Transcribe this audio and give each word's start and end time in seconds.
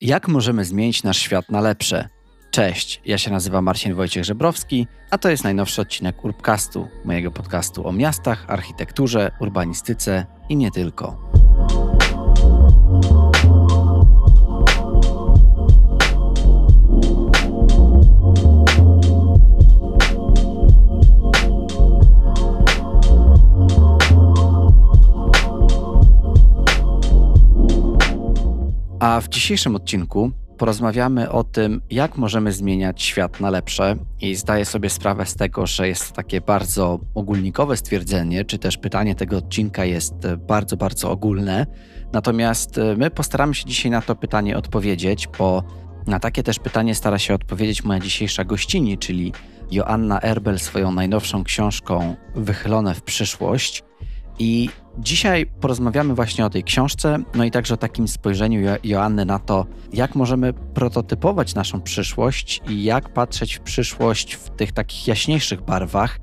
Jak 0.00 0.28
możemy 0.28 0.64
zmienić 0.64 1.02
nasz 1.02 1.18
świat 1.18 1.50
na 1.50 1.60
lepsze? 1.60 2.08
Cześć, 2.50 3.00
ja 3.04 3.18
się 3.18 3.30
nazywam 3.30 3.64
Marcin 3.64 3.94
Wojciech 3.94 4.24
Żebrowski, 4.24 4.86
a 5.10 5.18
to 5.18 5.28
jest 5.28 5.44
najnowszy 5.44 5.82
odcinek 5.82 6.24
Urbcastu, 6.24 6.88
mojego 7.04 7.30
podcastu 7.30 7.88
o 7.88 7.92
miastach, 7.92 8.44
architekturze, 8.48 9.30
urbanistyce 9.40 10.26
i 10.48 10.56
nie 10.56 10.70
tylko. 10.70 11.30
A 29.06 29.20
w 29.20 29.28
dzisiejszym 29.28 29.76
odcinku 29.76 30.30
porozmawiamy 30.58 31.30
o 31.30 31.44
tym, 31.44 31.82
jak 31.90 32.16
możemy 32.16 32.52
zmieniać 32.52 33.02
świat 33.02 33.40
na 33.40 33.50
lepsze. 33.50 33.96
I 34.20 34.34
zdaję 34.34 34.64
sobie 34.64 34.90
sprawę 34.90 35.26
z 35.26 35.34
tego, 35.34 35.66
że 35.66 35.88
jest 35.88 36.12
takie 36.12 36.40
bardzo 36.40 37.00
ogólnikowe 37.14 37.76
stwierdzenie, 37.76 38.44
czy 38.44 38.58
też 38.58 38.76
pytanie 38.76 39.14
tego 39.14 39.36
odcinka 39.36 39.84
jest 39.84 40.14
bardzo, 40.48 40.76
bardzo 40.76 41.10
ogólne. 41.10 41.66
Natomiast 42.12 42.78
e, 42.78 42.96
my 42.96 43.10
postaramy 43.10 43.54
się 43.54 43.64
dzisiaj 43.64 43.90
na 43.90 44.02
to 44.02 44.16
pytanie 44.16 44.56
odpowiedzieć, 44.56 45.28
bo 45.38 45.62
na 46.06 46.20
takie 46.20 46.42
też 46.42 46.58
pytanie 46.58 46.94
stara 46.94 47.18
się 47.18 47.34
odpowiedzieć 47.34 47.84
moja 47.84 48.00
dzisiejsza 48.00 48.44
gościni, 48.44 48.98
czyli 48.98 49.32
Joanna 49.70 50.20
Erbel 50.20 50.58
swoją 50.58 50.92
najnowszą 50.92 51.44
książką 51.44 52.16
Wychylone 52.34 52.94
w 52.94 53.02
przyszłość. 53.02 53.82
I 54.38 54.68
dzisiaj 54.98 55.46
porozmawiamy 55.46 56.14
właśnie 56.14 56.46
o 56.46 56.50
tej 56.50 56.64
książce, 56.64 57.18
no 57.34 57.44
i 57.44 57.50
także 57.50 57.74
o 57.74 57.76
takim 57.76 58.08
spojrzeniu 58.08 58.60
jo 58.60 58.72
Joanny 58.84 59.24
na 59.24 59.38
to, 59.38 59.66
jak 59.92 60.14
możemy 60.14 60.52
prototypować 60.52 61.54
naszą 61.54 61.80
przyszłość 61.80 62.62
i 62.68 62.84
jak 62.84 63.08
patrzeć 63.08 63.54
w 63.54 63.60
przyszłość 63.60 64.34
w 64.34 64.50
tych 64.50 64.72
takich 64.72 65.06
jaśniejszych 65.06 65.62
barwach, 65.62 66.20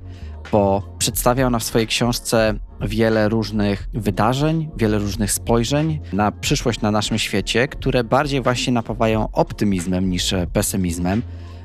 bo 0.52 0.82
przedstawia 0.98 1.46
ona 1.46 1.58
w 1.58 1.64
swojej 1.64 1.86
książce 1.86 2.54
wiele 2.80 3.28
różnych 3.28 3.88
wydarzeń, 3.94 4.68
wiele 4.76 4.98
różnych 4.98 5.32
spojrzeń 5.32 6.00
na 6.12 6.32
przyszłość 6.32 6.80
na 6.80 6.90
naszym 6.90 7.18
świecie, 7.18 7.68
które 7.68 8.04
bardziej 8.04 8.42
właśnie 8.42 8.72
napawają 8.72 9.28
optymizmem 9.32 10.10
niż 10.10 10.34
pesymizmem. 10.52 11.22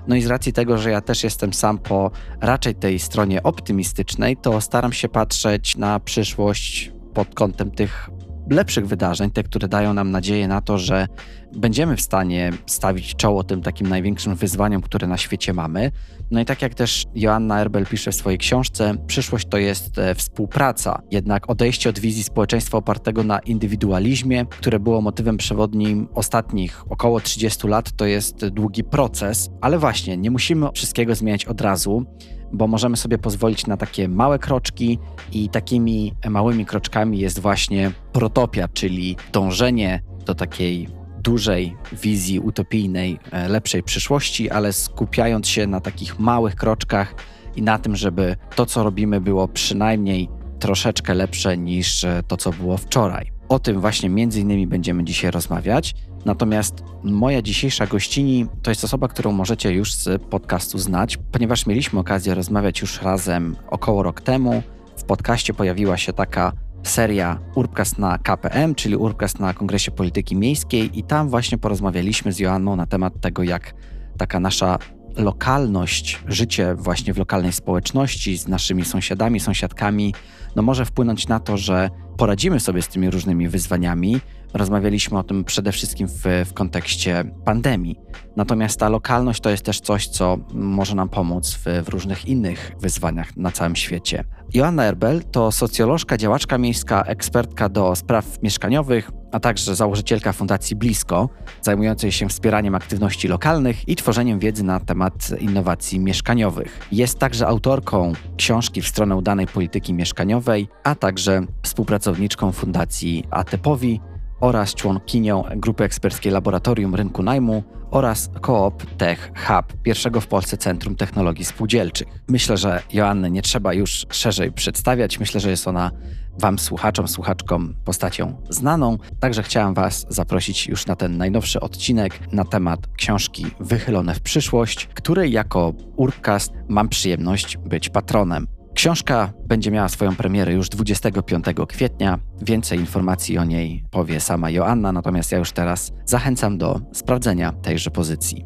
No 0.07 0.15
i 0.15 0.21
z 0.21 0.27
racji 0.27 0.53
tego, 0.53 0.77
że 0.77 0.89
ja 0.89 1.02
też 1.02 1.23
jestem 1.23 1.53
sam 1.53 1.77
po 1.77 2.11
raczej 2.41 2.75
tej 2.75 2.99
stronie 2.99 3.43
optymistycznej, 3.43 4.37
to 4.37 4.61
staram 4.61 4.93
się 4.93 5.09
patrzeć 5.09 5.77
na 5.77 5.99
przyszłość 5.99 6.91
pod 7.19 7.35
kątem 7.35 7.71
tych 7.71 8.09
lepszych 8.49 8.87
wydarzeń, 8.87 9.31
te, 9.31 9.43
które 9.43 9.67
dają 9.67 9.93
nam 9.93 10.11
nadzieję 10.11 10.47
na 10.47 10.61
to, 10.61 10.77
że 10.77 11.07
będziemy 11.55 11.95
w 11.95 12.01
stanie 12.01 12.51
stawić 12.65 13.15
czoło 13.15 13.43
tym 13.43 13.61
takim 13.61 13.87
największym 13.87 14.35
wyzwaniom, 14.35 14.81
które 14.81 15.07
na 15.07 15.17
świecie 15.17 15.53
mamy. 15.53 15.91
No 16.31 16.41
i 16.41 16.45
tak 16.45 16.61
jak 16.61 16.73
też 16.73 17.05
Joanna 17.15 17.61
Erbel 17.61 17.85
pisze 17.85 18.11
w 18.11 18.15
swojej 18.15 18.37
książce, 18.37 18.95
przyszłość 19.07 19.47
to 19.49 19.57
jest 19.57 19.97
e, 19.97 20.15
współpraca. 20.15 21.01
Jednak 21.11 21.49
odejście 21.49 21.89
od 21.89 21.99
wizji 21.99 22.23
społeczeństwa 22.23 22.77
opartego 22.77 23.23
na 23.23 23.39
indywidualizmie, 23.39 24.45
które 24.45 24.79
było 24.79 25.01
motywem 25.01 25.37
przewodnim 25.37 26.07
ostatnich 26.13 26.91
około 26.91 27.19
30 27.19 27.67
lat, 27.67 27.91
to 27.91 28.05
jest 28.05 28.47
długi 28.47 28.83
proces, 28.83 29.49
ale 29.61 29.79
właśnie 29.79 30.17
nie 30.17 30.31
musimy 30.31 30.67
wszystkiego 30.73 31.15
zmieniać 31.15 31.45
od 31.45 31.61
razu 31.61 32.05
bo 32.53 32.67
możemy 32.67 32.97
sobie 32.97 33.17
pozwolić 33.17 33.67
na 33.67 33.78
takie 33.78 34.08
małe 34.08 34.39
kroczki 34.39 35.00
i 35.31 35.50
takimi 35.50 36.14
małymi 36.30 36.66
kroczkami 36.66 37.19
jest 37.19 37.39
właśnie 37.39 37.92
protopia, 38.14 38.67
czyli 38.67 39.16
dążenie 39.31 40.02
do 40.25 40.36
takiej 40.36 40.88
dużej 41.20 41.75
wizji 41.92 42.39
utopijnej, 42.39 43.20
e, 43.31 43.47
lepszej 43.47 43.83
przyszłości, 43.83 44.50
ale 44.50 44.73
skupiając 44.73 45.47
się 45.47 45.67
na 45.67 45.81
takich 45.81 46.20
małych 46.20 46.55
kroczkach 46.55 47.16
i 47.55 47.61
na 47.61 47.80
tym, 47.80 47.95
żeby 47.95 48.36
to, 48.55 48.66
co 48.66 48.83
robimy, 48.83 49.22
było 49.22 49.47
przynajmniej 49.47 50.30
troszeczkę 50.59 51.14
lepsze 51.14 51.58
niż 51.58 52.04
e, 52.04 52.23
to, 52.27 52.38
co 52.38 52.52
było 52.52 52.77
wczoraj. 52.77 53.32
O 53.49 53.59
tym 53.59 53.82
właśnie 53.82 54.09
między 54.09 54.39
innymi 54.39 54.67
będziemy 54.67 55.04
dzisiaj 55.04 55.32
rozmawiać. 55.32 55.95
Natomiast 56.25 56.83
moja 57.03 57.41
dzisiejsza 57.41 57.87
gościni 57.87 58.47
to 58.61 58.71
jest 58.71 58.83
osoba, 58.83 59.07
którą 59.07 59.31
możecie 59.31 59.71
już 59.71 59.93
z 59.93 60.21
podcastu 60.21 60.77
znać, 60.77 61.17
ponieważ 61.31 61.65
mieliśmy 61.65 61.99
okazję 61.99 62.35
rozmawiać 62.35 62.81
już 62.81 63.02
razem 63.02 63.55
około 63.67 64.03
rok 64.03 64.21
temu. 64.21 64.63
W 64.97 65.03
podcaście 65.03 65.53
pojawiła 65.53 65.97
się 65.97 66.13
taka 66.13 66.52
seria 66.83 67.39
Urbcast 67.55 67.97
na 67.99 68.17
KPM, 68.17 68.75
czyli 68.75 68.95
Urbcast 68.95 69.39
na 69.39 69.53
Kongresie 69.53 69.91
Polityki 69.91 70.35
Miejskiej 70.35 70.99
i 70.99 71.03
tam 71.03 71.29
właśnie 71.29 71.58
porozmawialiśmy 71.58 72.33
z 72.33 72.39
Joanną 72.39 72.75
na 72.75 72.85
temat 72.85 73.21
tego, 73.21 73.43
jak 73.43 73.73
taka 74.17 74.39
nasza 74.39 74.77
lokalność, 75.17 76.19
życie 76.27 76.75
właśnie 76.75 77.13
w 77.13 77.17
lokalnej 77.17 77.52
społeczności 77.52 78.37
z 78.37 78.47
naszymi 78.47 78.85
sąsiadami, 78.85 79.39
sąsiadkami, 79.39 80.13
no 80.55 80.61
może 80.61 80.85
wpłynąć 80.85 81.27
na 81.27 81.39
to, 81.39 81.58
że 81.58 81.89
poradzimy 82.17 82.59
sobie 82.59 82.81
z 82.81 82.87
tymi 82.87 83.09
różnymi 83.09 83.47
wyzwaniami. 83.47 84.19
Rozmawialiśmy 84.54 85.17
o 85.17 85.23
tym 85.23 85.43
przede 85.43 85.71
wszystkim 85.71 86.08
w, 86.08 86.23
w 86.45 86.54
kontekście 86.54 87.23
pandemii. 87.45 87.99
Natomiast 88.36 88.80
ta 88.80 88.89
lokalność 88.89 89.42
to 89.42 89.49
jest 89.49 89.64
też 89.64 89.80
coś, 89.80 90.08
co 90.08 90.37
może 90.54 90.95
nam 90.95 91.10
pomóc 91.10 91.54
w, 91.54 91.65
w 91.86 91.89
różnych 91.89 92.26
innych 92.26 92.71
wyzwaniach 92.82 93.38
na 93.38 93.52
całym 93.52 93.76
świecie. 93.76 94.23
Joanna 94.54 94.83
Erbel 94.83 95.23
to 95.32 95.52
socjolożka, 95.52 96.17
działaczka 96.17 96.58
miejska, 96.58 97.02
ekspertka 97.02 97.70
do 97.70 97.95
spraw 97.95 98.43
mieszkaniowych, 98.43 99.11
a 99.32 99.39
także 99.39 99.76
założycielka 99.76 100.33
Fundacji 100.33 100.76
Blisko, 100.76 101.30
zajmującej 101.61 102.11
się 102.11 102.30
wspieraniem 102.30 102.76
aktywności 102.76 103.27
lokalnych 103.27 103.89
i 103.89 103.95
tworzeniem 103.95 104.39
wiedzy 104.39 104.64
na 104.64 104.80
temat 104.80 105.30
innowacji 105.39 105.99
mieszkaniowych. 105.99 106.88
Jest 106.92 107.20
także 107.20 107.48
autorką 107.48 108.14
książki 108.38 108.82
w 108.82 108.88
stronę 108.88 109.15
udanej 109.15 109.48
polityki 109.48 109.93
mieszkaniowej, 109.93 110.67
a 110.83 110.95
także 110.95 111.42
współpracowniczką 111.64 112.52
Fundacji 112.52 113.23
Atepowi 113.32 114.02
oraz 114.39 114.76
członkinią 114.76 115.44
grupy 115.55 115.83
eksperckiej 115.83 116.32
Laboratorium 116.32 116.95
Rynku 116.95 117.23
Najmu 117.23 117.64
oraz 117.92 118.30
Coop 118.42 118.86
Tech 118.98 119.32
Hub, 119.48 119.82
pierwszego 119.83 120.22
w 120.22 120.27
Polsce 120.27 120.58
Centrum 120.58 120.95
Technologii 120.95 121.45
Spółdzielczych. 121.45 122.08
Myślę, 122.27 122.58
że 122.58 122.82
Joannę 122.94 123.32
nie 123.32 123.42
trzeba 123.42 123.73
już 123.73 124.05
szerzej 124.11 124.52
przedstawiać. 124.52 125.20
Myślę, 125.20 125.39
że 125.39 125.50
jest 125.50 125.67
ona 125.67 125.92
Wam, 126.39 126.60
słuchaczom, 126.60 127.08
słuchaczkom, 127.08 127.76
postacią 127.86 128.42
znaną. 128.50 128.98
Także 129.19 129.44
chciałem 129.44 129.74
Was 129.74 130.06
zaprosić 130.10 130.68
już 130.68 130.86
na 130.86 130.95
ten 130.95 131.18
najnowszy 131.18 131.60
odcinek 131.60 132.33
na 132.33 132.45
temat 132.45 132.80
książki 132.98 133.45
Wychylone 133.60 134.16
w 134.16 134.21
przyszłość, 134.21 134.88
której 134.94 135.31
jako 135.31 135.74
Urbcast 135.95 136.54
mam 136.68 136.89
przyjemność 136.89 137.57
być 137.57 137.89
patronem. 137.89 138.58
Książka 138.79 139.33
będzie 139.47 139.71
miała 139.71 139.89
swoją 139.89 140.15
premierę 140.15 140.53
już 140.53 140.69
25 140.69 141.45
kwietnia. 141.67 142.19
Więcej 142.41 142.79
informacji 142.79 143.38
o 143.38 143.44
niej 143.44 143.83
powie 143.91 144.19
sama 144.19 144.50
Joanna, 144.50 144.91
natomiast 144.91 145.31
ja 145.31 145.38
już 145.38 145.51
teraz 145.51 145.91
zachęcam 146.06 146.57
do 146.57 146.81
sprawdzenia 146.94 147.51
tejże 147.51 147.91
pozycji. 147.91 148.45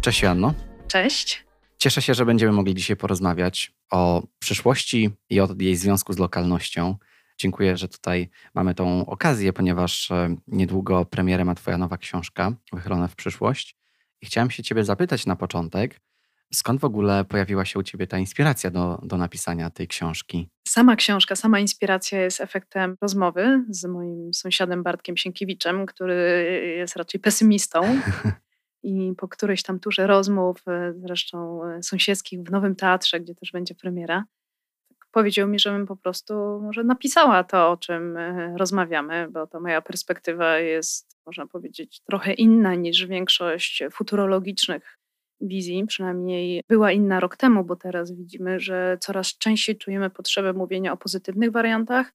Cześć 0.00 0.22
Joanno. 0.22 0.54
Cześć. 0.88 1.44
Cieszę 1.78 2.02
się, 2.02 2.14
że 2.14 2.26
będziemy 2.26 2.52
mogli 2.52 2.74
dzisiaj 2.74 2.96
porozmawiać 2.96 3.72
o 3.90 4.22
przyszłości 4.38 5.10
i 5.30 5.40
o 5.40 5.48
jej 5.58 5.76
związku 5.76 6.12
z 6.12 6.18
lokalnością. 6.18 6.96
Dziękuję, 7.42 7.76
że 7.76 7.88
tutaj 7.88 8.30
mamy 8.54 8.74
tą 8.74 9.06
okazję, 9.06 9.52
ponieważ 9.52 10.10
e, 10.10 10.36
niedługo 10.46 11.04
premierę 11.04 11.44
ma 11.44 11.54
Twoja 11.54 11.78
nowa 11.78 11.98
książka, 11.98 12.52
Wychylona 12.72 13.08
w 13.08 13.16
przyszłość. 13.16 13.76
I 14.20 14.26
chciałem 14.26 14.50
się 14.50 14.62
Ciebie 14.62 14.84
zapytać 14.84 15.26
na 15.26 15.36
początek, 15.36 16.00
skąd 16.52 16.80
w 16.80 16.84
ogóle 16.84 17.24
pojawiła 17.24 17.64
się 17.64 17.78
u 17.78 17.82
Ciebie 17.82 18.06
ta 18.06 18.18
inspiracja 18.18 18.70
do, 18.70 19.00
do 19.02 19.16
napisania 19.16 19.70
tej 19.70 19.88
książki? 19.88 20.48
Sama 20.68 20.96
książka, 20.96 21.36
sama 21.36 21.60
inspiracja 21.60 22.20
jest 22.20 22.40
efektem 22.40 22.96
rozmowy 23.00 23.64
z 23.68 23.84
moim 23.84 24.34
sąsiadem 24.34 24.82
Bartkiem 24.82 25.16
Sienkiewiczem, 25.16 25.86
który 25.86 26.14
jest 26.78 26.96
raczej 26.96 27.20
pesymistą. 27.20 27.80
I 28.82 29.12
po 29.16 29.28
którejś 29.28 29.62
tam 29.62 29.80
turze 29.80 30.06
rozmów, 30.06 30.62
e, 30.68 30.94
zresztą 30.96 31.64
e, 31.64 31.82
sąsiedzkich 31.82 32.42
w 32.42 32.50
Nowym 32.50 32.76
Teatrze, 32.76 33.20
gdzie 33.20 33.34
też 33.34 33.52
będzie 33.52 33.74
premiera, 33.74 34.24
powiedział 35.12 35.48
mi, 35.48 35.58
żebym 35.58 35.86
po 35.86 35.96
prostu 35.96 36.34
może 36.62 36.84
napisała 36.84 37.44
to, 37.44 37.70
o 37.70 37.76
czym 37.76 38.16
e, 38.16 38.54
rozmawiamy, 38.58 39.28
bo 39.30 39.46
to 39.46 39.60
moja 39.60 39.82
perspektywa 39.82 40.58
jest, 40.58 41.18
można 41.26 41.46
powiedzieć, 41.46 42.00
trochę 42.00 42.32
inna 42.32 42.74
niż 42.74 43.06
większość 43.06 43.82
futurologicznych 43.92 44.98
wizji, 45.40 45.86
przynajmniej 45.86 46.62
była 46.68 46.92
inna 46.92 47.20
rok 47.20 47.36
temu, 47.36 47.64
bo 47.64 47.76
teraz 47.76 48.12
widzimy, 48.12 48.60
że 48.60 48.98
coraz 49.00 49.38
częściej 49.38 49.78
czujemy 49.78 50.10
potrzebę 50.10 50.52
mówienia 50.52 50.92
o 50.92 50.96
pozytywnych 50.96 51.50
wariantach 51.52 52.12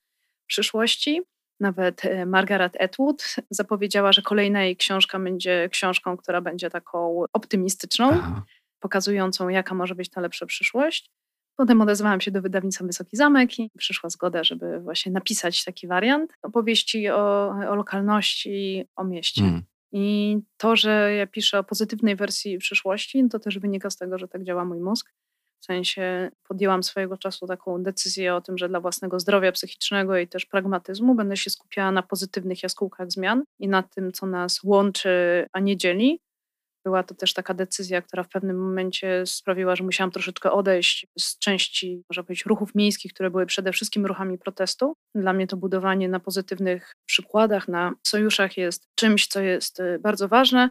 przyszłości. 0.48 1.22
Nawet 1.60 2.06
e, 2.06 2.26
Margaret 2.26 2.82
Atwood 2.82 3.36
zapowiedziała, 3.50 4.12
że 4.12 4.22
kolejna 4.22 4.64
jej 4.64 4.78
książka 4.78 5.20
będzie 5.20 5.70
książką, 5.72 6.18
która 6.18 6.42
będzie 6.42 6.70
taką 6.70 7.24
optymistyczną. 7.34 8.10
Aha. 8.12 8.44
pokazującą, 8.80 9.50
jaka 9.50 9.76
może 9.76 9.96
być 9.96 10.10
ta 10.10 10.22
lepsza 10.22 10.46
przyszłość. 10.46 11.12
Potem 11.58 11.82
odezwałam 11.82 12.22
się 12.22 12.32
do 12.32 12.42
wydawnictwa 12.42 12.86
Wysoki 12.86 13.18
Zamek 13.18 13.60
i 13.60 13.72
przyszła 13.78 14.10
zgoda, 14.10 14.44
żeby 14.44 14.80
właśnie 14.80 15.12
napisać 15.12 15.64
taki 15.64 15.88
wariant 15.88 16.34
opowieści 16.42 17.10
o, 17.10 17.50
o 17.70 17.76
lokalności, 17.76 18.86
o 18.96 19.04
mieście. 19.04 19.42
Mm. 19.42 19.64
I 19.92 20.38
to, 20.58 20.76
że 20.76 21.14
ja 21.14 21.28
piszę 21.28 21.60
o 21.60 21.64
pozytywnej 21.64 22.16
wersji 22.16 22.58
przyszłości, 22.58 23.24
to 23.32 23.40
też 23.40 23.60
wynika 23.60 23.90
z 23.90 23.98
tego, 23.98 24.18
że 24.18 24.28
tak 24.28 24.44
działa 24.44 24.66
mój 24.66 24.80
mózg. 24.80 25.14
W 25.60 25.66
sensie 25.66 26.32
podjęłam 26.48 26.84
swojego 26.84 27.18
czasu 27.18 27.48
taką 27.48 27.84
decyzję 27.84 28.36
o 28.36 28.42
tym, 28.42 28.58
że 28.58 28.70
dla 28.70 28.80
własnego 28.80 29.20
zdrowia 29.20 29.52
psychicznego 29.52 30.18
i 30.18 30.28
też 30.28 30.46
pragmatyzmu 30.46 31.16
będę 31.16 31.38
się 31.38 31.50
skupiała 31.50 31.92
na 31.92 32.04
pozytywnych 32.04 32.64
jaskółkach 32.64 33.12
zmian 33.12 33.44
i 33.60 33.68
na 33.68 33.84
tym, 33.84 34.12
co 34.12 34.26
nas 34.26 34.64
łączy, 34.64 35.46
a 35.52 35.60
nie 35.60 35.78
dzieli. 35.78 36.20
Była 36.88 37.04
to 37.04 37.16
też 37.16 37.34
taka 37.34 37.54
decyzja, 37.54 38.02
która 38.02 38.24
w 38.24 38.30
pewnym 38.30 38.58
momencie 38.58 39.26
sprawiła, 39.26 39.76
że 39.76 39.84
musiałam 39.84 40.12
troszeczkę 40.12 40.52
odejść 40.52 41.08
z 41.20 41.38
części, 41.40 42.04
można 42.10 42.24
powiedzieć, 42.24 42.46
ruchów 42.46 42.76
miejskich, 42.76 43.14
które 43.14 43.30
były 43.30 43.46
przede 43.46 43.72
wszystkim 43.72 44.06
ruchami 44.06 44.38
protestu. 44.38 44.94
Dla 45.16 45.34
mnie 45.34 45.48
to 45.48 45.58
budowanie 45.58 46.10
na 46.10 46.20
pozytywnych 46.20 46.94
przykładach, 47.06 47.68
na 47.68 47.94
sojuszach 48.08 48.58
jest 48.58 48.88
czymś, 48.96 49.28
co 49.28 49.40
jest 49.40 49.80
y, 49.80 50.00
bardzo 50.00 50.28
ważne. 50.28 50.70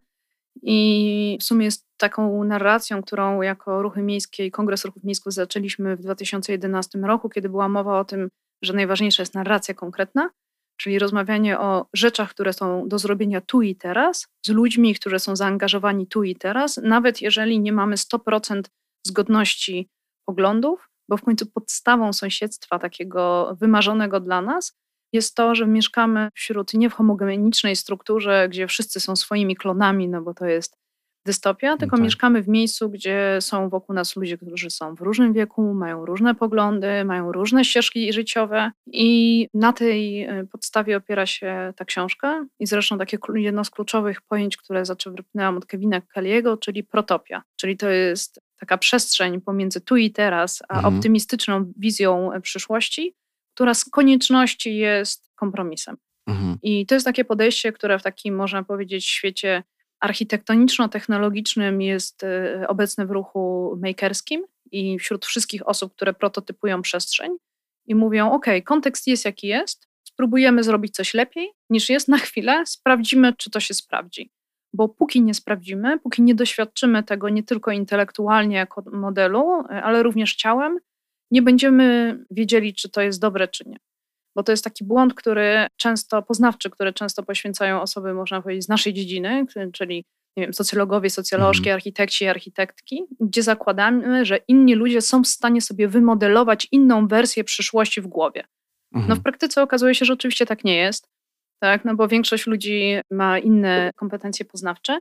I 0.62 1.38
w 1.40 1.44
sumie 1.44 1.64
jest 1.64 1.86
taką 1.96 2.44
narracją, 2.44 3.02
którą 3.02 3.42
jako 3.42 3.82
ruchy 3.82 4.02
miejskie 4.02 4.46
i 4.46 4.50
Kongres 4.50 4.84
Ruchów 4.84 5.04
Miejskich 5.04 5.32
zaczęliśmy 5.32 5.96
w 5.96 6.00
2011 6.00 6.98
roku, 6.98 7.28
kiedy 7.28 7.48
była 7.48 7.68
mowa 7.68 8.00
o 8.00 8.04
tym, 8.04 8.28
że 8.62 8.72
najważniejsza 8.72 9.22
jest 9.22 9.34
narracja 9.34 9.74
konkretna, 9.74 10.30
czyli 10.76 10.98
rozmawianie 10.98 11.58
o 11.58 11.86
rzeczach, 11.92 12.30
które 12.30 12.52
są 12.52 12.88
do 12.88 12.98
zrobienia 12.98 13.40
tu 13.40 13.62
i 13.62 13.76
teraz, 13.76 14.28
z 14.46 14.48
ludźmi, 14.48 14.94
którzy 14.94 15.18
są 15.18 15.36
zaangażowani 15.36 16.06
tu 16.06 16.22
i 16.24 16.36
teraz, 16.36 16.80
nawet 16.82 17.22
jeżeli 17.22 17.60
nie 17.60 17.72
mamy 17.72 17.96
100% 17.96 18.62
zgodności 19.06 19.88
poglądów, 20.26 20.90
bo 21.08 21.16
w 21.16 21.22
końcu 21.22 21.46
podstawą 21.46 22.12
sąsiedztwa 22.12 22.78
takiego 22.78 23.54
wymarzonego 23.60 24.20
dla 24.20 24.42
nas 24.42 24.76
jest 25.12 25.34
to, 25.34 25.54
że 25.54 25.66
mieszkamy 25.66 26.28
wśród 26.34 26.74
nie 26.74 26.90
w 26.90 26.94
homogenicznej 26.94 27.76
strukturze, 27.76 28.48
gdzie 28.48 28.66
wszyscy 28.66 29.00
są 29.00 29.16
swoimi 29.16 29.56
klonami, 29.56 30.08
no 30.08 30.22
bo 30.22 30.34
to 30.34 30.46
jest 30.46 30.76
dystopia, 31.26 31.70
no 31.70 31.76
tylko 31.76 31.96
tak. 31.96 32.04
mieszkamy 32.04 32.42
w 32.42 32.48
miejscu, 32.48 32.90
gdzie 32.90 33.38
są 33.40 33.68
wokół 33.68 33.94
nas 33.94 34.16
ludzie, 34.16 34.38
którzy 34.38 34.70
są 34.70 34.94
w 34.94 35.00
różnym 35.00 35.32
wieku, 35.32 35.74
mają 35.74 36.06
różne 36.06 36.34
poglądy, 36.34 37.04
mają 37.04 37.32
różne 37.32 37.64
ścieżki 37.64 38.12
życiowe 38.12 38.70
i 38.86 39.48
na 39.54 39.72
tej 39.72 40.22
e, 40.22 40.44
podstawie 40.52 40.96
opiera 40.96 41.26
się 41.26 41.72
ta 41.76 41.84
książka. 41.84 42.46
I 42.58 42.66
zresztą 42.66 42.98
takie 42.98 43.18
jedno 43.34 43.64
z 43.64 43.70
kluczowych 43.70 44.20
pojęć, 44.20 44.56
które 44.56 44.84
zaczerpnęłam 44.84 45.56
od 45.56 45.66
Kevina 45.66 46.00
Kelly'ego, 46.16 46.58
czyli 46.58 46.84
protopia, 46.84 47.42
czyli 47.56 47.76
to 47.76 47.88
jest 47.88 48.40
taka 48.60 48.78
przestrzeń 48.78 49.40
pomiędzy 49.40 49.80
tu 49.80 49.96
i 49.96 50.10
teraz, 50.10 50.62
a 50.68 50.76
mhm. 50.76 50.94
optymistyczną 50.94 51.72
wizją 51.78 52.32
e, 52.32 52.40
przyszłości, 52.40 53.14
która 53.54 53.74
z 53.74 53.84
konieczności 53.84 54.76
jest 54.76 55.30
kompromisem. 55.34 55.96
Mhm. 56.26 56.58
I 56.62 56.86
to 56.86 56.94
jest 56.94 57.04
takie 57.04 57.24
podejście, 57.24 57.72
które 57.72 57.98
w 57.98 58.02
takim, 58.02 58.36
można 58.36 58.62
powiedzieć, 58.62 59.04
świecie 59.04 59.62
architektoniczno-technologicznym 60.00 61.82
jest 61.82 62.22
y, 62.22 62.68
obecny 62.68 63.06
w 63.06 63.10
ruchu 63.10 63.74
makerskim 63.82 64.44
i 64.72 64.98
wśród 64.98 65.26
wszystkich 65.26 65.68
osób, 65.68 65.94
które 65.94 66.14
prototypują 66.14 66.82
przestrzeń 66.82 67.36
i 67.86 67.94
mówią: 67.94 68.32
OK, 68.32 68.46
kontekst 68.64 69.06
jest 69.06 69.24
jaki 69.24 69.46
jest, 69.46 69.88
spróbujemy 70.04 70.62
zrobić 70.62 70.94
coś 70.94 71.14
lepiej 71.14 71.52
niż 71.70 71.88
jest 71.88 72.08
na 72.08 72.18
chwilę, 72.18 72.62
sprawdzimy, 72.66 73.32
czy 73.36 73.50
to 73.50 73.60
się 73.60 73.74
sprawdzi. 73.74 74.30
Bo 74.72 74.88
póki 74.88 75.22
nie 75.22 75.34
sprawdzimy, 75.34 75.98
póki 75.98 76.22
nie 76.22 76.34
doświadczymy 76.34 77.02
tego 77.02 77.28
nie 77.28 77.42
tylko 77.42 77.70
intelektualnie 77.70 78.56
jako 78.56 78.82
modelu, 78.92 79.64
ale 79.68 80.02
również 80.02 80.34
ciałem, 80.34 80.78
nie 81.30 81.42
będziemy 81.42 82.18
wiedzieli, 82.30 82.74
czy 82.74 82.88
to 82.88 83.00
jest 83.00 83.20
dobre, 83.20 83.48
czy 83.48 83.68
nie 83.68 83.76
bo 84.36 84.42
to 84.42 84.52
jest 84.52 84.64
taki 84.64 84.84
błąd, 84.84 85.14
który 85.14 85.66
często, 85.76 86.22
poznawczy, 86.22 86.70
który 86.70 86.92
często 86.92 87.22
poświęcają 87.22 87.80
osoby, 87.80 88.14
można 88.14 88.42
powiedzieć, 88.42 88.64
z 88.64 88.68
naszej 88.68 88.94
dziedziny, 88.94 89.46
czyli 89.72 90.04
nie 90.36 90.42
wiem, 90.42 90.54
socjologowie, 90.54 91.10
socjolożki, 91.10 91.68
mm. 91.68 91.74
architekci 91.74 92.24
i 92.24 92.28
architektki, 92.28 93.02
gdzie 93.20 93.42
zakładamy, 93.42 94.24
że 94.24 94.36
inni 94.48 94.74
ludzie 94.74 95.00
są 95.00 95.22
w 95.22 95.26
stanie 95.26 95.60
sobie 95.60 95.88
wymodelować 95.88 96.68
inną 96.72 97.08
wersję 97.08 97.44
przyszłości 97.44 98.00
w 98.00 98.06
głowie. 98.06 98.44
No 98.92 99.00
w 99.00 99.02
mhm. 99.02 99.22
praktyce 99.22 99.62
okazuje 99.62 99.94
się, 99.94 100.04
że 100.04 100.12
oczywiście 100.12 100.46
tak 100.46 100.64
nie 100.64 100.76
jest, 100.76 101.08
tak, 101.60 101.84
no 101.84 101.94
bo 101.94 102.08
większość 102.08 102.46
ludzi 102.46 102.96
ma 103.10 103.38
inne 103.38 103.90
kompetencje 103.96 104.44
poznawcze 104.44 104.98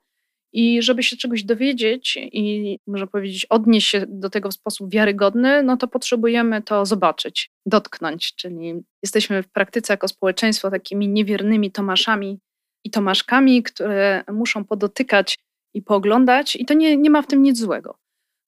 i 0.55 0.81
żeby 0.81 1.03
się 1.03 1.17
czegoś 1.17 1.43
dowiedzieć 1.43 2.17
i, 2.21 2.79
można 2.87 3.07
powiedzieć, 3.07 3.45
odnieść 3.45 3.89
się 3.89 4.05
do 4.07 4.29
tego 4.29 4.49
w 4.49 4.53
sposób 4.53 4.91
wiarygodny, 4.91 5.63
no 5.63 5.77
to 5.77 5.87
potrzebujemy 5.87 6.61
to 6.61 6.85
zobaczyć, 6.85 7.51
dotknąć. 7.65 8.35
Czyli 8.35 8.73
jesteśmy 9.03 9.43
w 9.43 9.47
praktyce 9.47 9.93
jako 9.93 10.07
społeczeństwo 10.07 10.71
takimi 10.71 11.07
niewiernymi 11.07 11.71
Tomaszami 11.71 12.39
i 12.83 12.91
Tomaszkami, 12.91 13.63
które 13.63 14.23
muszą 14.31 14.65
podotykać 14.65 15.39
i 15.73 15.81
pooglądać, 15.81 16.55
i 16.55 16.65
to 16.65 16.73
nie, 16.73 16.97
nie 16.97 17.09
ma 17.09 17.21
w 17.21 17.27
tym 17.27 17.43
nic 17.43 17.59
złego. 17.59 17.97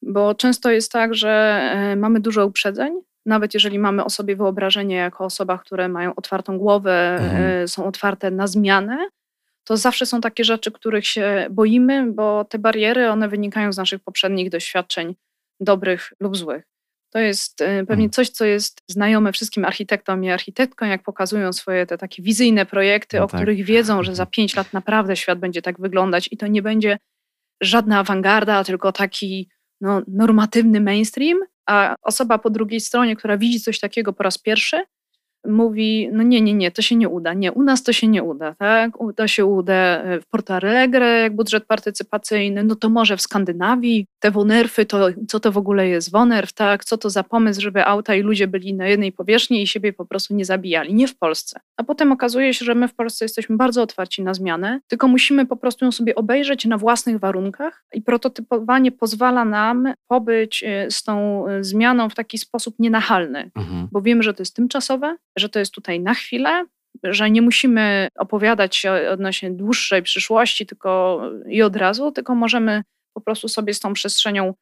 Bo 0.01 0.35
często 0.35 0.71
jest 0.71 0.91
tak, 0.91 1.15
że 1.15 1.29
e, 1.73 1.95
mamy 1.95 2.19
dużo 2.19 2.45
uprzedzeń, 2.45 2.93
nawet 3.25 3.53
jeżeli 3.53 3.79
mamy 3.79 4.03
o 4.03 4.09
sobie 4.09 4.35
wyobrażenie 4.35 4.95
jako 4.95 5.25
osoba, 5.25 5.57
które 5.57 5.89
mają 5.89 6.15
otwartą 6.15 6.57
głowę, 6.57 7.17
mhm. 7.21 7.63
E, 7.63 7.67
są 7.67 7.85
otwarte 7.85 8.31
na 8.31 8.47
zmianę, 8.47 9.09
to 9.67 9.77
zawsze 9.77 10.05
są 10.05 10.21
takie 10.21 10.43
rzeczy, 10.43 10.71
których 10.71 11.07
się 11.07 11.47
boimy, 11.51 12.11
bo 12.11 12.45
te 12.45 12.59
bariery, 12.59 13.09
one 13.09 13.29
wynikają 13.29 13.73
z 13.73 13.77
naszych 13.77 14.03
poprzednich 14.03 14.49
doświadczeń, 14.49 15.15
dobrych 15.59 16.13
lub 16.19 16.37
złych. 16.37 16.63
To 17.13 17.19
jest 17.19 17.61
y, 17.61 17.65
pewnie 17.65 18.05
mhm. 18.05 18.09
coś, 18.09 18.29
co 18.29 18.45
jest 18.45 18.81
znajome 18.87 19.31
wszystkim 19.31 19.65
architektom 19.65 20.23
i 20.23 20.29
architektkom, 20.29 20.89
jak 20.89 21.03
pokazują 21.03 21.53
swoje 21.53 21.85
te 21.85 21.97
takie 21.97 22.23
wizyjne 22.23 22.65
projekty, 22.65 23.17
no 23.17 23.23
o 23.23 23.27
tak. 23.27 23.39
których 23.39 23.65
wiedzą, 23.65 24.03
że 24.03 24.15
za 24.15 24.23
mhm. 24.23 24.31
pięć 24.31 24.55
lat 24.55 24.73
naprawdę 24.73 25.15
świat 25.15 25.39
będzie 25.39 25.61
tak 25.61 25.79
wyglądać 25.79 26.29
i 26.31 26.37
to 26.37 26.47
nie 26.47 26.61
będzie 26.61 26.97
żadna 27.61 27.99
awangarda, 27.99 28.63
tylko 28.63 28.91
taki 28.91 29.49
no, 29.81 30.01
normatywny 30.07 30.81
mainstream, 30.81 31.37
a 31.65 31.95
osoba 32.01 32.37
po 32.37 32.49
drugiej 32.49 32.79
stronie, 32.79 33.15
która 33.15 33.37
widzi 33.37 33.59
coś 33.59 33.79
takiego 33.79 34.13
po 34.13 34.23
raz 34.23 34.37
pierwszy, 34.37 34.83
mówi, 35.47 36.09
no 36.11 36.23
nie, 36.23 36.41
nie, 36.41 36.53
nie, 36.53 36.71
to 36.71 36.81
się 36.81 36.95
nie 36.95 37.09
uda. 37.09 37.33
Nie, 37.33 37.51
u 37.51 37.63
nas 37.63 37.83
to 37.83 37.93
się 37.93 38.07
nie 38.07 38.23
uda, 38.23 38.55
tak? 38.55 38.91
To 39.15 39.27
się 39.27 39.45
uda 39.45 39.73
e, 39.73 40.21
w 40.21 40.25
Porto 40.25 40.55
Alegre, 40.55 41.19
jak 41.19 41.35
budżet 41.35 41.65
partycypacyjny, 41.65 42.63
no 42.63 42.75
to 42.75 42.89
może 42.89 43.17
w 43.17 43.21
Skandynawii, 43.21 44.05
te 44.19 44.31
wonerfy, 44.31 44.85
to 44.85 45.07
co 45.27 45.39
to 45.39 45.51
w 45.51 45.57
ogóle 45.57 45.87
jest 45.87 46.11
wonerf, 46.11 46.53
tak? 46.53 46.85
Co 46.85 46.97
to 46.97 47.09
za 47.09 47.23
pomysł, 47.23 47.61
żeby 47.61 47.85
auta 47.85 48.15
i 48.15 48.21
ludzie 48.21 48.47
byli 48.47 48.73
na 48.73 48.87
jednej 48.87 49.11
powierzchni 49.11 49.61
i 49.61 49.67
siebie 49.67 49.93
po 49.93 50.05
prostu 50.05 50.35
nie 50.35 50.45
zabijali. 50.45 50.93
Nie 50.93 51.07
w 51.07 51.17
Polsce. 51.17 51.59
A 51.77 51.83
potem 51.83 52.11
okazuje 52.11 52.53
się, 52.53 52.65
że 52.65 52.75
my 52.75 52.87
w 52.87 52.95
Polsce 52.95 53.25
jesteśmy 53.25 53.57
bardzo 53.57 53.81
otwarci 53.81 54.23
na 54.23 54.33
zmianę, 54.33 54.79
tylko 54.87 55.07
musimy 55.07 55.45
po 55.45 55.55
prostu 55.55 55.85
ją 55.85 55.91
sobie 55.91 56.15
obejrzeć 56.15 56.65
na 56.65 56.77
własnych 56.77 57.19
warunkach 57.19 57.83
i 57.93 58.01
prototypowanie 58.01 58.91
pozwala 58.91 59.45
nam 59.45 59.93
pobyć 60.07 60.63
e, 60.63 60.91
z 60.91 61.03
tą 61.03 61.47
e, 61.47 61.63
zmianą 61.63 62.09
w 62.09 62.15
taki 62.15 62.37
sposób 62.37 62.75
nienachalny, 62.79 63.51
mhm. 63.55 63.87
bo 63.91 64.01
wiemy, 64.01 64.23
że 64.23 64.33
to 64.33 64.41
jest 64.41 64.55
tymczasowe, 64.55 65.17
że 65.37 65.49
to 65.49 65.59
jest 65.59 65.71
tutaj 65.71 65.99
na 65.99 66.13
chwilę, 66.13 66.65
że 67.03 67.31
nie 67.31 67.41
musimy 67.41 68.07
opowiadać 68.15 68.75
się 68.75 68.91
odnośnie 69.11 69.51
dłuższej 69.51 70.03
przyszłości 70.03 70.65
tylko 70.65 71.21
i 71.49 71.61
od 71.61 71.75
razu, 71.75 72.11
tylko 72.11 72.35
możemy 72.35 72.83
po 73.13 73.21
prostu 73.21 73.47
sobie 73.47 73.73
z 73.73 73.79
tą 73.79 73.93
przestrzenią 73.93 74.53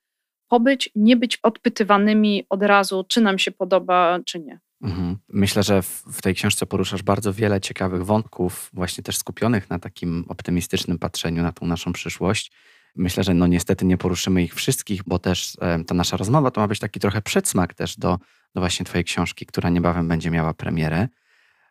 pobyć, 0.47 0.89
nie 0.95 1.17
być 1.17 1.39
odpytywanymi 1.43 2.45
od 2.49 2.63
razu, 2.63 3.05
czy 3.07 3.21
nam 3.21 3.39
się 3.39 3.51
podoba, 3.51 4.19
czy 4.25 4.39
nie. 4.39 4.59
Mhm. 4.81 5.17
Myślę, 5.29 5.63
że 5.63 5.81
w, 5.81 6.21
tej 6.21 6.35
książce 6.35 6.65
poruszasz 6.65 7.03
bardzo 7.03 7.33
wiele 7.33 7.61
ciekawych 7.61 8.05
wątków, 8.05 8.69
właśnie 8.73 9.03
też 9.03 9.17
skupionych 9.17 9.69
na 9.69 9.79
takim 9.79 10.25
optymistycznym 10.27 10.99
patrzeniu 10.99 11.43
na 11.43 11.51
tą 11.51 11.65
naszą 11.65 11.93
przyszłość. 11.93 12.51
Myślę, 12.95 13.23
że 13.23 13.33
no 13.33 13.47
niestety 13.47 13.85
nie 13.85 13.97
poruszymy 13.97 14.43
ich 14.43 14.55
wszystkich, 14.55 15.01
bo 15.03 15.19
też 15.19 15.57
e, 15.61 15.83
ta 15.83 15.95
nasza 15.95 16.17
rozmowa 16.17 16.51
to 16.51 16.61
ma 16.61 16.67
być 16.67 16.79
taki 16.79 16.99
trochę 16.99 17.21
przedsmak 17.21 17.73
też 17.73 17.97
do, 17.97 18.19
do 18.55 18.61
właśnie 18.61 18.85
Twojej 18.85 19.03
książki, 19.03 19.45
która 19.45 19.69
niebawem 19.69 20.07
będzie 20.07 20.31
miała 20.31 20.53
premierę. 20.53 21.07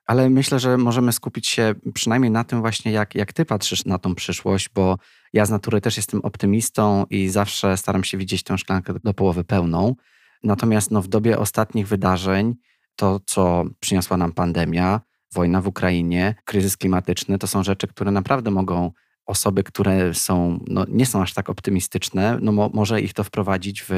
Ale 0.07 0.31
myślę, 0.31 0.59
że 0.59 0.77
możemy 0.77 1.13
skupić 1.13 1.49
się 1.49 1.75
przynajmniej 1.95 2.31
na 2.31 2.45
tym 2.45 2.61
właśnie, 2.61 2.93
jak, 2.93 3.15
jak 3.15 3.33
Ty 3.33 3.45
patrzysz 3.45 3.85
na 3.85 3.99
tą 3.99 4.15
przyszłość, 4.15 4.69
bo 4.69 4.99
ja 5.33 5.47
z 5.47 5.51
natury 5.51 5.81
też 5.81 5.97
jestem 5.97 6.21
optymistą 6.21 7.07
i 7.11 7.29
zawsze 7.29 7.77
staram 7.77 8.05
się 8.05 8.19
widzieć 8.19 8.43
tę 8.43 8.59
szklankę 8.59 8.95
do 9.05 9.15
połowy 9.15 9.45
pełną. 9.45 9.95
Natomiast 10.43 10.91
no, 10.91 11.03
w 11.03 11.09
dobie 11.09 11.39
ostatnich 11.39 11.89
wydarzeń, 11.89 12.55
to 12.97 13.21
co 13.27 13.65
przyniosła 13.81 14.17
nam 14.17 14.33
pandemia, 14.33 15.01
wojna 15.33 15.61
w 15.61 15.67
Ukrainie, 15.67 16.35
kryzys 16.45 16.77
klimatyczny, 16.77 17.39
to 17.39 17.47
są 17.47 17.63
rzeczy, 17.63 17.87
które 17.87 18.11
naprawdę 18.11 18.51
mogą 18.51 18.93
osoby, 19.27 19.63
które 19.63 20.15
są, 20.15 20.65
no, 20.69 20.85
nie 20.89 21.07
są 21.07 21.23
aż 21.23 21.35
tak 21.35 21.51
optymistyczne, 21.51 22.39
no 22.41 22.53
mo, 22.53 22.71
może 22.75 23.01
ich 23.01 23.13
to 23.13 23.25
wprowadzić 23.25 23.83
w, 23.83 23.91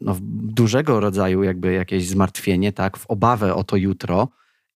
no, 0.00 0.16
dużego 0.32 1.00
rodzaju 1.00 1.42
jakby 1.42 1.72
jakieś 1.72 2.06
zmartwienie, 2.06 2.72
tak, 2.72 2.96
w 2.96 3.06
obawę 3.06 3.54
o 3.54 3.64
to 3.64 3.76
jutro. 3.76 4.28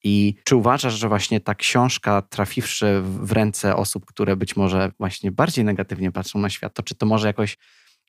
I 0.05 0.35
czy 0.45 0.57
uważasz, 0.57 0.95
że 0.95 1.09
właśnie 1.09 1.41
ta 1.41 1.55
książka, 1.55 2.23
trafiwszy 2.23 3.01
w 3.03 3.33
ręce 3.33 3.77
osób, 3.77 4.07
które 4.07 4.37
być 4.37 4.57
może 4.57 4.93
właśnie 4.99 5.33
bardziej 5.33 5.65
negatywnie 5.65 6.13
patrzą 6.13 6.39
na 6.39 6.51
świat, 6.51 6.75
to 6.75 6.83
czy 6.83 6.95
to 6.95 7.07
może 7.07 7.27
jakoś 7.27 7.59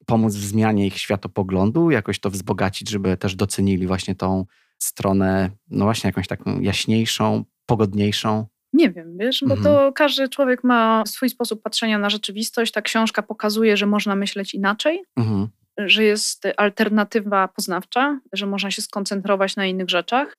pomóc 0.06 0.36
w 0.36 0.46
zmianie 0.46 0.88
ich 0.88 0.98
światopoglądu, 0.98 1.92
jakoś 1.92 2.20
to 2.20 2.30
wzbogacić, 2.30 2.90
żeby 2.90 3.18
też 3.18 3.36
docenili 3.36 3.88
właśnie 3.88 4.16
tą 4.16 4.46
stronę, 4.78 5.50
no 5.70 5.86
właśnie 5.86 6.08
jakąś 6.08 6.28
taką 6.28 6.60
jaśniejszą, 6.60 7.44
pogodniejszą? 7.66 8.46
Nie 8.74 8.92
wiem, 8.92 9.18
wiesz, 9.18 9.44
bo 9.48 9.56
mhm. 9.56 9.64
to 9.64 9.94
każdy 9.94 10.30
człowiek 10.30 10.64
ma 10.64 11.04
swój 11.06 11.30
sposób 11.30 11.62
patrzenia 11.62 12.00
na 12.00 12.10
rzeczywistość. 12.10 12.72
Ta 12.72 12.82
książka 12.82 13.24
pokazuje, 13.24 13.78
że 13.78 13.86
można 13.86 14.16
myśleć 14.16 14.54
inaczej, 14.54 15.04
mhm. 15.18 15.48
Że 15.78 16.04
jest 16.04 16.48
alternatywa 16.58 17.48
poznawcza, 17.48 18.20
że 18.34 18.46
można 18.46 18.72
się 18.72 18.82
skoncentrować 18.82 19.56
na 19.56 19.66
innych 19.66 19.90
rzeczach. 19.90 20.38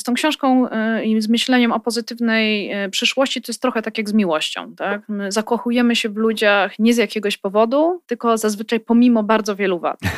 Z 0.00 0.02
tą 0.02 0.14
książką 0.14 0.66
y, 0.66 1.04
i 1.04 1.20
z 1.20 1.28
myśleniem 1.28 1.72
o 1.72 1.80
pozytywnej 1.80 2.72
y, 2.84 2.90
przyszłości 2.90 3.42
to 3.42 3.52
jest 3.52 3.62
trochę 3.62 3.82
tak 3.82 3.98
jak 3.98 4.08
z 4.08 4.12
miłością. 4.12 4.74
Tak? 4.74 5.08
My 5.08 5.32
zakochujemy 5.32 5.96
się 5.96 6.08
w 6.08 6.16
ludziach 6.16 6.78
nie 6.78 6.94
z 6.94 6.96
jakiegoś 6.96 7.36
powodu, 7.36 8.02
tylko 8.06 8.38
zazwyczaj 8.38 8.80
pomimo 8.80 9.22
bardzo 9.22 9.56
wielu 9.56 9.80
wad. 9.80 10.00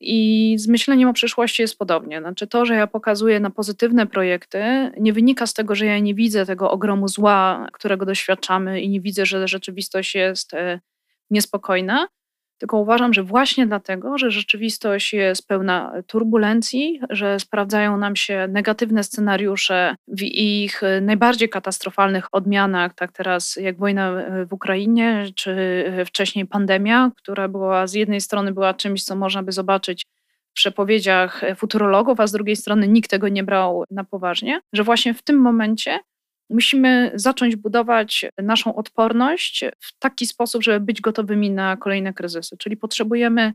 I 0.00 0.54
z 0.58 0.68
myśleniem 0.68 1.08
o 1.08 1.12
przyszłości 1.12 1.62
jest 1.62 1.78
podobnie. 1.78 2.20
Znaczy 2.20 2.46
to, 2.46 2.66
że 2.66 2.74
ja 2.74 2.86
pokazuję 2.86 3.40
na 3.40 3.50
pozytywne 3.50 4.06
projekty, 4.06 4.90
nie 5.00 5.12
wynika 5.12 5.46
z 5.46 5.54
tego, 5.54 5.74
że 5.74 5.86
ja 5.86 5.98
nie 5.98 6.14
widzę 6.14 6.46
tego 6.46 6.70
ogromu 6.70 7.08
zła, 7.08 7.66
którego 7.72 8.06
doświadczamy 8.06 8.80
i 8.80 8.88
nie 8.88 9.00
widzę, 9.00 9.26
że 9.26 9.48
rzeczywistość 9.48 10.14
jest 10.14 10.54
y, 10.54 10.80
niespokojna, 11.30 12.08
tylko 12.62 12.78
uważam, 12.78 13.14
że 13.14 13.22
właśnie 13.22 13.66
dlatego, 13.66 14.18
że 14.18 14.30
rzeczywistość 14.30 15.12
jest 15.12 15.48
pełna 15.48 15.92
turbulencji, 16.06 17.00
że 17.10 17.40
sprawdzają 17.40 17.96
nam 17.96 18.16
się 18.16 18.48
negatywne 18.50 19.04
scenariusze 19.04 19.96
w 20.08 20.22
ich 20.22 20.80
najbardziej 21.00 21.48
katastrofalnych 21.48 22.26
odmianach, 22.32 22.94
tak 22.94 23.12
teraz 23.12 23.56
jak 23.56 23.78
wojna 23.78 24.12
w 24.46 24.52
Ukrainie, 24.52 25.26
czy 25.34 25.84
wcześniej 26.06 26.46
pandemia, 26.46 27.10
która 27.16 27.48
była 27.48 27.86
z 27.86 27.94
jednej 27.94 28.20
strony 28.20 28.52
była 28.52 28.74
czymś, 28.74 29.04
co 29.04 29.16
można 29.16 29.42
by 29.42 29.52
zobaczyć 29.52 30.06
w 30.50 30.52
przepowiedziach 30.52 31.42
futurologów, 31.56 32.20
a 32.20 32.26
z 32.26 32.32
drugiej 32.32 32.56
strony 32.56 32.88
nikt 32.88 33.10
tego 33.10 33.28
nie 33.28 33.44
brał 33.44 33.84
na 33.90 34.04
poważnie, 34.04 34.60
że 34.72 34.84
właśnie 34.84 35.14
w 35.14 35.22
tym 35.22 35.36
momencie 35.36 35.98
Musimy 36.50 37.12
zacząć 37.14 37.56
budować 37.56 38.26
naszą 38.38 38.74
odporność 38.74 39.64
w 39.80 39.98
taki 39.98 40.26
sposób, 40.26 40.62
żeby 40.62 40.80
być 40.80 41.00
gotowymi 41.00 41.50
na 41.50 41.76
kolejne 41.76 42.12
kryzysy. 42.12 42.56
Czyli 42.58 42.76
potrzebujemy 42.76 43.52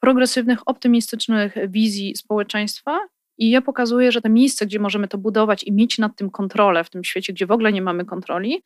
progresywnych, 0.00 0.58
optymistycznych 0.66 1.54
wizji 1.68 2.16
społeczeństwa. 2.16 2.98
I 3.38 3.50
ja 3.50 3.62
pokazuję, 3.62 4.12
że 4.12 4.20
to 4.20 4.28
miejsce, 4.28 4.66
gdzie 4.66 4.78
możemy 4.78 5.08
to 5.08 5.18
budować 5.18 5.64
i 5.64 5.72
mieć 5.72 5.98
nad 5.98 6.16
tym 6.16 6.30
kontrolę 6.30 6.84
w 6.84 6.90
tym 6.90 7.04
świecie, 7.04 7.32
gdzie 7.32 7.46
w 7.46 7.52
ogóle 7.52 7.72
nie 7.72 7.82
mamy 7.82 8.04
kontroli, 8.04 8.62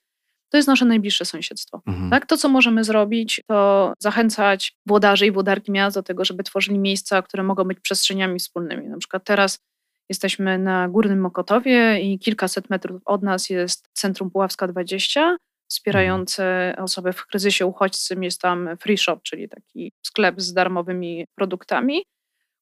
to 0.51 0.59
jest 0.59 0.69
nasze 0.69 0.85
najbliższe 0.85 1.25
sąsiedztwo. 1.25 1.83
Mhm. 1.87 2.11
Tak? 2.11 2.27
To, 2.27 2.37
co 2.37 2.49
możemy 2.49 2.85
zrobić, 2.85 3.41
to 3.47 3.93
zachęcać 3.99 4.77
włodarzy 4.87 5.27
i 5.27 5.31
włodarki 5.31 5.73
miast 5.73 5.97
do 5.97 6.03
tego, 6.03 6.25
żeby 6.25 6.43
tworzyli 6.43 6.79
miejsca, 6.79 7.23
które 7.23 7.43
mogą 7.43 7.65
być 7.65 7.81
przestrzeniami 7.81 8.39
wspólnymi. 8.39 8.89
Na 8.89 8.99
przykład 8.99 9.25
teraz 9.25 9.59
Jesteśmy 10.09 10.59
na 10.59 10.89
Górnym 10.89 11.21
Mokotowie 11.21 12.01
i 12.01 12.19
kilkaset 12.19 12.71
metrów 12.71 13.03
od 13.05 13.23
nas 13.23 13.51
jest 13.51 13.89
Centrum 13.93 14.31
Puławska 14.31 14.69
20, 14.69 15.37
wspierające 15.69 16.75
osoby 16.79 17.13
w 17.13 17.27
kryzysie 17.27 17.67
uchodźcym. 17.67 18.23
Jest 18.23 18.41
tam 18.41 18.69
Free 18.81 18.99
Shop, 18.99 19.21
czyli 19.23 19.49
taki 19.49 19.93
sklep 20.03 20.41
z 20.41 20.53
darmowymi 20.53 21.27
produktami, 21.35 22.05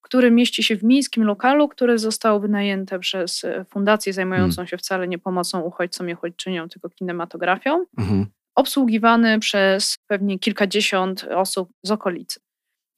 który 0.01 0.31
mieści 0.31 0.63
się 0.63 0.77
w 0.77 0.83
miejskim 0.83 1.25
lokalu, 1.25 1.69
które 1.69 1.99
zostało 1.99 2.41
wynajęte 2.41 2.99
przez 2.99 3.43
fundację 3.69 4.13
zajmującą 4.13 4.57
hmm. 4.57 4.69
się 4.69 4.77
wcale 4.77 5.09
nie 5.09 5.19
pomocą 5.19 5.61
uchodźcom 5.61 6.11
i 6.11 6.15
uchodźczyniom, 6.15 6.69
tylko 6.69 6.91
kinematografią. 6.91 7.85
Mhm. 7.99 8.27
Obsługiwany 8.55 9.39
przez 9.39 9.99
pewnie 10.07 10.39
kilkadziesiąt 10.39 11.25
osób 11.25 11.71
z 11.83 11.91
okolicy. 11.91 12.41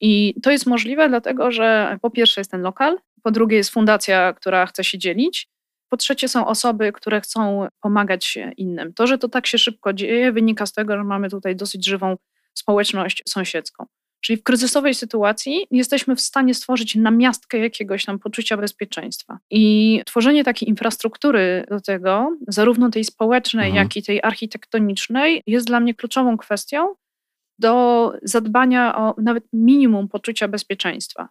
I 0.01 0.41
to 0.43 0.51
jest 0.51 0.65
możliwe, 0.65 1.09
dlatego 1.09 1.51
że 1.51 1.97
po 2.01 2.09
pierwsze 2.09 2.41
jest 2.41 2.51
ten 2.51 2.61
lokal, 2.61 2.97
po 3.25 3.31
drugie 3.31 3.57
jest 3.57 3.69
fundacja, 3.69 4.33
która 4.33 4.65
chce 4.65 4.83
się 4.83 4.97
dzielić, 4.97 5.47
po 5.89 5.97
trzecie 5.97 6.27
są 6.27 6.47
osoby, 6.47 6.91
które 6.91 7.21
chcą 7.21 7.67
pomagać 7.81 8.37
innym. 8.57 8.93
To, 8.93 9.07
że 9.07 9.17
to 9.17 9.29
tak 9.29 9.47
się 9.47 9.57
szybko 9.57 9.93
dzieje, 9.93 10.31
wynika 10.31 10.65
z 10.65 10.73
tego, 10.73 10.97
że 10.97 11.03
mamy 11.03 11.29
tutaj 11.29 11.55
dosyć 11.55 11.85
żywą 11.85 12.17
społeczność 12.53 13.23
sąsiedzką. 13.27 13.85
Czyli 14.21 14.37
w 14.37 14.43
kryzysowej 14.43 14.93
sytuacji 14.93 15.67
jesteśmy 15.71 16.15
w 16.15 16.21
stanie 16.21 16.53
stworzyć 16.53 16.95
namiastkę 16.95 17.57
jakiegoś 17.57 18.05
tam 18.05 18.19
poczucia 18.19 18.57
bezpieczeństwa. 18.57 19.39
I 19.51 20.01
tworzenie 20.05 20.43
takiej 20.43 20.69
infrastruktury 20.69 21.65
do 21.69 21.81
tego, 21.81 22.37
zarówno 22.47 22.89
tej 22.89 23.03
społecznej, 23.03 23.67
mhm. 23.67 23.83
jak 23.85 23.97
i 23.97 24.03
tej 24.03 24.19
architektonicznej, 24.23 25.43
jest 25.47 25.67
dla 25.67 25.79
mnie 25.79 25.93
kluczową 25.93 26.37
kwestią 26.37 26.95
do 27.59 28.13
zadbania 28.23 28.97
o 28.97 29.15
nawet 29.17 29.43
minimum 29.53 30.07
poczucia 30.07 30.47
bezpieczeństwa. 30.47 31.29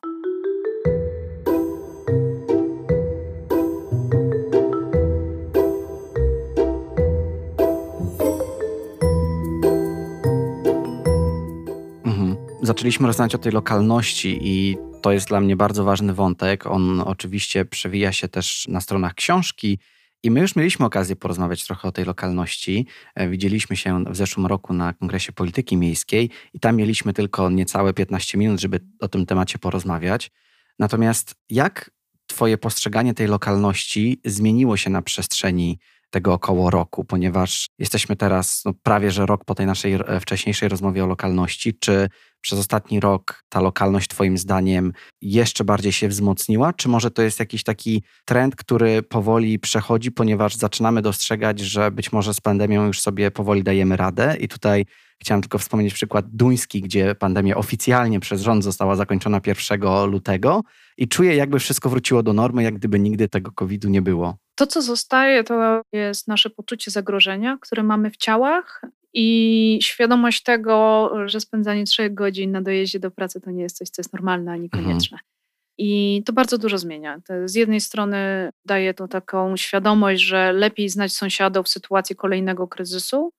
Zaczęliśmy 12.67 13.07
rozmawiać 13.07 13.35
o 13.35 13.39
tej 13.39 13.53
lokalności 13.53 14.39
i 14.43 14.77
to 15.03 15.13
jest 15.13 15.29
dla 15.29 15.41
mnie 15.41 15.57
bardzo 15.57 15.85
ważny 15.85 16.15
wątek. 16.15 16.67
On 16.67 17.01
oczywiście 17.01 17.65
przewija 17.65 18.13
się 18.13 18.29
też 18.29 18.69
na 18.69 18.81
stronach 18.81 19.15
książki. 19.15 19.79
I 20.23 20.31
my 20.31 20.41
już 20.41 20.57
mieliśmy 20.57 20.87
okazję 20.87 21.17
porozmawiać 21.17 21.65
trochę 21.65 21.89
o 21.89 21.93
tej 21.93 22.05
lokalności. 22.05 22.87
E, 23.15 23.29
widzieliśmy 23.29 23.77
się 23.77 24.05
w 24.05 24.17
zeszłym 24.17 24.47
roku 24.47 24.75
na 24.75 24.93
Kongresie 24.93 25.33
Polityki 25.33 25.77
Miejskiej 25.77 26.31
i 26.55 26.61
tam 26.61 26.77
mieliśmy 26.77 27.13
tylko 27.13 27.51
niecałe 27.51 27.93
15 27.93 28.39
minut, 28.39 28.61
żeby 28.61 28.81
o 29.01 29.09
tym 29.09 29.27
temacie 29.27 29.59
porozmawiać. 29.59 30.31
Natomiast 30.79 31.35
jak 31.51 31.91
Twoje 32.27 32.59
postrzeganie 32.59 33.15
tej 33.15 33.27
lokalności 33.27 34.21
zmieniło 34.25 34.77
się 34.77 34.91
na 34.91 35.03
przestrzeni 35.03 35.79
tego 36.15 36.33
około 36.33 36.71
roku, 36.71 37.05
ponieważ 37.05 37.67
jesteśmy 37.79 38.17
teraz 38.17 38.63
no, 38.65 38.73
prawie 38.83 39.11
że 39.11 39.27
rok 39.27 39.45
po 39.45 39.55
tej 39.55 39.67
naszej 39.67 39.95
e, 39.95 40.21
wcześniejszej 40.21 40.69
rozmowie 40.69 41.05
o 41.05 41.07
lokalności. 41.07 41.79
Czy 41.81 42.09
przez 42.41 42.59
ostatni 42.59 43.01
rok 43.01 43.43
ta 43.49 43.61
lokalność, 43.61 44.09
Twoim 44.09 44.39
zdaniem, 44.39 44.93
jeszcze 45.21 45.65
bardziej 45.65 45.93
się 45.93 46.09
wzmocniła? 46.09 46.73
Czy 46.73 46.89
może 46.89 47.11
to 47.11 47.23
jest 47.23 47.39
jakiś 47.41 47.63
taki 47.63 48.03
trend, 48.25 48.57
który 48.57 49.03
powoli 49.03 49.59
przechodzi, 49.59 50.13
ponieważ 50.13 50.55
zaczynamy 50.55 51.03
dostrzegać, 51.03 51.61
że 51.61 51.91
być 51.91 52.13
może 52.13 52.35
z 52.35 52.41
pandemią 52.41 52.87
już 52.87 53.01
sobie 53.01 53.31
powoli 53.31 53.63
dajemy 53.63 53.97
radę? 53.97 54.37
I 54.41 54.49
tutaj 54.49 54.87
chciałem 55.23 55.43
tylko 55.43 55.59
wspomnieć 55.59 55.95
przykład 55.95 56.27
duński, 56.29 56.81
gdzie 56.81 57.15
pandemia 57.15 57.57
oficjalnie 57.57 58.21
przez 58.21 58.43
rząd 58.43 58.65
została 58.65 58.97
zakończona 58.97 59.41
1 59.47 60.11
lutego 60.11 60.63
i 60.97 61.09
czuję, 61.09 61.37
jakby 61.37 61.59
wszystko 61.59 61.89
wróciło 61.89 62.23
do 62.23 62.33
normy, 62.33 62.63
jak 62.63 62.75
gdyby 62.75 63.01
nigdy 63.01 63.29
tego 63.29 63.53
COVID-u 63.53 63.89
nie 63.89 64.03
było. 64.03 64.44
To, 64.55 64.67
co 64.67 64.83
zostaje, 64.83 65.45
to 65.45 65.83
jest 65.93 66.29
nasze 66.29 66.51
poczucie 66.51 66.91
zagrożenia, 66.91 67.59
które 67.61 67.83
mamy 67.83 68.11
w 68.11 68.17
ciałach 68.17 68.83
i 69.13 69.79
świadomość 69.83 70.43
tego, 70.43 71.11
że 71.27 71.41
spędzanie 71.41 71.85
trzech 71.85 72.15
godzin 72.15 72.53
na 72.53 72.63
dojeździe 72.63 73.01
do 73.01 73.11
pracy 73.11 73.41
to 73.41 73.51
nie 73.51 73.63
jest 73.63 73.79
coś, 73.79 73.89
co 73.89 74.01
jest 74.01 74.13
normalne 74.13 74.53
ani 74.53 74.65
mhm. 74.65 74.85
konieczne. 74.85 75.15
Mhm. 75.15 75.35
I 75.79 76.23
to 76.27 76.33
bardzo 76.33 76.59
dużo 76.59 76.79
zmienia. 76.79 77.21
Z 77.45 77.55
jednej 77.55 77.81
strony 77.81 78.51
daje 78.65 78.95
to 78.95 79.09
taką 79.09 79.57
świadomość, 79.57 80.23
że 80.23 80.53
lepiej 80.53 80.89
znać 80.89 81.13
sąsiadów 81.13 81.67
w 81.67 81.69
sytuacji 81.69 82.17
kolejnego 82.17 82.69
kryzysu, 82.69 83.33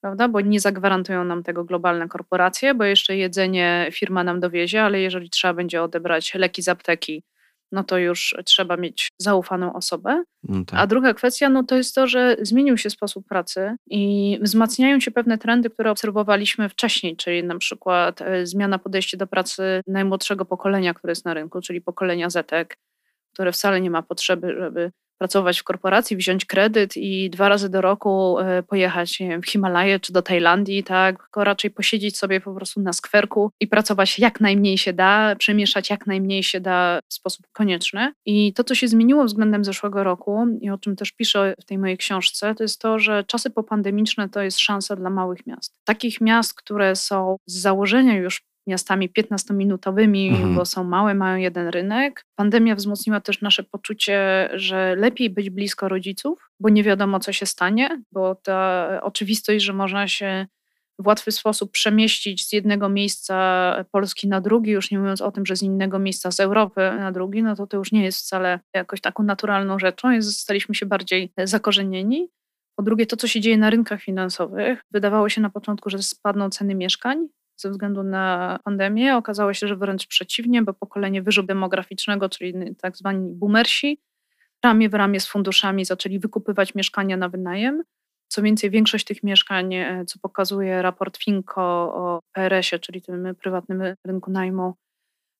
prawda? 0.00 0.28
Bo 0.28 0.40
nie 0.40 0.60
zagwarantują 0.60 1.24
nam 1.24 1.42
tego 1.42 1.64
globalne 1.64 2.08
korporacje, 2.08 2.74
bo 2.74 2.84
jeszcze 2.84 3.16
jedzenie 3.16 3.88
firma 3.92 4.24
nam 4.24 4.40
dowiezie, 4.40 4.82
ale 4.82 5.00
jeżeli 5.00 5.30
trzeba 5.30 5.54
będzie 5.54 5.82
odebrać 5.82 6.34
leki 6.34 6.62
z 6.62 6.68
apteki, 6.68 7.22
no 7.72 7.84
to 7.84 7.98
już 7.98 8.36
trzeba 8.44 8.76
mieć 8.76 9.08
zaufaną 9.18 9.72
osobę. 9.72 10.24
No 10.42 10.64
tak. 10.64 10.80
A 10.80 10.86
druga 10.86 11.14
kwestia, 11.14 11.48
no 11.48 11.62
to 11.62 11.76
jest 11.76 11.94
to, 11.94 12.06
że 12.06 12.36
zmienił 12.42 12.78
się 12.78 12.90
sposób 12.90 13.26
pracy 13.28 13.76
i 13.86 14.38
wzmacniają 14.42 15.00
się 15.00 15.10
pewne 15.10 15.38
trendy, 15.38 15.70
które 15.70 15.90
obserwowaliśmy 15.90 16.68
wcześniej, 16.68 17.16
czyli 17.16 17.44
na 17.44 17.58
przykład 17.58 18.22
e, 18.22 18.46
zmiana 18.46 18.78
podejścia 18.78 19.16
do 19.16 19.26
pracy 19.26 19.80
najmłodszego 19.86 20.44
pokolenia, 20.44 20.94
które 20.94 21.10
jest 21.10 21.24
na 21.24 21.34
rynku, 21.34 21.60
czyli 21.60 21.80
pokolenia 21.80 22.30
Zetek, 22.30 22.78
które 23.32 23.52
wcale 23.52 23.80
nie 23.80 23.90
ma 23.90 24.02
potrzeby, 24.02 24.54
żeby 24.58 24.92
pracować 25.18 25.60
w 25.60 25.64
korporacji, 25.64 26.16
wziąć 26.16 26.44
kredyt 26.44 26.96
i 26.96 27.30
dwa 27.30 27.48
razy 27.48 27.68
do 27.68 27.80
roku 27.80 28.38
e, 28.38 28.62
pojechać 28.62 29.16
wiem, 29.20 29.42
w 29.42 29.46
Himalaje 29.46 30.00
czy 30.00 30.12
do 30.12 30.22
Tajlandii, 30.22 30.84
tak, 30.84 31.22
tylko 31.22 31.44
raczej 31.44 31.70
posiedzieć 31.70 32.18
sobie 32.18 32.40
po 32.40 32.54
prostu 32.54 32.80
na 32.80 32.92
skwerku 32.92 33.50
i 33.60 33.66
pracować 33.66 34.18
jak 34.18 34.40
najmniej 34.40 34.78
się 34.78 34.92
da, 34.92 35.36
przemieszać 35.36 35.90
jak 35.90 36.06
najmniej 36.06 36.42
się 36.42 36.60
da 36.60 37.00
w 37.08 37.14
sposób 37.14 37.46
konieczny. 37.52 38.12
I 38.26 38.52
to, 38.52 38.64
co 38.64 38.74
się 38.74 38.88
zmieniło 38.88 39.24
względem 39.24 39.64
zeszłego 39.64 40.04
roku 40.04 40.46
i 40.60 40.70
o 40.70 40.78
czym 40.78 40.96
też 40.96 41.12
piszę 41.12 41.54
w 41.60 41.64
tej 41.64 41.78
mojej 41.78 41.98
książce, 41.98 42.54
to 42.54 42.64
jest 42.64 42.80
to, 42.80 42.98
że 42.98 43.24
czasy 43.24 43.50
popandemiczne 43.50 44.28
to 44.28 44.42
jest 44.42 44.58
szansa 44.58 44.96
dla 44.96 45.10
małych 45.10 45.46
miast. 45.46 45.74
Takich 45.84 46.20
miast, 46.20 46.54
które 46.54 46.96
są 46.96 47.36
z 47.46 47.60
założenia 47.60 48.16
już 48.16 48.42
miastami 48.66 49.10
15-minutowymi, 49.10 50.28
mhm. 50.28 50.54
bo 50.54 50.64
są 50.64 50.84
małe, 50.84 51.14
mają 51.14 51.36
jeden 51.36 51.68
rynek. 51.68 52.24
Pandemia 52.36 52.74
wzmocniła 52.74 53.20
też 53.20 53.40
nasze 53.40 53.62
poczucie, 53.62 54.48
że 54.54 54.96
lepiej 54.96 55.30
być 55.30 55.50
blisko 55.50 55.88
rodziców, 55.88 56.50
bo 56.60 56.68
nie 56.68 56.82
wiadomo, 56.82 57.20
co 57.20 57.32
się 57.32 57.46
stanie, 57.46 58.02
bo 58.12 58.34
ta 58.34 58.88
oczywistość, 59.02 59.64
że 59.64 59.72
można 59.72 60.08
się 60.08 60.46
w 60.98 61.06
łatwy 61.06 61.32
sposób 61.32 61.70
przemieścić 61.70 62.48
z 62.48 62.52
jednego 62.52 62.88
miejsca 62.88 63.84
Polski 63.90 64.28
na 64.28 64.40
drugi, 64.40 64.70
już 64.70 64.90
nie 64.90 64.98
mówiąc 64.98 65.20
o 65.20 65.32
tym, 65.32 65.46
że 65.46 65.56
z 65.56 65.62
innego 65.62 65.98
miejsca 65.98 66.30
z 66.30 66.40
Europy 66.40 66.80
na 66.80 67.12
drugi, 67.12 67.42
no 67.42 67.56
to 67.56 67.66
to 67.66 67.76
już 67.76 67.92
nie 67.92 68.04
jest 68.04 68.18
wcale 68.18 68.60
jakoś 68.74 69.00
taką 69.00 69.22
naturalną 69.22 69.78
rzeczą, 69.78 70.10
jest, 70.10 70.40
staliśmy 70.40 70.74
się 70.74 70.86
bardziej 70.86 71.32
zakorzenieni. 71.44 72.28
Po 72.76 72.82
drugie, 72.82 73.06
to, 73.06 73.16
co 73.16 73.28
się 73.28 73.40
dzieje 73.40 73.58
na 73.58 73.70
rynkach 73.70 74.02
finansowych. 74.02 74.80
Wydawało 74.90 75.28
się 75.28 75.40
na 75.40 75.50
początku, 75.50 75.90
że 75.90 76.02
spadną 76.02 76.50
ceny 76.50 76.74
mieszkań 76.74 77.28
ze 77.56 77.70
względu 77.70 78.02
na 78.02 78.58
pandemię. 78.64 79.16
Okazało 79.16 79.54
się, 79.54 79.68
że 79.68 79.76
wręcz 79.76 80.06
przeciwnie, 80.06 80.62
bo 80.62 80.74
pokolenie 80.74 81.22
wyżu 81.22 81.42
demograficznego, 81.42 82.28
czyli 82.28 82.54
tak 82.76 82.96
zwani 82.96 83.32
boomersi, 83.32 83.98
ramię 84.64 84.88
w 84.88 84.94
ramię 84.94 85.20
z 85.20 85.26
funduszami 85.26 85.84
zaczęli 85.84 86.18
wykupywać 86.18 86.74
mieszkania 86.74 87.16
na 87.16 87.28
wynajem. 87.28 87.82
Co 88.28 88.42
więcej, 88.42 88.70
większość 88.70 89.04
tych 89.04 89.22
mieszkań, 89.22 89.74
e, 89.74 90.04
co 90.06 90.18
pokazuje 90.18 90.82
raport 90.82 91.18
FINCO 91.18 91.62
o 91.94 92.20
PRS-ie, 92.32 92.78
czyli 92.80 93.02
tym 93.02 93.34
prywatnym 93.34 93.82
rynku 94.06 94.30
najmu, 94.30 94.74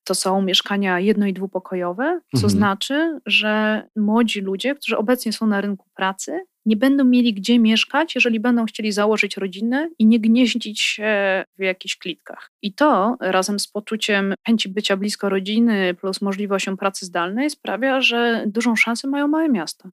to 0.05 0.15
są 0.15 0.43
mieszkania 0.43 1.01
jedno- 1.01 1.27
i 1.27 1.33
dwupokojowe, 1.33 2.21
co 2.33 2.37
mhm. 2.37 2.51
znaczy, 2.51 3.19
że 3.27 3.83
młodzi 3.97 4.41
ludzie, 4.41 4.75
którzy 4.75 4.97
obecnie 4.97 5.33
są 5.33 5.47
na 5.47 5.61
rynku 5.61 5.87
pracy, 5.95 6.45
nie 6.67 6.77
będą 6.77 7.05
mieli 7.05 7.35
gdzie 7.35 7.59
mieszkać, 7.59 8.15
jeżeli 8.15 8.41
będą 8.41 8.65
chcieli 8.65 8.93
założyć 8.93 9.37
rodzinę 9.37 9.91
i 9.99 10.07
nie 10.07 10.21
gnieździć 10.21 10.81
się 10.81 11.45
w 11.59 11.63
jakichś 11.63 11.97
klitkach. 11.97 12.51
I 12.63 12.75
to 12.75 13.17
razem 13.21 13.59
z 13.59 13.69
poczuciem 13.69 14.35
chęci 14.47 14.69
bycia 14.69 14.97
blisko 14.97 15.29
rodziny 15.29 15.95
plus 15.95 16.21
możliwością 16.21 16.77
pracy 16.77 17.07
zdalnej 17.07 17.51
sprawia, 17.51 18.01
że 18.01 18.45
dużą 18.47 18.77
szansę 18.77 19.09
mają 19.09 19.29
małe 19.29 19.49
miasta. 19.49 19.91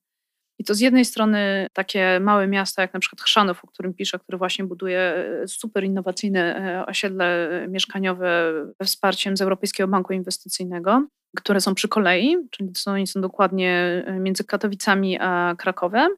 I 0.61 0.63
to 0.63 0.75
z 0.75 0.79
jednej 0.79 1.05
strony 1.05 1.67
takie 1.73 2.19
małe 2.19 2.47
miasta, 2.47 2.81
jak 2.81 2.93
na 2.93 2.99
przykład 2.99 3.21
Chrzanów, 3.21 3.63
o 3.63 3.67
którym 3.67 3.93
piszę, 3.93 4.19
który 4.19 4.37
właśnie 4.37 4.65
buduje 4.65 5.25
super 5.47 5.83
innowacyjne 5.83 6.55
e, 6.55 6.85
osiedle 6.85 7.49
mieszkaniowe 7.69 8.53
ze 8.79 8.85
wsparciem 8.85 9.37
z 9.37 9.41
Europejskiego 9.41 9.87
Banku 9.87 10.13
Inwestycyjnego, 10.13 11.07
które 11.37 11.61
są 11.61 11.75
przy 11.75 11.87
kolei, 11.87 12.37
czyli 12.51 12.69
oni 12.85 13.07
są 13.07 13.21
dokładnie 13.21 14.03
e, 14.07 14.19
między 14.19 14.43
Katowicami 14.43 15.17
a 15.19 15.55
Krakowem. 15.57 16.11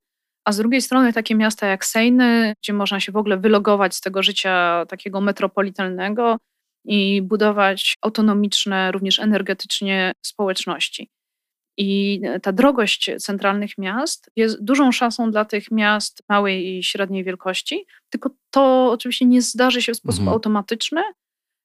A 0.46 0.52
z 0.52 0.58
drugiej 0.58 0.82
strony 0.82 1.14
takie 1.14 1.36
miasta 1.36 1.68
jak 1.68 1.86
Sejny, 1.86 2.54
gdzie 2.64 2.74
można 2.74 3.00
się 3.00 3.12
w 3.12 3.18
ogóle 3.18 3.38
wylogować 3.38 3.96
z 3.96 4.02
tego 4.02 4.24
życia 4.24 4.86
takiego 4.90 5.22
metropolitalnego 5.22 6.38
i 6.86 7.22
budować 7.22 7.96
autonomiczne, 8.02 8.92
również 8.92 9.20
energetycznie 9.20 10.12
społeczności. 10.26 11.10
I 11.78 12.22
ta 12.42 12.52
drogość 12.52 13.12
centralnych 13.20 13.78
miast 13.78 14.32
jest 14.36 14.64
dużą 14.64 14.92
szansą 14.92 15.32
dla 15.32 15.46
tych 15.46 15.72
miast 15.72 16.24
małej 16.30 16.78
i 16.78 16.84
średniej 16.84 17.24
wielkości, 17.24 17.86
tylko 18.10 18.30
to 18.52 18.92
oczywiście 18.92 19.26
nie 19.26 19.42
zdarzy 19.42 19.82
się 19.82 19.94
w 19.94 19.98
sposób 19.98 20.20
mhm. 20.20 20.34
automatyczny. 20.34 21.02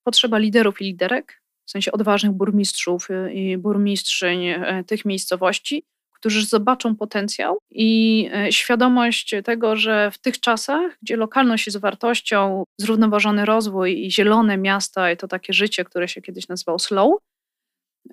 Potrzeba 0.04 0.38
liderów 0.38 0.80
i 0.80 0.84
liderek, 0.84 1.42
w 1.68 1.70
sensie 1.70 1.92
odważnych 1.92 2.32
burmistrzów 2.32 3.08
i 3.32 3.56
burmistrzyń 3.56 4.46
e, 4.46 4.84
tych 4.86 5.04
miejscowości, 5.04 5.84
którzy 6.20 6.46
zobaczą 6.46 6.96
potencjał 6.96 7.58
i 7.70 8.30
e, 8.34 8.52
świadomość 8.52 9.34
tego, 9.44 9.76
że 9.76 10.10
w 10.10 10.18
tych 10.18 10.40
czasach, 10.40 10.98
gdzie 11.02 11.16
lokalność 11.16 11.66
jest 11.66 11.78
wartością, 11.78 12.64
zrównoważony 12.78 13.44
rozwój 13.44 14.06
i 14.06 14.10
zielone 14.10 14.56
miasta, 14.56 15.12
i 15.12 15.16
to 15.16 15.28
takie 15.28 15.52
życie, 15.52 15.84
które 15.84 16.08
się 16.08 16.22
kiedyś 16.22 16.48
nazywało 16.48 16.78
slow, 16.78 17.12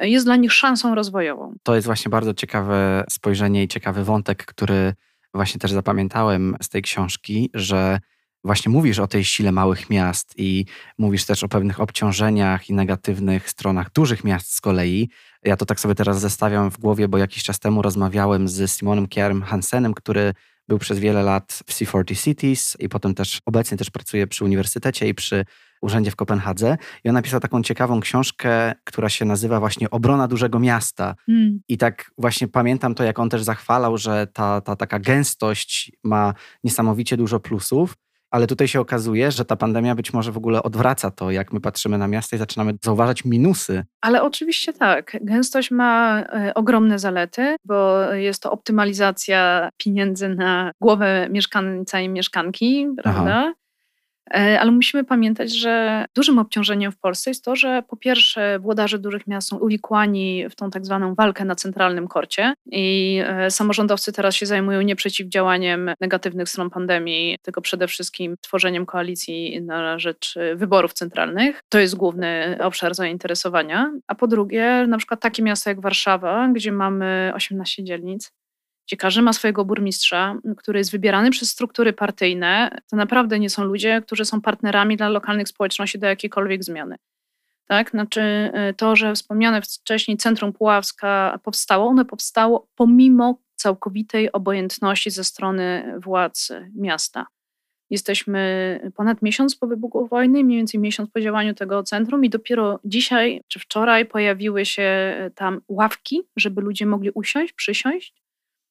jest 0.02 0.26
dla 0.26 0.36
nich 0.36 0.54
szansą 0.54 0.96
rozwojową. 0.96 1.54
To 1.64 1.76
jest 1.76 1.88
właśnie 1.88 2.10
bardzo 2.10 2.34
ciekawe 2.34 3.04
spojrzenie 3.10 3.64
i 3.64 3.68
ciekawy 3.68 4.04
wątek, 4.04 4.46
który 4.46 4.94
właśnie 5.34 5.60
też 5.60 5.72
zapamiętałem 5.72 6.56
z 6.62 6.70
tej 6.70 6.82
książki, 6.82 7.50
że 7.54 8.00
właśnie 8.46 8.72
mówisz 8.72 9.00
o 9.00 9.08
tej 9.08 9.26
sile 9.26 9.52
małych 9.52 9.90
miast 9.90 10.34
i 10.38 10.66
mówisz 10.98 11.26
też 11.26 11.44
o 11.44 11.48
pewnych 11.48 11.80
obciążeniach 11.80 12.70
i 12.70 12.74
negatywnych 12.74 13.50
stronach 13.50 13.92
dużych 13.92 14.24
miast 14.24 14.54
z 14.54 14.62
kolei. 14.62 15.10
Ja 15.44 15.58
to 15.58 15.66
tak 15.66 15.80
sobie 15.80 15.96
teraz 15.96 16.20
zestawiam 16.20 16.72
w 16.72 16.80
głowie, 16.80 17.08
bo 17.08 17.18
jakiś 17.18 17.44
czas 17.44 17.60
temu 17.60 17.82
rozmawiałem 17.82 18.48
z 18.48 18.72
Simonem 18.72 19.08
Kierem 19.08 19.42
Hansenem, 19.42 19.94
który 19.94 20.34
był 20.68 20.80
przez 20.80 21.00
wiele 21.00 21.24
lat 21.24 21.64
w 21.68 21.74
C40 21.74 22.24
Cities 22.24 22.78
i 22.80 22.90
potem 22.90 23.14
też 23.14 23.42
obecnie 23.46 23.78
też 23.78 23.90
pracuje 23.90 24.28
przy 24.28 24.46
uniwersytecie 24.46 25.08
i 25.08 25.14
przy 25.14 25.46
urzędzie 25.82 26.12
w 26.12 26.16
Kopenhadze. 26.16 26.78
I 27.04 27.10
on 27.10 27.16
napisał 27.16 27.40
taką 27.40 27.64
ciekawą 27.64 28.00
książkę, 28.00 28.74
która 28.84 29.10
się 29.10 29.26
nazywa 29.26 29.60
właśnie 29.60 29.90
Obrona 29.90 30.28
dużego 30.28 30.60
miasta. 30.60 31.16
Mm. 31.28 31.60
I 31.68 31.78
tak 31.78 32.12
właśnie 32.18 32.48
pamiętam 32.48 32.96
to, 32.96 33.04
jak 33.04 33.20
on 33.20 33.30
też 33.30 33.44
zachwalał, 33.44 33.98
że 33.98 34.28
ta, 34.34 34.62
ta 34.62 34.76
taka 34.76 35.00
gęstość 35.00 35.92
ma 36.04 36.34
niesamowicie 36.64 37.18
dużo 37.18 37.40
plusów. 37.40 37.96
Ale 38.36 38.48
tutaj 38.48 38.68
się 38.68 38.80
okazuje, 38.80 39.32
że 39.32 39.46
ta 39.46 39.56
pandemia 39.56 39.96
być 39.96 40.14
może 40.14 40.32
w 40.32 40.38
ogóle 40.38 40.64
odwraca 40.64 41.12
to, 41.12 41.32
jak 41.32 41.54
my 41.54 41.62
patrzymy 41.62 41.98
na 41.98 42.08
miasta 42.08 42.36
i 42.36 42.40
zaczynamy 42.40 42.74
zauważać 42.84 43.26
minusy. 43.26 43.84
Ale 44.02 44.24
oczywiście 44.24 44.74
tak. 44.74 45.18
Gęstość 45.22 45.72
ma 45.72 46.20
e, 46.20 46.54
ogromne 46.54 47.00
zalety, 47.00 47.56
bo 47.66 48.12
jest 48.14 48.42
to 48.42 48.52
optymalizacja 48.52 49.70
pieniędzy 49.78 50.30
na 50.30 50.72
głowę 50.82 51.28
mieszkańca 51.32 52.00
i 52.00 52.10
mieszkanki, 52.10 52.88
prawda? 53.04 53.22
Aha. 53.22 53.54
E, 54.34 54.60
ale 54.60 54.72
musimy 54.72 55.04
pamiętać, 55.04 55.56
że 55.58 56.06
dużym 56.16 56.40
obciążeniem 56.40 56.92
w 56.92 56.98
Polsce 56.98 57.30
jest 57.30 57.46
to, 57.46 57.56
że 57.56 57.84
po 57.88 57.98
pierwsze 57.98 58.60
włodarze 58.60 59.00
dużych 59.00 59.28
miast 59.28 59.48
są 59.48 59.58
uwikłani 59.58 60.50
w 60.50 60.56
tą 60.56 60.72
tak 60.72 60.86
zwaną 60.86 61.16
walkę 61.16 61.46
na 61.46 61.56
centralnym 61.56 62.08
korcie 62.08 62.54
i 62.66 63.20
e, 63.26 63.52
samorządowcy 63.52 64.14
teraz 64.14 64.36
się 64.36 64.46
zajmują 64.46 64.82
nie 64.82 64.96
przeciwdziałaniem 64.96 65.92
negatywnych 66.02 66.50
stron 66.50 66.70
pandemii, 66.70 67.38
tylko 67.42 67.62
przede 67.62 67.88
wszystkim 67.88 68.36
tworzeniem 68.42 68.86
koalicji 68.86 69.62
na 69.62 70.00
rzecz 70.00 70.36
wyborów 70.56 70.94
centralnych. 70.94 71.60
To 71.70 71.80
jest 71.80 71.96
główny 71.96 72.58
obszar 72.62 72.96
zainteresowania. 72.96 73.92
A 74.08 74.16
po 74.16 74.28
drugie, 74.28 74.86
na 74.88 74.98
przykład 74.98 75.22
takie 75.22 75.44
miasta 75.44 75.70
jak 75.70 75.82
Warszawa, 75.82 76.50
gdzie 76.54 76.72
mamy 76.72 77.32
18 77.36 77.84
dzielnic, 77.84 78.32
gdzie 78.88 78.98
każdy 78.98 79.22
ma 79.22 79.34
swojego 79.34 79.66
burmistrza, 79.66 80.36
który 80.58 80.80
jest 80.80 80.92
wybierany 80.92 81.32
przez 81.32 81.50
struktury 81.50 81.94
partyjne, 81.94 82.78
to 82.90 82.96
naprawdę 82.96 83.40
nie 83.40 83.50
są 83.50 83.64
ludzie, 83.64 84.02
którzy 84.02 84.26
są 84.26 84.42
partnerami 84.42 84.98
dla 84.98 85.10
lokalnych 85.10 85.48
społeczności 85.48 86.00
do 86.00 86.08
jakiejkolwiek 86.08 86.64
zmiany. 86.64 86.96
Tak? 87.68 87.90
Znaczy 87.90 88.52
y, 88.70 88.74
to, 88.74 88.96
że 88.96 89.14
wspomniane 89.14 89.62
wcześniej 89.62 90.18
Centrum 90.18 90.54
Puławska 90.54 91.40
powstało, 91.44 91.88
ono 91.88 92.06
powstało 92.06 92.68
pomimo 92.76 93.40
całkowitej 93.56 94.32
obojętności 94.32 95.12
ze 95.12 95.24
strony 95.24 95.94
władz 96.04 96.52
miasta. 96.76 97.28
Jesteśmy 97.90 98.80
ponad 98.96 99.22
miesiąc 99.22 99.56
po 99.56 99.68
wybuchu 99.68 100.08
wojny, 100.08 100.44
mniej 100.44 100.58
więcej 100.58 100.80
miesiąc 100.80 101.10
po 101.12 101.22
działaniu 101.22 101.54
tego 101.54 101.84
centrum, 101.84 102.26
i 102.26 102.30
dopiero 102.30 102.80
dzisiaj 102.86 103.42
czy 103.48 103.60
wczoraj 103.60 104.06
pojawiły 104.06 104.66
się 104.66 105.16
tam 105.36 105.62
ławki, 105.68 106.24
żeby 106.36 106.62
ludzie 106.62 106.86
mogli 106.86 107.12
usiąść, 107.12 107.54
przysiąść 107.54 108.25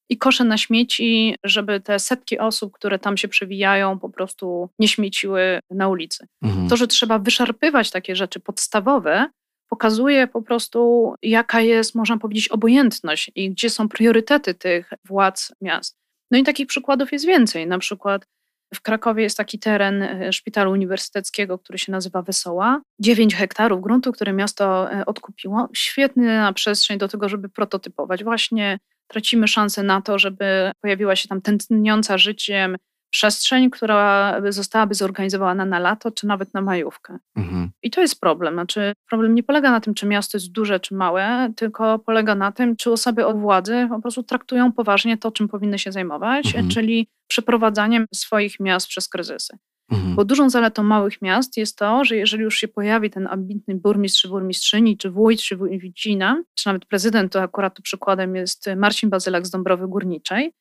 i 0.08 0.18
kosze 0.18 0.44
na 0.44 0.58
śmieci, 0.58 1.36
żeby 1.44 1.80
te 1.80 1.98
setki 1.98 2.38
osób, 2.38 2.72
które 2.72 2.98
tam 2.98 3.16
się 3.16 3.28
przewijają, 3.28 3.98
po 3.98 4.08
prostu 4.08 4.68
nie 4.78 4.88
śmieciły 4.88 5.60
na 5.70 5.88
ulicy. 5.88 6.26
Mhm. 6.42 6.68
To, 6.68 6.76
że 6.76 6.86
trzeba 6.86 7.18
wyszarpywać 7.18 7.90
takie 7.90 8.16
rzeczy 8.16 8.40
podstawowe, 8.40 9.26
pokazuje 9.68 10.26
po 10.26 10.42
prostu, 10.42 11.14
jaka 11.22 11.60
jest, 11.60 11.94
można 11.94 12.18
powiedzieć, 12.18 12.48
obojętność 12.48 13.30
i 13.34 13.50
gdzie 13.50 13.70
są 13.70 13.88
priorytety 13.88 14.54
tych 14.54 14.90
władz 15.04 15.52
miast. 15.60 15.96
No 16.30 16.38
i 16.38 16.42
takich 16.42 16.66
przykładów 16.66 17.12
jest 17.12 17.26
więcej. 17.26 17.66
Na 17.66 17.78
przykład 17.78 18.26
w 18.74 18.80
Krakowie 18.80 19.22
jest 19.22 19.36
taki 19.36 19.58
teren 19.58 20.02
e, 20.02 20.32
szpitalu 20.32 20.70
uniwersyteckiego, 20.70 21.58
który 21.58 21.78
się 21.78 21.92
nazywa 21.92 22.22
Wesoła. 22.22 22.82
9 23.00 23.34
hektarów 23.34 23.82
gruntu, 23.82 24.12
które 24.12 24.32
miasto 24.32 24.92
e, 24.92 25.06
odkupiło. 25.06 25.68
Świetna 25.74 26.52
przestrzeń 26.52 26.98
do 26.98 27.08
tego, 27.08 27.28
żeby 27.28 27.48
prototypować 27.48 28.24
właśnie 28.24 28.78
tracimy 29.08 29.48
szansę 29.48 29.82
na 29.82 30.00
to, 30.00 30.18
żeby 30.18 30.72
pojawiła 30.80 31.16
się 31.16 31.28
tam 31.28 31.40
tętniąca 31.40 32.18
życiem 32.18 32.76
przestrzeń, 33.14 33.70
która 33.70 34.36
zostałaby 34.48 34.94
zorganizowana 34.94 35.64
na 35.64 35.78
lato, 35.78 36.10
czy 36.10 36.26
nawet 36.26 36.54
na 36.54 36.60
majówkę. 36.60 37.18
Mhm. 37.36 37.70
I 37.82 37.90
to 37.90 38.00
jest 38.00 38.20
problem. 38.20 38.54
Znaczy, 38.54 38.92
problem 39.08 39.34
nie 39.34 39.42
polega 39.42 39.70
na 39.70 39.80
tym, 39.80 39.94
czy 39.94 40.06
miasto 40.06 40.38
jest 40.38 40.52
duże, 40.52 40.80
czy 40.80 40.94
małe, 40.94 41.52
tylko 41.56 41.98
polega 41.98 42.34
na 42.34 42.52
tym, 42.52 42.76
czy 42.76 42.90
osoby 42.90 43.26
od 43.26 43.40
władzy 43.40 43.86
po 43.90 44.00
prostu 44.00 44.22
traktują 44.22 44.72
poważnie 44.72 45.18
to, 45.18 45.32
czym 45.32 45.48
powinny 45.48 45.78
się 45.78 45.92
zajmować, 45.92 46.46
mhm. 46.46 46.68
czyli 46.68 47.08
przeprowadzaniem 47.26 48.06
swoich 48.14 48.60
miast 48.60 48.86
przez 48.88 49.08
kryzysy. 49.08 49.58
Mhm. 49.90 50.14
Bo 50.14 50.24
dużą 50.24 50.50
zaletą 50.50 50.82
małych 50.82 51.22
miast 51.22 51.56
jest 51.56 51.78
to, 51.78 52.04
że 52.04 52.16
jeżeli 52.16 52.42
już 52.42 52.58
się 52.58 52.68
pojawi 52.68 53.10
ten 53.10 53.26
ambitny 53.26 53.74
burmistrz, 53.74 54.22
czy 54.22 54.28
burmistrzyni, 54.28 54.96
czy 54.96 55.10
wójt, 55.10 55.40
czy 55.40 55.56
wójcina, 55.56 56.42
czy 56.54 56.66
nawet 56.66 56.84
prezydent, 56.84 57.32
to 57.32 57.42
akurat 57.42 57.76
tu 57.76 57.82
przykładem 57.82 58.36
jest 58.36 58.66
Marcin 58.76 59.10
Bazylak 59.10 59.46
z 59.46 59.50
Dąbrowy 59.50 59.88
Górniczej, 59.88 60.52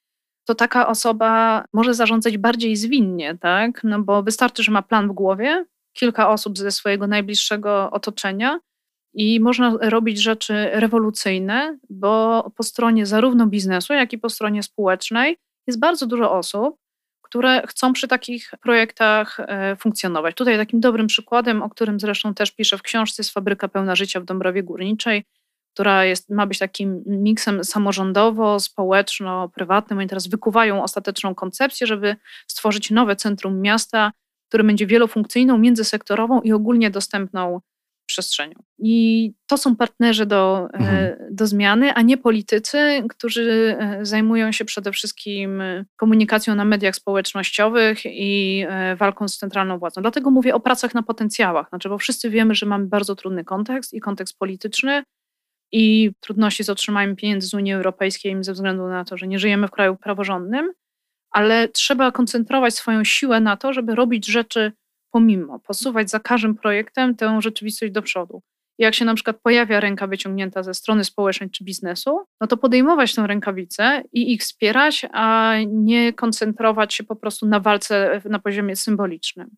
to 0.46 0.56
taka 0.56 0.88
osoba 0.88 1.66
może 1.74 1.94
zarządzać 1.94 2.38
bardziej 2.38 2.76
zwinnie, 2.76 3.38
tak? 3.38 3.84
No 3.84 4.02
bo 4.02 4.24
wystarczy, 4.24 4.64
że 4.64 4.72
ma 4.72 4.82
plan 4.82 5.08
w 5.08 5.12
głowie, 5.12 5.66
kilka 5.94 6.30
osób 6.30 6.58
ze 6.58 6.72
swojego 6.72 7.08
najbliższego 7.08 7.92
otoczenia 7.92 8.60
i 9.14 9.40
można 9.40 9.78
robić 9.82 10.22
rzeczy 10.22 10.70
rewolucyjne, 10.72 11.78
bo 11.90 12.44
po 12.58 12.64
stronie 12.64 13.06
zarówno 13.06 13.48
biznesu, 13.48 13.94
jak 13.94 14.14
i 14.14 14.18
po 14.18 14.30
stronie 14.30 14.64
społecznej 14.64 15.38
jest 15.68 15.80
bardzo 15.80 16.08
dużo 16.08 16.32
osób, 16.32 16.76
które 17.34 17.68
chcą 17.68 17.94
przy 17.94 18.08
takich 18.08 18.52
projektach 18.62 19.40
e, 19.40 19.76
funkcjonować. 19.76 20.36
Tutaj 20.36 20.58
takim 20.58 20.80
dobrym 20.80 21.08
przykładem, 21.08 21.62
o 21.62 21.70
którym 21.70 22.00
zresztą 22.00 22.34
też 22.34 22.52
piszę 22.52 22.78
w 22.78 22.82
książce, 22.82 23.22
jest 23.22 23.34
Fabryka 23.34 23.68
Pełna 23.68 23.96
Życia 23.96 24.20
w 24.20 24.26
Dąbrowie 24.26 24.64
Górniczej, 24.64 25.24
która 25.74 26.06
jest, 26.06 26.30
ma 26.30 26.48
być 26.48 26.60
takim 26.60 27.04
miksem 27.06 27.64
samorządowo-społeczno-prywatnym. 27.64 30.00
Oni 30.00 30.08
teraz 30.08 30.28
wykuwają 30.28 30.84
ostateczną 30.84 31.36
koncepcję, 31.36 31.88
żeby 31.88 32.16
stworzyć 32.48 32.92
nowe 32.92 33.16
centrum 33.16 33.62
miasta, 33.62 34.12
które 34.48 34.64
będzie 34.64 34.88
wielofunkcyjną, 34.88 35.58
międzysektorową 35.58 36.42
i 36.42 36.52
ogólnie 36.52 36.92
dostępną 36.92 37.62
przestrzenią. 38.06 38.64
I 38.80 39.34
to 39.48 39.58
są 39.58 39.76
partnerzy 39.76 40.26
do, 40.26 40.68
e, 40.74 40.78
mhm. 40.78 41.18
do 41.32 41.48
zmiany, 41.48 41.94
a 41.94 42.02
nie 42.02 42.18
politycy, 42.18 43.04
którzy 43.10 43.78
e, 43.80 44.06
zajmują 44.06 44.52
się 44.52 44.66
przede 44.66 44.92
wszystkim 44.92 45.62
e, 45.62 45.86
komunikacją 45.96 46.56
na 46.56 46.66
mediach 46.66 46.96
społecznościowych 46.96 48.06
i 48.06 48.66
walką 48.98 49.28
z 49.28 49.38
centralną 49.38 49.80
władzą. 49.80 50.02
Dlatego 50.02 50.32
mówię 50.32 50.56
o 50.56 50.60
pracach 50.60 50.94
na 50.94 51.04
potencjałach, 51.04 51.70
znaczy, 51.70 51.90
bo 51.90 51.98
wszyscy 51.98 52.30
wiemy, 52.30 52.56
że 52.56 52.66
mamy 52.66 52.86
bardzo 52.86 53.16
trudny 53.16 53.44
kontekst 53.44 53.94
i 53.94 54.00
kontekst 54.00 54.38
polityczny 54.38 55.04
i 55.72 56.12
trudności 56.20 56.64
z 56.64 56.70
otrzymaniem 56.70 57.16
pieniędzy 57.16 57.48
z 57.48 57.54
Unii 57.54 57.74
Europejskiej 57.74 58.44
ze 58.44 58.54
względu 58.54 58.88
na 58.88 59.06
to, 59.06 59.18
że 59.18 59.28
nie 59.28 59.40
żyjemy 59.40 59.68
w 59.68 59.72
kraju 59.72 59.96
praworządnym, 59.96 60.74
ale 61.32 61.68
trzeba 61.68 62.12
koncentrować 62.12 62.76
swoją 62.76 63.04
siłę 63.04 63.40
na 63.40 63.58
to, 63.58 63.74
żeby 63.74 63.96
robić 63.96 64.28
rzeczy 64.28 64.72
pomimo, 65.14 65.60
posuwać 65.60 66.10
za 66.10 66.20
każdym 66.20 66.56
projektem 66.56 67.16
tę 67.16 67.42
rzeczywistość 67.42 67.92
do 67.92 68.02
przodu. 68.02 68.42
I 68.80 68.84
jak 68.84 68.96
się 68.96 69.06
na 69.06 69.16
przykład 69.16 69.42
pojawia 69.44 69.80
ręka 69.80 70.08
wyciągnięta 70.08 70.64
ze 70.64 70.74
strony 70.74 71.04
społecznej 71.04 71.50
czy 71.50 71.64
biznesu, 71.64 72.20
no 72.42 72.48
to 72.48 72.58
podejmować 72.58 73.16
tę 73.16 73.28
rękawicę 73.28 74.04
i 74.14 74.34
ich 74.34 74.42
wspierać, 74.42 75.06
a 75.12 75.56
nie 75.68 76.14
koncentrować 76.14 76.94
się 76.94 77.04
po 77.04 77.16
prostu 77.16 77.46
na 77.46 77.60
walce 77.60 78.22
na 78.26 78.40
poziomie 78.40 78.76
symbolicznym. 78.76 79.50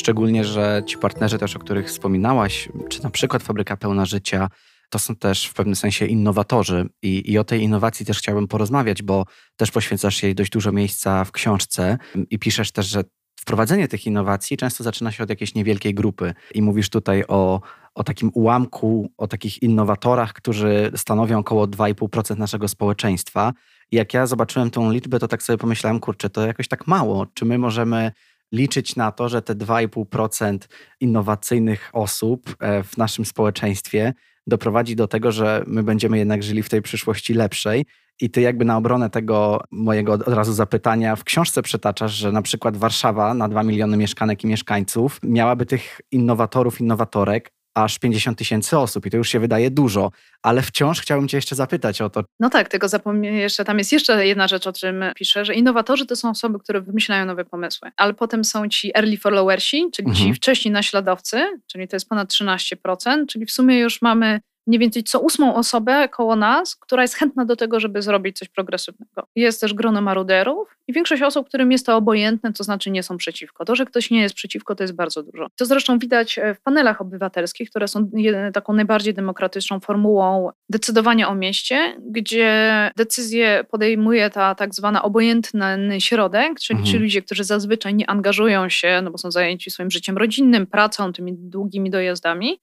Szczególnie, 0.00 0.44
że 0.44 0.82
ci 0.86 0.98
partnerzy 0.98 1.38
też, 1.38 1.56
o 1.56 1.58
których 1.58 1.86
wspominałaś, 1.86 2.68
czy 2.88 3.02
na 3.02 3.10
przykład 3.10 3.42
Fabryka 3.42 3.76
Pełna 3.76 4.06
Życia, 4.06 4.48
to 4.90 4.98
są 4.98 5.16
też 5.16 5.46
w 5.46 5.54
pewnym 5.54 5.76
sensie 5.76 6.06
innowatorzy. 6.06 6.88
I, 7.02 7.32
I, 7.32 7.38
o 7.38 7.44
tej 7.44 7.62
innowacji 7.62 8.06
też 8.06 8.18
chciałbym 8.18 8.48
porozmawiać, 8.48 9.02
bo 9.02 9.26
też 9.56 9.70
poświęcasz 9.70 10.22
jej 10.22 10.34
dość 10.34 10.50
dużo 10.50 10.72
miejsca 10.72 11.24
w 11.24 11.32
książce 11.32 11.98
i 12.30 12.38
piszesz 12.38 12.72
też, 12.72 12.86
że 12.86 13.04
wprowadzenie 13.40 13.88
tych 13.88 14.06
innowacji 14.06 14.56
często 14.56 14.84
zaczyna 14.84 15.12
się 15.12 15.24
od 15.24 15.30
jakiejś 15.30 15.54
niewielkiej 15.54 15.94
grupy. 15.94 16.34
I 16.54 16.62
mówisz 16.62 16.90
tutaj 16.90 17.24
o, 17.28 17.60
o 17.94 18.04
takim 18.04 18.30
ułamku, 18.34 19.12
o 19.18 19.28
takich 19.28 19.62
innowatorach, 19.62 20.32
którzy 20.32 20.92
stanowią 20.96 21.38
około 21.38 21.66
2,5% 21.66 22.38
naszego 22.38 22.68
społeczeństwa. 22.68 23.52
I 23.90 23.96
jak 23.96 24.14
ja 24.14 24.26
zobaczyłem 24.26 24.70
tą 24.70 24.92
liczbę, 24.92 25.18
to 25.18 25.28
tak 25.28 25.42
sobie 25.42 25.58
pomyślałem, 25.58 26.00
kurczę, 26.00 26.30
to 26.30 26.46
jakoś 26.46 26.68
tak 26.68 26.86
mało. 26.86 27.26
Czy 27.34 27.44
my 27.44 27.58
możemy 27.58 28.12
liczyć 28.52 28.96
na 28.96 29.12
to, 29.12 29.28
że 29.28 29.42
te 29.42 29.54
2,5% 29.54 30.58
innowacyjnych 31.00 31.90
osób 31.92 32.56
e, 32.60 32.82
w 32.82 32.96
naszym 32.96 33.24
społeczeństwie 33.24 34.14
doprowadzi 34.46 34.96
do 34.96 35.08
tego, 35.08 35.32
że 35.32 35.64
my 35.66 35.82
będziemy 35.82 36.18
jednak 36.18 36.42
żyli 36.42 36.62
w 36.62 36.68
tej 36.68 36.82
przyszłości 36.82 37.34
lepszej. 37.34 37.86
I 38.20 38.30
ty 38.30 38.40
jakby 38.40 38.64
na 38.64 38.76
obronę 38.76 39.10
tego 39.10 39.64
mojego 39.70 40.12
od 40.12 40.28
razu 40.28 40.52
zapytania 40.52 41.16
w 41.16 41.24
książce 41.24 41.62
przytaczasz, 41.62 42.12
że 42.12 42.32
na 42.32 42.42
przykład 42.42 42.76
Warszawa 42.76 43.34
na 43.34 43.48
2 43.48 43.62
miliony 43.62 43.96
mieszkanek 43.96 44.44
i 44.44 44.46
mieszkańców 44.46 45.20
miałaby 45.22 45.66
tych 45.66 46.00
innowatorów, 46.10 46.80
innowatorek 46.80 47.52
aż 47.74 47.98
50 47.98 48.38
tysięcy 48.38 48.78
osób 48.78 49.06
i 49.06 49.10
to 49.10 49.16
już 49.16 49.28
się 49.28 49.40
wydaje 49.40 49.70
dużo, 49.70 50.10
ale 50.42 50.62
wciąż 50.62 51.00
chciałbym 51.00 51.28
Cię 51.28 51.36
jeszcze 51.36 51.54
zapytać 51.54 52.02
o 52.02 52.10
to. 52.10 52.24
No 52.40 52.50
tak, 52.50 52.68
tylko 52.68 52.88
zapomnę 52.88 53.28
jeszcze, 53.28 53.64
tam 53.64 53.78
jest 53.78 53.92
jeszcze 53.92 54.26
jedna 54.26 54.48
rzecz, 54.48 54.66
o 54.66 54.72
czym 54.72 55.04
piszę, 55.14 55.44
że 55.44 55.54
innowatorzy 55.54 56.06
to 56.06 56.16
są 56.16 56.30
osoby, 56.30 56.58
które 56.58 56.80
wymyślają 56.80 57.26
nowe 57.26 57.44
pomysły, 57.44 57.90
ale 57.96 58.14
potem 58.14 58.44
są 58.44 58.68
ci 58.68 58.90
early 58.94 59.16
followersi, 59.16 59.86
czyli 59.92 60.08
mhm. 60.08 60.26
ci 60.26 60.34
wcześniej 60.34 60.72
naśladowcy, 60.72 61.60
czyli 61.66 61.88
to 61.88 61.96
jest 61.96 62.08
ponad 62.08 62.32
13%, 62.32 63.26
czyli 63.28 63.46
w 63.46 63.50
sumie 63.50 63.78
już 63.78 64.02
mamy 64.02 64.40
mniej 64.70 64.78
więcej 64.78 65.04
co 65.04 65.20
ósmą 65.20 65.54
osobę 65.54 66.08
koło 66.08 66.36
nas, 66.36 66.76
która 66.76 67.02
jest 67.02 67.14
chętna 67.14 67.44
do 67.44 67.56
tego, 67.56 67.80
żeby 67.80 68.02
zrobić 68.02 68.38
coś 68.38 68.48
progresywnego. 68.48 69.26
Jest 69.36 69.60
też 69.60 69.74
grono 69.74 70.00
maruderów 70.00 70.76
i 70.88 70.92
większość 70.92 71.22
osób, 71.22 71.48
którym 71.48 71.72
jest 71.72 71.86
to 71.86 71.96
obojętne, 71.96 72.52
to 72.52 72.64
znaczy 72.64 72.90
nie 72.90 73.02
są 73.02 73.16
przeciwko. 73.16 73.64
To, 73.64 73.76
że 73.76 73.86
ktoś 73.86 74.10
nie 74.10 74.20
jest 74.20 74.34
przeciwko, 74.34 74.74
to 74.74 74.84
jest 74.84 74.94
bardzo 74.94 75.22
dużo. 75.22 75.46
To 75.56 75.64
zresztą 75.64 75.98
widać 75.98 76.38
e, 76.38 76.54
w 76.54 76.60
panelach 76.60 77.00
obywatelskich, 77.00 77.70
które 77.70 77.88
są 77.88 78.10
taką 78.52 78.72
najbardziej 78.72 79.14
demokratyczną 79.14 79.80
formułą 79.80 80.50
decydowania 80.68 81.28
o 81.28 81.34
mieście, 81.34 81.96
gdzie 82.10 82.90
decyzję 82.96 83.64
podejmuje 83.70 84.30
ta 84.30 84.54
tak 84.54 84.74
zwana 84.74 85.02
obojętny 85.02 86.00
środek, 86.00 86.60
czyli 86.60 86.78
mhm. 86.78 86.92
ci 86.92 87.02
ludzie, 87.02 87.22
którzy 87.22 87.44
zazwyczaj 87.44 87.94
nie 87.94 88.10
angażują 88.10 88.68
się, 88.68 89.00
no 89.02 89.10
bo 89.10 89.18
są 89.18 89.30
zajęci 89.30 89.70
swoim 89.70 89.90
życiem 89.90 90.18
rodzinnym, 90.18 90.66
pracą, 90.66 91.12
tymi 91.12 91.34
długimi 91.34 91.90
dojazdami, 91.90 92.60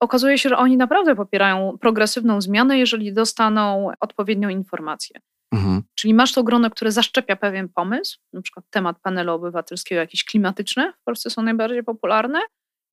okazuje 0.00 0.38
się, 0.38 0.48
że 0.48 0.56
oni 0.56 0.76
naprawdę 0.76 1.16
popierają 1.16 1.78
progresywną 1.80 2.40
zmianę, 2.40 2.78
jeżeli 2.78 3.12
dostaną 3.12 3.90
odpowiednią 4.00 4.48
informację. 4.48 5.20
Mhm. 5.52 5.82
Czyli 5.94 6.14
masz 6.14 6.32
to 6.32 6.44
grono, 6.44 6.70
które 6.70 6.92
zaszczepia 6.92 7.36
pewien 7.36 7.68
pomysł, 7.68 8.18
na 8.32 8.42
przykład 8.42 8.66
temat 8.70 9.00
panelu 9.02 9.32
obywatelskiego, 9.32 10.00
jakiś 10.00 10.24
klimatyczny 10.24 10.92
w 10.92 11.04
Polsce 11.04 11.30
są 11.30 11.42
najbardziej 11.42 11.84
popularne, 11.84 12.38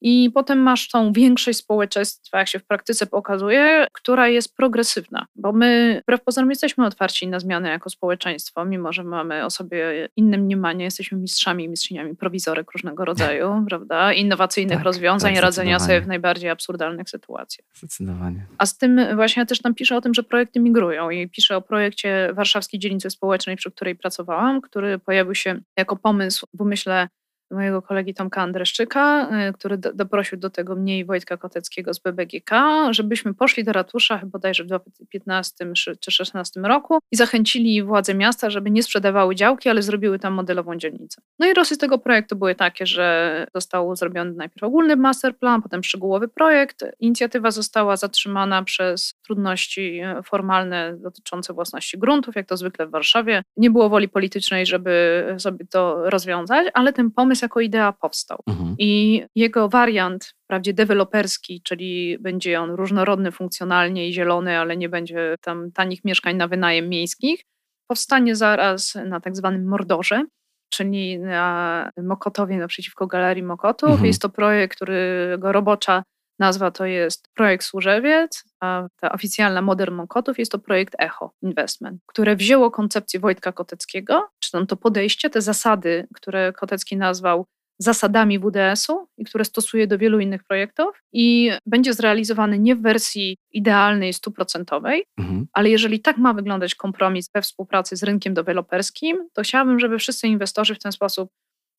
i 0.08 0.32
potem 0.34 0.60
masz 0.60 0.90
tą 0.90 1.14
większość 1.14 1.58
społeczeństwa, 1.60 2.38
jak 2.38 2.48
się 2.48 2.60
w 2.60 2.66
praktyce 2.66 3.06
pokazuje, 3.06 3.88
która 3.92 4.28
jest 4.28 4.56
progresywna, 4.56 5.26
bo 5.36 5.52
my 5.52 6.02
wbrew 6.04 6.24
pozorom 6.24 6.50
jesteśmy 6.50 6.86
otwarci 6.86 7.28
na 7.28 7.40
zmiany 7.40 7.70
jako 7.70 7.90
społeczeństwo, 7.90 8.66
mimo 8.66 8.94
że 8.94 9.04
mamy 9.04 9.46
o 9.46 9.50
sobie 9.50 10.10
inne 10.16 10.38
mniemanie, 10.38 10.86
jesteśmy 10.86 11.18
mistrzami 11.18 11.64
i 11.64 11.70
mistrzyniami 11.70 12.16
prowizorek 12.16 12.72
różnego 12.72 13.06
rodzaju, 13.12 13.66
prawda, 13.70 14.14
innowacyjnych 14.14 14.78
tak, 14.78 14.86
rozwiązań, 14.86 15.34
tak, 15.34 15.44
radzenia 15.44 15.80
sobie 15.80 16.02
w 16.02 16.08
najbardziej 16.08 16.50
absurdalnych 16.50 17.10
sytuacjach. 17.10 17.68
Zdecydowanie. 17.74 18.46
A 18.58 18.66
z 18.66 18.78
tym 18.78 19.16
właśnie 19.16 19.40
ja 19.40 19.46
też 19.46 19.62
tam 19.62 19.76
piszę 19.76 19.98
o 19.98 20.02
tym, 20.02 20.14
że 20.14 20.24
projekty 20.24 20.60
migrują 20.60 21.10
i 21.10 21.30
piszę 21.30 21.58
o 21.58 21.62
projekcie 21.62 22.30
Warszawskiej 22.34 22.80
Dzielnicy 22.80 23.10
Społecznej, 23.10 23.56
przy 23.56 23.72
której 23.72 23.96
pracowałam, 23.96 24.62
który 24.62 25.00
pojawił 25.00 25.36
się 25.36 25.60
jako 25.78 25.96
pomysł 25.96 26.48
w 26.54 26.62
umyśle 26.62 27.08
mojego 27.52 27.82
kolegi 27.82 28.14
Tomka 28.14 28.42
Andreszczyka, 28.42 29.30
y, 29.50 29.54
który 29.54 29.78
do, 29.78 29.94
doprosił 29.94 30.38
do 30.38 30.50
tego 30.50 30.76
mnie 30.76 31.00
i 31.00 31.06
Wojtka 31.06 31.38
Koteckiego 31.38 31.94
z 31.94 32.00
BBGK, 32.00 32.52
żebyśmy 32.92 33.34
poszli 33.34 33.64
do 33.64 33.74
ratusza 33.74 34.22
bodajże 34.26 34.64
w 34.64 34.68
2015 34.68 35.66
czy 35.74 35.92
2016 35.92 36.62
roku 36.62 37.00
i 37.12 37.16
zachęcili 37.16 37.84
władze 37.84 38.14
miasta, 38.14 38.50
żeby 38.50 38.72
nie 38.72 38.84
sprzedawały 38.84 39.36
działki, 39.36 39.70
ale 39.70 39.82
zrobiły 39.82 40.20
tam 40.20 40.34
modelową 40.34 40.76
dzielnicę. 40.76 41.22
No 41.40 41.48
i 41.48 41.54
rosy 41.54 41.78
tego 41.78 41.98
projektu 41.98 42.36
były 42.36 42.56
takie, 42.56 42.86
że 42.86 43.48
został 43.56 43.96
zrobiony 43.96 44.32
najpierw 44.32 44.64
ogólny 44.64 44.96
masterplan, 44.96 45.62
potem 45.62 45.84
szczegółowy 45.84 46.28
projekt. 46.28 46.86
Inicjatywa 47.00 47.52
została 47.52 47.98
zatrzymana 47.98 48.64
przez 48.64 49.14
trudności 49.26 50.00
e, 50.00 50.24
formalne 50.24 50.98
dotyczące 50.98 51.54
własności 51.54 51.98
gruntów, 51.98 52.36
jak 52.36 52.48
to 52.48 52.58
zwykle 52.58 52.88
w 52.88 52.92
Warszawie. 52.92 53.44
Nie 53.58 53.70
było 53.70 53.90
woli 53.90 54.10
politycznej, 54.10 54.66
żeby 54.66 55.26
sobie 55.38 55.66
to 55.66 56.10
rozwiązać, 56.10 56.68
ale 56.74 56.94
ten 56.94 57.12
pomysł 57.12 57.35
jako 57.42 57.62
idea 57.62 57.94
powstał. 57.94 58.40
Mhm. 58.48 58.76
I 58.80 59.24
jego 59.36 59.70
wariant, 59.70 60.34
wprawdzie 60.44 60.74
deweloperski, 60.74 61.62
czyli 61.62 62.18
będzie 62.20 62.62
on 62.62 62.72
różnorodny 62.72 63.32
funkcjonalnie 63.32 64.10
i 64.10 64.14
zielony, 64.14 64.58
ale 64.58 64.78
nie 64.78 64.90
będzie 64.90 65.36
tam 65.42 65.72
tanich 65.72 66.06
mieszkań 66.06 66.36
na 66.36 66.48
wynajem 66.48 66.90
miejskich, 66.90 67.42
powstanie 67.88 68.36
zaraz 68.36 68.96
na 69.06 69.20
tak 69.20 69.36
zwanym 69.36 69.68
Mordorze, 69.68 70.24
czyli 70.70 71.20
na 71.20 71.92
Mokotowie 72.04 72.58
naprzeciwko 72.58 73.08
Galerii 73.08 73.44
Mokotów. 73.44 73.90
Mhm. 73.90 74.06
Jest 74.06 74.22
to 74.22 74.30
projekt, 74.30 74.76
którego 74.76 75.52
robocza 75.52 76.04
nazwa 76.40 76.72
to 76.72 76.86
jest 76.86 77.28
projekt 77.34 77.66
Służewiec, 77.66 78.44
a 78.60 78.88
ta 79.02 79.12
oficjalna 79.12 79.62
Modern 79.62 79.96
Mokotów 79.96 80.40
jest 80.40 80.52
to 80.52 80.60
projekt 80.60 80.96
Echo 81.00 81.34
Investment, 81.42 82.02
które 82.06 82.36
wzięło 82.36 82.72
koncepcję 82.72 83.20
Wojtka 83.20 83.52
Koteckiego, 83.52 84.28
czy 84.40 84.52
tam 84.52 84.68
to 84.68 84.76
podejście, 84.78 85.30
te 85.30 85.42
zasady, 85.42 86.08
które 86.14 86.54
Kotecki 86.54 86.98
nazwał 86.98 87.46
zasadami 87.80 88.40
WDS-u 88.40 89.08
i 89.18 89.26
które 89.26 89.46
stosuje 89.46 89.88
do 89.88 89.98
wielu 89.98 90.20
innych 90.20 90.44
projektów 90.44 91.02
i 91.14 91.52
będzie 91.66 91.94
zrealizowany 91.94 92.60
nie 92.60 92.76
w 92.76 92.82
wersji 92.82 93.38
idealnej, 93.52 94.14
stuprocentowej, 94.14 95.06
mhm. 95.18 95.48
ale 95.54 95.70
jeżeli 95.70 96.00
tak 96.00 96.18
ma 96.18 96.34
wyglądać 96.34 96.76
kompromis 96.76 97.30
we 97.36 97.42
współpracy 97.42 97.96
z 97.96 98.04
rynkiem 98.04 98.34
deweloperskim, 98.34 99.30
to 99.34 99.42
chciałabym, 99.42 99.80
żeby 99.80 100.00
wszyscy 100.00 100.28
inwestorzy 100.28 100.76
w 100.76 100.80
ten 100.80 100.92
sposób 100.92 101.30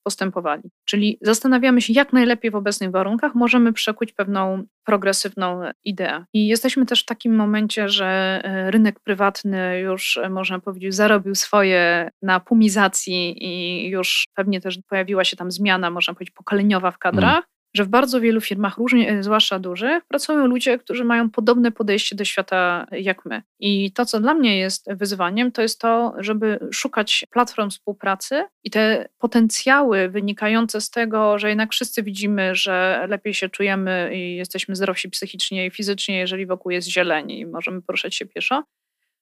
postępowali. 0.06 0.62
Czyli 0.84 1.18
zastanawiamy 1.22 1.82
się, 1.82 1.92
jak 1.92 2.12
najlepiej 2.12 2.50
w 2.50 2.54
obecnych 2.54 2.90
warunkach 2.90 3.34
możemy 3.34 3.72
przekuć 3.72 4.12
pewną 4.12 4.64
progresywną 4.84 5.60
ideę. 5.84 6.24
I 6.32 6.46
jesteśmy 6.46 6.86
też 6.86 7.02
w 7.02 7.04
takim 7.04 7.36
momencie, 7.36 7.88
że 7.88 8.06
e, 8.44 8.70
rynek 8.70 9.00
prywatny 9.00 9.80
już, 9.80 10.16
e, 10.16 10.30
można 10.30 10.58
powiedzieć, 10.58 10.94
zarobił 10.94 11.34
swoje 11.34 12.10
na 12.22 12.40
pumizacji 12.40 13.44
i 13.44 13.88
już 13.88 14.28
pewnie 14.34 14.60
też 14.60 14.78
pojawiła 14.88 15.24
się 15.24 15.36
tam 15.36 15.50
zmiana, 15.50 15.90
można 15.90 16.14
powiedzieć, 16.14 16.34
pokoleniowa 16.34 16.90
w 16.90 16.98
kadrach. 16.98 17.34
Mm 17.34 17.55
że 17.76 17.84
w 17.84 17.88
bardzo 17.88 18.20
wielu 18.20 18.40
firmach, 18.40 18.78
różnie, 18.78 19.22
zwłaszcza 19.22 19.58
dużych, 19.58 20.04
pracują 20.04 20.46
ludzie, 20.46 20.78
którzy 20.78 21.04
mają 21.04 21.30
podobne 21.30 21.72
podejście 21.72 22.16
do 22.16 22.24
świata 22.24 22.86
jak 22.92 23.24
my. 23.24 23.42
I 23.60 23.92
to, 23.92 24.06
co 24.06 24.20
dla 24.20 24.34
mnie 24.34 24.58
jest 24.58 24.92
wyzwaniem, 24.92 25.52
to 25.52 25.62
jest 25.62 25.80
to, 25.80 26.14
żeby 26.18 26.58
szukać 26.72 27.24
platform 27.30 27.70
współpracy 27.70 28.44
i 28.64 28.70
te 28.70 29.08
potencjały 29.18 30.08
wynikające 30.08 30.80
z 30.80 30.90
tego, 30.90 31.38
że 31.38 31.48
jednak 31.48 31.72
wszyscy 31.72 32.02
widzimy, 32.02 32.54
że 32.54 33.06
lepiej 33.08 33.34
się 33.34 33.48
czujemy 33.48 34.10
i 34.14 34.36
jesteśmy 34.36 34.76
zdrowsi 34.76 35.10
psychicznie 35.10 35.66
i 35.66 35.70
fizycznie, 35.70 36.18
jeżeli 36.18 36.46
wokół 36.46 36.72
jest 36.72 36.88
zieleń 36.88 37.30
i 37.30 37.46
możemy 37.46 37.82
poruszać 37.82 38.14
się 38.14 38.26
pieszo, 38.26 38.62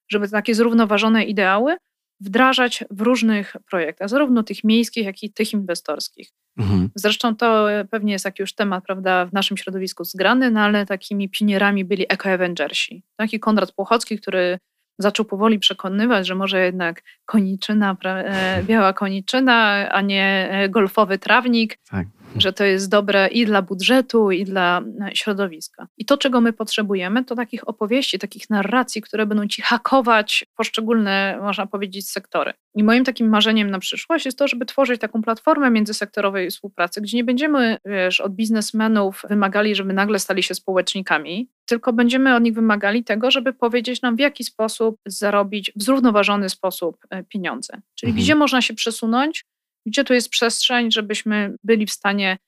żeby 0.08 0.28
takie 0.28 0.54
zrównoważone 0.54 1.24
ideały 1.24 1.76
wdrażać 2.24 2.84
w 2.90 3.00
różnych 3.00 3.56
projektach, 3.70 4.08
zarówno 4.08 4.42
tych 4.42 4.64
miejskich, 4.64 5.04
jak 5.04 5.22
i 5.22 5.32
tych 5.32 5.52
inwestorskich. 5.52 6.28
Mhm. 6.58 6.90
Zresztą 6.94 7.36
to 7.36 7.66
pewnie 7.90 8.12
jest 8.12 8.24
jakiś 8.24 8.40
już 8.40 8.54
temat, 8.54 8.84
prawda, 8.84 9.26
w 9.26 9.32
naszym 9.32 9.56
środowisku 9.56 10.04
zgrany, 10.04 10.50
no 10.50 10.60
ale 10.60 10.86
takimi 10.86 11.28
pionierami 11.28 11.84
byli 11.84 12.06
eko-avengersi. 12.08 13.02
Taki 13.16 13.40
Konrad 13.40 13.72
Płochocki, 13.72 14.18
który 14.18 14.58
zaczął 14.98 15.24
powoli 15.24 15.58
przekonywać, 15.58 16.26
że 16.26 16.34
może 16.34 16.64
jednak 16.64 17.02
koniczyna, 17.24 17.96
e, 18.04 18.62
biała 18.62 18.92
koniczyna, 18.92 19.88
a 19.90 20.00
nie 20.00 20.48
e, 20.50 20.68
golfowy 20.68 21.18
trawnik. 21.18 21.78
Tak 21.90 22.06
że 22.36 22.52
to 22.52 22.64
jest 22.64 22.90
dobre 22.90 23.28
i 23.28 23.46
dla 23.46 23.62
budżetu, 23.62 24.30
i 24.30 24.44
dla 24.44 24.82
e, 25.00 25.16
środowiska. 25.16 25.86
I 25.98 26.04
to, 26.04 26.18
czego 26.18 26.40
my 26.40 26.52
potrzebujemy, 26.52 27.24
to 27.24 27.34
takich 27.34 27.68
opowieści, 27.68 28.18
takich 28.18 28.50
narracji, 28.50 29.02
które 29.02 29.26
będą 29.26 29.48
ci 29.48 29.62
hakować 29.62 30.46
poszczególne, 30.56 31.38
można 31.42 31.66
powiedzieć, 31.66 32.10
sektory. 32.10 32.52
I 32.74 32.84
moim 32.84 33.04
takim 33.04 33.28
marzeniem 33.28 33.70
na 33.70 33.78
przyszłość 33.78 34.24
jest 34.24 34.38
to, 34.38 34.48
żeby 34.48 34.66
tworzyć 34.66 35.00
taką 35.00 35.22
platformę 35.22 35.70
międzysektorowej 35.70 36.50
współpracy, 36.50 37.00
gdzie 37.00 37.16
nie 37.16 37.24
będziemy, 37.24 37.76
wiesz, 37.84 38.20
od 38.20 38.34
biznesmenów 38.34 39.22
wymagali, 39.28 39.74
żeby 39.74 39.92
nagle 39.92 40.18
stali 40.18 40.42
się 40.42 40.54
społecznikami, 40.54 41.48
tylko 41.66 41.92
będziemy 41.92 42.36
od 42.36 42.42
nich 42.42 42.54
wymagali 42.54 43.04
tego, 43.04 43.30
żeby 43.30 43.52
powiedzieć 43.52 44.02
nam, 44.02 44.16
w 44.16 44.20
jaki 44.20 44.44
sposób 44.44 45.00
zarobić 45.06 45.72
w 45.76 45.82
zrównoważony 45.82 46.48
sposób 46.48 46.96
e, 47.10 47.24
pieniądze. 47.24 47.80
Czyli 47.94 48.10
mhm. 48.10 48.24
gdzie 48.24 48.34
można 48.34 48.62
się 48.62 48.74
przesunąć, 48.74 49.44
gdzie 49.86 50.04
tu 50.04 50.14
jest 50.14 50.28
przestrzeń, 50.28 50.92
żebyśmy 50.92 51.56
byli 51.64 51.86
w 51.86 51.92
stanie 51.92 52.38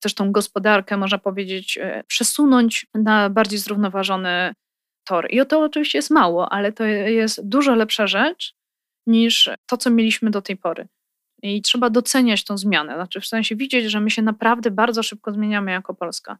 też 0.00 0.14
tą 0.14 0.32
gospodarkę, 0.32 0.96
można 0.96 1.18
powiedzieć, 1.18 1.78
e, 1.78 2.04
przesunąć 2.06 2.86
na 2.94 3.30
bardziej 3.30 3.58
zrównoważony 3.58 4.54
tor. 5.04 5.26
I 5.30 5.46
to 5.46 5.60
oczywiście 5.60 5.98
jest 5.98 6.10
mało, 6.10 6.52
ale 6.52 6.72
to 6.72 6.84
jest 6.84 7.48
dużo 7.48 7.74
lepsza 7.74 8.06
rzecz 8.06 8.54
niż 9.06 9.50
to, 9.66 9.76
co 9.76 9.90
mieliśmy 9.90 10.30
do 10.30 10.42
tej 10.42 10.56
pory. 10.56 10.88
I 11.42 11.62
trzeba 11.62 11.90
doceniać 11.90 12.44
tą 12.44 12.58
zmianę, 12.58 12.94
znaczy 12.94 13.20
w 13.20 13.26
sensie 13.26 13.56
widzieć, 13.56 13.84
że 13.84 14.00
my 14.00 14.10
się 14.10 14.22
naprawdę 14.22 14.70
bardzo 14.70 15.02
szybko 15.02 15.32
zmieniamy 15.32 15.70
jako 15.70 15.94
Polska. 15.94 16.38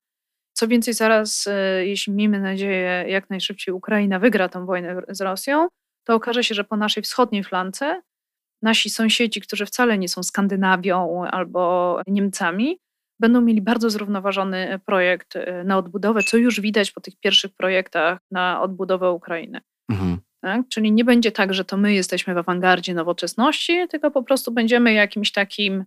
Co 0.52 0.68
więcej, 0.68 0.94
zaraz, 0.94 1.46
e, 1.46 1.86
jeśli 1.86 2.12
miejmy 2.12 2.40
nadzieję, 2.40 3.04
jak 3.08 3.30
najszybciej 3.30 3.74
Ukraina 3.74 4.18
wygra 4.18 4.48
tę 4.48 4.66
wojnę 4.66 5.02
z 5.08 5.20
Rosją, 5.20 5.68
to 6.04 6.14
okaże 6.14 6.44
się, 6.44 6.54
że 6.54 6.64
po 6.64 6.76
naszej 6.76 7.02
wschodniej 7.02 7.44
flance 7.44 8.02
nasi 8.62 8.90
sąsiedzi, 8.90 9.40
którzy 9.40 9.66
wcale 9.66 9.98
nie 9.98 10.08
są 10.08 10.22
Skandynawią 10.22 11.24
albo 11.24 12.00
Niemcami, 12.06 12.78
będą 13.20 13.40
mieli 13.40 13.62
bardzo 13.62 13.90
zrównoważony 13.90 14.80
projekt 14.86 15.36
y, 15.36 15.64
na 15.64 15.78
odbudowę, 15.78 16.22
co 16.22 16.36
już 16.36 16.60
widać 16.60 16.90
po 16.90 17.00
tych 17.00 17.16
pierwszych 17.16 17.54
projektach 17.54 18.18
na 18.30 18.62
odbudowę 18.62 19.12
Ukrainy. 19.12 19.60
Mhm. 19.90 20.18
Tak? 20.40 20.62
Czyli 20.68 20.92
nie 20.92 21.04
będzie 21.04 21.32
tak, 21.32 21.54
że 21.54 21.64
to 21.64 21.76
my 21.76 21.94
jesteśmy 21.94 22.34
w 22.34 22.38
awangardzie 22.38 22.94
nowoczesności, 22.94 23.88
tylko 23.88 24.10
po 24.10 24.22
prostu 24.22 24.52
będziemy 24.52 24.92
jakimś 24.92 25.32
takim 25.32 25.84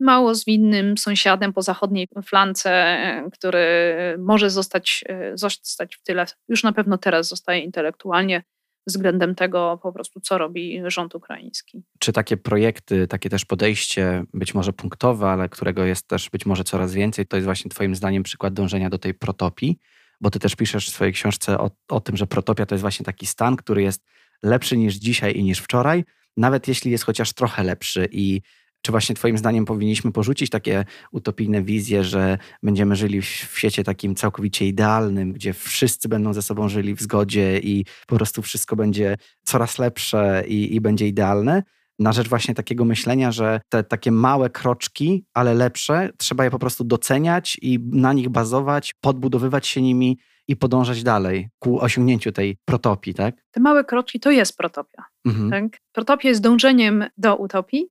mało 0.00 0.34
zwinnym 0.34 0.98
sąsiadem 0.98 1.52
po 1.52 1.62
zachodniej 1.62 2.08
flance, 2.24 2.96
który 3.32 3.84
może 4.18 4.50
zostać, 4.50 5.04
zostać 5.34 5.96
w 5.96 6.02
tyle. 6.02 6.26
Już 6.48 6.62
na 6.62 6.72
pewno 6.72 6.98
teraz 6.98 7.28
zostaje 7.28 7.60
intelektualnie 7.60 8.42
względem 8.86 9.34
tego 9.34 9.78
po 9.82 9.92
prostu, 9.92 10.20
co 10.20 10.38
robi 10.38 10.82
rząd 10.86 11.14
ukraiński. 11.14 11.82
Czy 11.98 12.12
takie 12.12 12.36
projekty, 12.36 13.08
takie 13.08 13.30
też 13.30 13.44
podejście, 13.44 14.24
być 14.34 14.54
może 14.54 14.72
punktowe, 14.72 15.26
ale 15.26 15.48
którego 15.48 15.84
jest 15.84 16.08
też 16.08 16.30
być 16.30 16.46
może 16.46 16.64
coraz 16.64 16.94
więcej, 16.94 17.26
to 17.26 17.36
jest 17.36 17.44
właśnie 17.44 17.70
Twoim 17.70 17.94
zdaniem 17.94 18.22
przykład 18.22 18.54
dążenia 18.54 18.90
do 18.90 18.98
tej 18.98 19.14
protopii? 19.14 19.78
Bo 20.20 20.30
Ty 20.30 20.38
też 20.38 20.56
piszesz 20.56 20.90
w 20.90 20.92
swojej 20.92 21.12
książce 21.12 21.58
o, 21.58 21.70
o 21.88 22.00
tym, 22.00 22.16
że 22.16 22.26
protopia 22.26 22.66
to 22.66 22.74
jest 22.74 22.80
właśnie 22.80 23.04
taki 23.04 23.26
stan, 23.26 23.56
który 23.56 23.82
jest 23.82 24.04
lepszy 24.42 24.76
niż 24.76 24.94
dzisiaj 24.94 25.36
i 25.36 25.44
niż 25.44 25.58
wczoraj, 25.58 26.04
nawet 26.36 26.68
jeśli 26.68 26.90
jest 26.90 27.04
chociaż 27.04 27.32
trochę 27.32 27.64
lepszy 27.64 28.08
i 28.12 28.40
czy 28.82 28.92
właśnie 28.92 29.14
Twoim 29.14 29.38
zdaniem 29.38 29.64
powinniśmy 29.64 30.12
porzucić 30.12 30.50
takie 30.50 30.84
utopijne 31.12 31.62
wizje, 31.62 32.04
że 32.04 32.38
będziemy 32.62 32.96
żyli 32.96 33.22
w 33.22 33.24
świecie 33.24 33.84
takim 33.84 34.14
całkowicie 34.14 34.66
idealnym, 34.66 35.32
gdzie 35.32 35.52
wszyscy 35.52 36.08
będą 36.08 36.32
ze 36.32 36.42
sobą 36.42 36.68
żyli 36.68 36.94
w 36.94 37.00
zgodzie 37.00 37.58
i 37.58 37.84
po 38.06 38.16
prostu 38.16 38.42
wszystko 38.42 38.76
będzie 38.76 39.16
coraz 39.44 39.78
lepsze 39.78 40.44
i, 40.48 40.74
i 40.74 40.80
będzie 40.80 41.08
idealne? 41.08 41.62
Na 41.98 42.12
rzecz 42.12 42.28
właśnie 42.28 42.54
takiego 42.54 42.84
myślenia, 42.84 43.32
że 43.32 43.60
te 43.68 43.84
takie 43.84 44.12
małe 44.12 44.50
kroczki, 44.50 45.24
ale 45.34 45.54
lepsze, 45.54 46.10
trzeba 46.18 46.44
je 46.44 46.50
po 46.50 46.58
prostu 46.58 46.84
doceniać 46.84 47.58
i 47.62 47.78
na 47.92 48.12
nich 48.12 48.28
bazować, 48.28 48.94
podbudowywać 49.00 49.66
się 49.66 49.82
nimi 49.82 50.18
i 50.48 50.56
podążać 50.56 51.02
dalej 51.02 51.48
ku 51.58 51.80
osiągnięciu 51.80 52.32
tej 52.32 52.56
protopii, 52.64 53.14
tak? 53.14 53.34
Te 53.50 53.60
małe 53.60 53.84
kroczki 53.84 54.20
to 54.20 54.30
jest 54.30 54.56
protopia. 54.56 55.04
Mhm. 55.24 55.50
Tak? 55.50 55.80
Protopia 55.92 56.28
jest 56.28 56.40
dążeniem 56.40 57.04
do 57.16 57.36
utopii, 57.36 57.88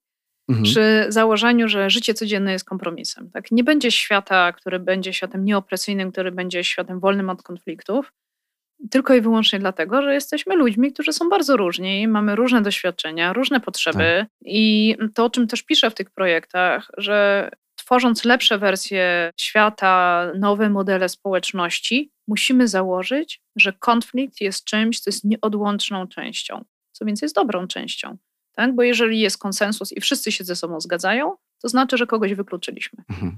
mhm. 0.52 0.64
przy 0.64 1.06
założeniu, 1.10 1.68
że 1.68 1.90
życie 1.90 2.14
codzienne 2.14 2.52
jest 2.52 2.66
kompromisem. 2.66 3.30
Tak? 3.32 3.52
Nie 3.52 3.64
będzie 3.64 3.92
świata, 3.92 4.52
który 4.52 4.80
będzie 4.80 5.14
światem 5.14 5.46
nieopresyjnym, 5.46 6.12
który 6.12 6.32
będzie 6.32 6.64
światem 6.64 7.00
wolnym 7.00 7.30
od 7.30 7.44
konfliktów, 7.44 8.12
tylko 8.90 9.14
i 9.14 9.22
wyłącznie 9.22 9.60
dlatego, 9.60 10.02
że 10.02 10.14
jesteśmy 10.14 10.56
ludźmi, 10.56 10.94
którzy 10.94 11.14
są 11.14 11.30
bardzo 11.30 11.58
różni, 11.58 12.08
mamy 12.08 12.36
różne 12.36 12.62
doświadczenia, 12.62 13.34
różne 13.34 13.60
potrzeby 13.60 14.16
tak. 14.20 14.30
i 14.46 14.96
to, 15.14 15.26
o 15.26 15.30
czym 15.30 15.48
też 15.48 15.64
piszę 15.64 15.92
w 15.92 15.96
tych 15.96 16.10
projektach, 16.10 16.92
że 16.98 17.50
tworząc 17.76 18.26
lepsze 18.26 18.58
wersje 18.58 19.32
świata, 19.38 20.28
nowe 20.36 20.70
modele 20.70 21.10
społeczności, 21.10 22.12
musimy 22.28 22.68
założyć, 22.68 23.42
że 23.56 23.74
konflikt 23.74 24.42
jest 24.42 24.66
czymś, 24.66 25.00
co 25.00 25.10
jest 25.10 25.24
nieodłączną 25.24 26.08
częścią, 26.08 26.66
co 26.92 27.06
więcej 27.06 27.26
jest 27.26 27.36
dobrą 27.36 27.68
częścią. 27.68 28.18
Tak? 28.56 28.76
Bo 28.76 28.84
jeżeli 28.84 29.20
jest 29.20 29.38
konsensus 29.38 29.92
i 29.92 30.02
wszyscy 30.02 30.32
się 30.32 30.44
ze 30.44 30.56
sobą 30.56 30.80
zgadzają, 30.82 31.36
to 31.62 31.70
znaczy, 31.70 31.98
że 31.98 32.08
kogoś 32.08 32.34
wykluczyliśmy 32.34 33.04
mhm. 33.10 33.38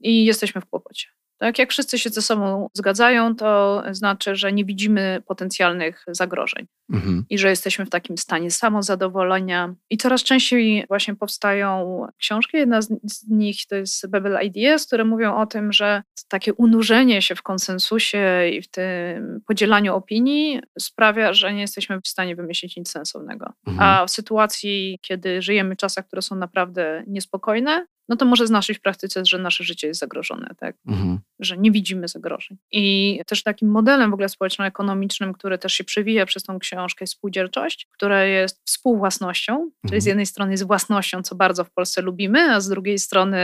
i 0.00 0.24
jesteśmy 0.24 0.60
w 0.60 0.66
kłopocie. 0.66 1.06
Tak, 1.38 1.58
jak 1.58 1.70
wszyscy 1.70 1.98
się 1.98 2.10
ze 2.10 2.22
sobą 2.22 2.68
zgadzają, 2.74 3.36
to 3.36 3.82
znaczy, 3.90 4.36
że 4.36 4.52
nie 4.52 4.64
widzimy 4.64 5.22
potencjalnych 5.26 6.04
zagrożeń 6.08 6.66
mhm. 6.92 7.24
i 7.30 7.38
że 7.38 7.48
jesteśmy 7.48 7.86
w 7.86 7.90
takim 7.90 8.18
stanie 8.18 8.50
samozadowolenia. 8.50 9.74
I 9.90 9.96
coraz 9.96 10.22
częściej 10.22 10.84
właśnie 10.88 11.16
powstają 11.16 12.06
książki. 12.18 12.56
Jedna 12.56 12.82
z, 12.82 12.88
z 13.04 13.28
nich 13.28 13.66
to 13.66 13.76
jest 13.76 14.10
Babel 14.10 14.38
Ideas, 14.46 14.86
które 14.86 15.04
mówią 15.04 15.36
o 15.36 15.46
tym, 15.46 15.72
że 15.72 16.02
takie 16.28 16.54
unurzenie 16.54 17.22
się 17.22 17.34
w 17.34 17.42
konsensusie 17.42 18.48
i 18.52 18.62
w 18.62 18.70
tym 18.70 19.40
podzielaniu 19.46 19.94
opinii 19.94 20.60
sprawia, 20.78 21.32
że 21.32 21.52
nie 21.52 21.60
jesteśmy 21.60 22.00
w 22.00 22.08
stanie 22.08 22.36
wymyślić 22.36 22.76
nic 22.76 22.90
sensownego. 22.90 23.52
Mhm. 23.66 23.88
A 23.88 24.06
w 24.06 24.10
sytuacji, 24.10 24.98
kiedy 25.02 25.42
żyjemy 25.42 25.74
w 25.74 25.78
czasach, 25.78 26.06
które 26.06 26.22
są 26.22 26.36
naprawdę 26.36 27.04
niespokojne, 27.06 27.86
no 28.08 28.16
to 28.16 28.24
może 28.24 28.46
znaczyć 28.46 28.78
w 28.78 28.80
praktyce, 28.80 29.22
że 29.24 29.38
nasze 29.38 29.64
życie 29.64 29.86
jest 29.86 30.00
zagrożone, 30.00 30.54
tak? 30.58 30.76
Mhm. 30.86 31.18
Że 31.44 31.58
nie 31.58 31.70
widzimy 31.70 32.08
zagrożeń. 32.08 32.58
I 32.72 33.20
też 33.26 33.42
takim 33.42 33.68
modelem 33.70 34.10
w 34.10 34.14
ogóle 34.14 34.28
społeczno-ekonomicznym, 34.28 35.32
który 35.32 35.58
też 35.58 35.72
się 35.72 35.84
przewija 35.84 36.26
przez 36.26 36.42
tą 36.42 36.58
książkę, 36.58 37.02
jest 37.02 37.12
spółdzielczość, 37.12 37.88
która 37.92 38.24
jest 38.24 38.62
współwłasnością, 38.64 39.52
mhm. 39.52 39.72
czyli 39.88 40.00
z 40.00 40.04
jednej 40.04 40.26
strony 40.26 40.50
jest 40.50 40.66
własnością, 40.66 41.22
co 41.22 41.34
bardzo 41.34 41.64
w 41.64 41.70
Polsce 41.70 42.02
lubimy, 42.02 42.54
a 42.54 42.60
z 42.60 42.68
drugiej 42.68 42.98
strony 42.98 43.38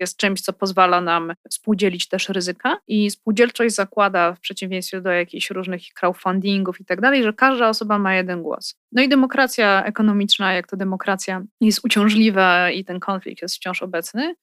jest 0.00 0.16
czymś, 0.16 0.40
co 0.40 0.52
pozwala 0.52 1.00
nam 1.00 1.32
współdzielić 1.50 2.08
też 2.08 2.28
ryzyka. 2.28 2.78
I 2.88 3.10
spółdzielczość 3.10 3.74
zakłada, 3.74 4.34
w 4.34 4.40
przeciwieństwie 4.40 5.00
do 5.00 5.10
jakichś 5.10 5.50
różnych 5.50 5.82
crowdfundingów 6.00 6.80
i 6.80 6.84
tak 6.84 7.00
dalej, 7.00 7.22
że 7.22 7.32
każda 7.32 7.68
osoba 7.68 7.98
ma 7.98 8.14
jeden 8.14 8.42
głos. 8.42 8.78
No 8.92 9.02
i 9.02 9.08
demokracja 9.08 9.84
ekonomiczna, 9.84 10.52
jak 10.52 10.66
to 10.66 10.76
demokracja 10.76 11.42
jest 11.60 11.84
uciążliwa 11.84 12.70
i 12.70 12.84
ten 12.84 13.00
konflikt 13.00 13.42
jest 13.42 13.54
wciąż 13.54 13.82
obecny, 13.82 14.34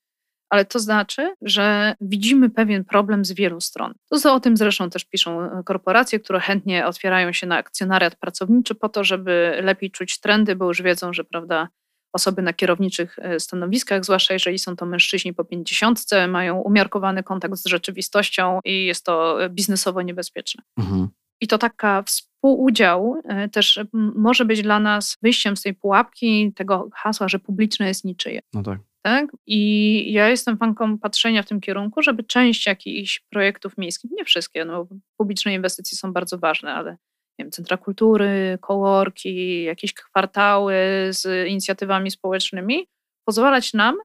ale 0.50 0.66
to 0.66 0.80
znaczy, 0.80 1.36
że 1.42 1.96
widzimy 2.02 2.50
pewien 2.50 2.84
problem 2.84 3.26
z 3.26 3.32
wielu 3.32 3.62
stron. 3.62 3.94
To 4.10 4.34
o 4.34 4.40
tym 4.40 4.58
zresztą 4.58 4.90
też 4.90 5.06
piszą 5.06 5.42
e, 5.42 5.64
korporacje, 5.64 6.20
które 6.20 6.40
chętnie 6.40 6.86
otwierają 6.86 7.34
się 7.34 7.48
na 7.48 7.58
akcjonariat 7.58 8.16
pracowniczy 8.16 8.76
po 8.76 8.90
to, 8.90 9.04
żeby 9.04 9.60
lepiej 9.64 9.92
czuć 9.92 10.20
trendy, 10.20 10.56
bo 10.56 10.66
już 10.66 10.82
wiedzą, 10.82 11.14
że 11.14 11.24
prawda, 11.24 11.70
osoby 12.14 12.42
na 12.42 12.54
kierowniczych 12.54 13.20
e, 13.20 13.40
stanowiskach, 13.40 14.04
zwłaszcza 14.04 14.34
jeżeli 14.34 14.60
są 14.60 14.76
to 14.76 14.86
mężczyźni 14.86 15.34
po 15.34 15.46
pięćdziesiątce, 15.46 16.28
mają 16.28 16.60
umiarkowany 16.60 17.24
kontakt 17.24 17.56
z 17.56 17.66
rzeczywistością 17.66 18.60
i 18.66 18.86
jest 18.86 19.06
to 19.06 19.44
e, 19.44 19.50
biznesowo 19.50 20.02
niebezpieczne. 20.02 20.64
Mhm. 20.78 21.08
I 21.42 21.48
to 21.48 21.58
taka 21.58 22.04
współudział 22.04 23.22
też 23.52 23.80
może 24.16 24.46
być 24.46 24.62
dla 24.62 24.80
nas 24.80 25.18
wyjściem 25.22 25.58
z 25.58 25.62
tej 25.62 25.74
pułapki 25.74 26.54
tego 26.54 26.90
hasła, 26.94 27.28
że 27.28 27.40
publiczne 27.40 27.88
jest 27.88 28.06
niczyje. 28.06 28.40
No 28.54 28.64
tak. 28.64 28.80
Tak? 29.06 29.26
I 29.48 30.14
ja 30.14 30.30
jestem 30.30 30.58
fanką 30.58 30.98
patrzenia 31.00 31.44
w 31.44 31.48
tym 31.48 31.62
kierunku, 31.62 32.02
żeby 32.02 32.24
część 32.24 32.66
jakichś 32.66 33.20
projektów 33.30 33.78
miejskich, 33.78 34.12
nie 34.12 34.26
wszystkie, 34.26 34.66
no, 34.66 34.88
publiczne 35.18 35.54
inwestycje 35.54 35.98
są 35.98 36.14
bardzo 36.14 36.38
ważne, 36.38 36.74
ale 36.74 36.92
nie 37.40 37.46
wiem, 37.46 37.52
centra 37.52 37.78
kultury, 37.78 38.58
kołorki, 38.62 39.64
jakieś 39.64 39.94
kwartały 39.94 40.76
z 41.10 41.50
inicjatywami 41.50 42.12
społecznymi, 42.12 42.88
pozwalać 43.28 43.74
nam 43.74 43.96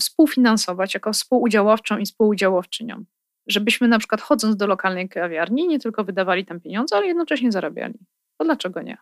współfinansować 0.00 0.94
jako 0.94 1.12
współudziałowczą 1.12 1.98
i 1.98 2.06
współudziałowczynią. 2.06 3.04
Żebyśmy 3.46 3.88
na 3.88 3.98
przykład 3.98 4.20
chodząc 4.20 4.56
do 4.56 4.66
lokalnej 4.66 5.08
kawiarni 5.08 5.68
nie 5.68 5.78
tylko 5.78 6.04
wydawali 6.04 6.44
tam 6.46 6.60
pieniądze, 6.60 6.96
ale 6.96 7.06
jednocześnie 7.06 7.52
zarabiali. 7.52 7.98
To 8.38 8.44
dlaczego 8.44 8.82
nie? 8.82 8.98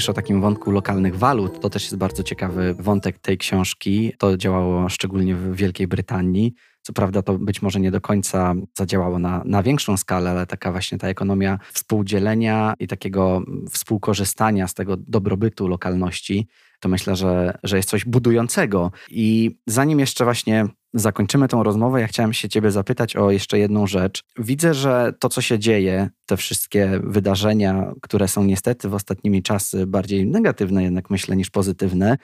Mówisz 0.00 0.10
o 0.10 0.12
takim 0.12 0.40
wątku 0.40 0.70
lokalnych 0.70 1.18
walut, 1.18 1.60
to 1.60 1.70
też 1.70 1.82
jest 1.82 1.96
bardzo 1.96 2.22
ciekawy 2.22 2.74
wątek 2.78 3.18
tej 3.18 3.38
książki. 3.38 4.12
To 4.18 4.36
działało 4.36 4.88
szczególnie 4.88 5.34
w 5.34 5.56
Wielkiej 5.56 5.86
Brytanii. 5.86 6.54
Co 6.82 6.92
prawda 6.92 7.22
to 7.22 7.38
być 7.38 7.62
może 7.62 7.80
nie 7.80 7.90
do 7.90 8.00
końca 8.00 8.54
zadziałało 8.78 9.18
na, 9.18 9.42
na 9.44 9.62
większą 9.62 9.96
skalę, 9.96 10.30
ale 10.30 10.46
taka 10.46 10.72
właśnie 10.72 10.98
ta 10.98 11.08
ekonomia 11.08 11.58
współdzielenia 11.72 12.74
i 12.78 12.86
takiego 12.86 13.42
współkorzystania 13.70 14.68
z 14.68 14.74
tego 14.74 14.96
dobrobytu 14.96 15.68
lokalności, 15.68 16.48
to 16.80 16.88
myślę, 16.88 17.16
że, 17.16 17.58
że 17.62 17.76
jest 17.76 17.88
coś 17.88 18.04
budującego. 18.04 18.92
I 19.10 19.58
zanim 19.66 20.00
jeszcze 20.00 20.24
właśnie 20.24 20.66
zakończymy 20.94 21.48
tą 21.48 21.62
rozmowę, 21.62 22.00
ja 22.00 22.06
chciałem 22.06 22.32
się 22.32 22.48
Ciebie 22.48 22.70
zapytać 22.70 23.16
o 23.16 23.30
jeszcze 23.30 23.58
jedną 23.58 23.86
rzecz. 23.86 24.24
Widzę, 24.38 24.74
że 24.74 25.12
to, 25.18 25.28
co 25.28 25.40
się 25.40 25.58
dzieje, 25.58 26.10
te 26.26 26.36
wszystkie 26.36 27.00
wydarzenia, 27.04 27.92
które 28.02 28.28
są 28.28 28.44
niestety 28.44 28.88
w 28.88 28.94
ostatnimi 28.94 29.42
czasy 29.42 29.86
bardziej 29.86 30.26
negatywne, 30.26 30.82
jednak 30.82 31.10
myślę, 31.10 31.36
niż 31.36 31.50
pozytywne, 31.50 32.18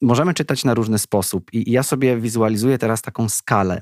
możemy 0.00 0.34
czytać 0.34 0.64
na 0.64 0.74
różny 0.74 0.98
sposób. 0.98 1.52
I 1.52 1.72
ja 1.72 1.82
sobie 1.82 2.16
wizualizuję 2.16 2.78
teraz 2.78 3.02
taką 3.02 3.28
skalę. 3.28 3.80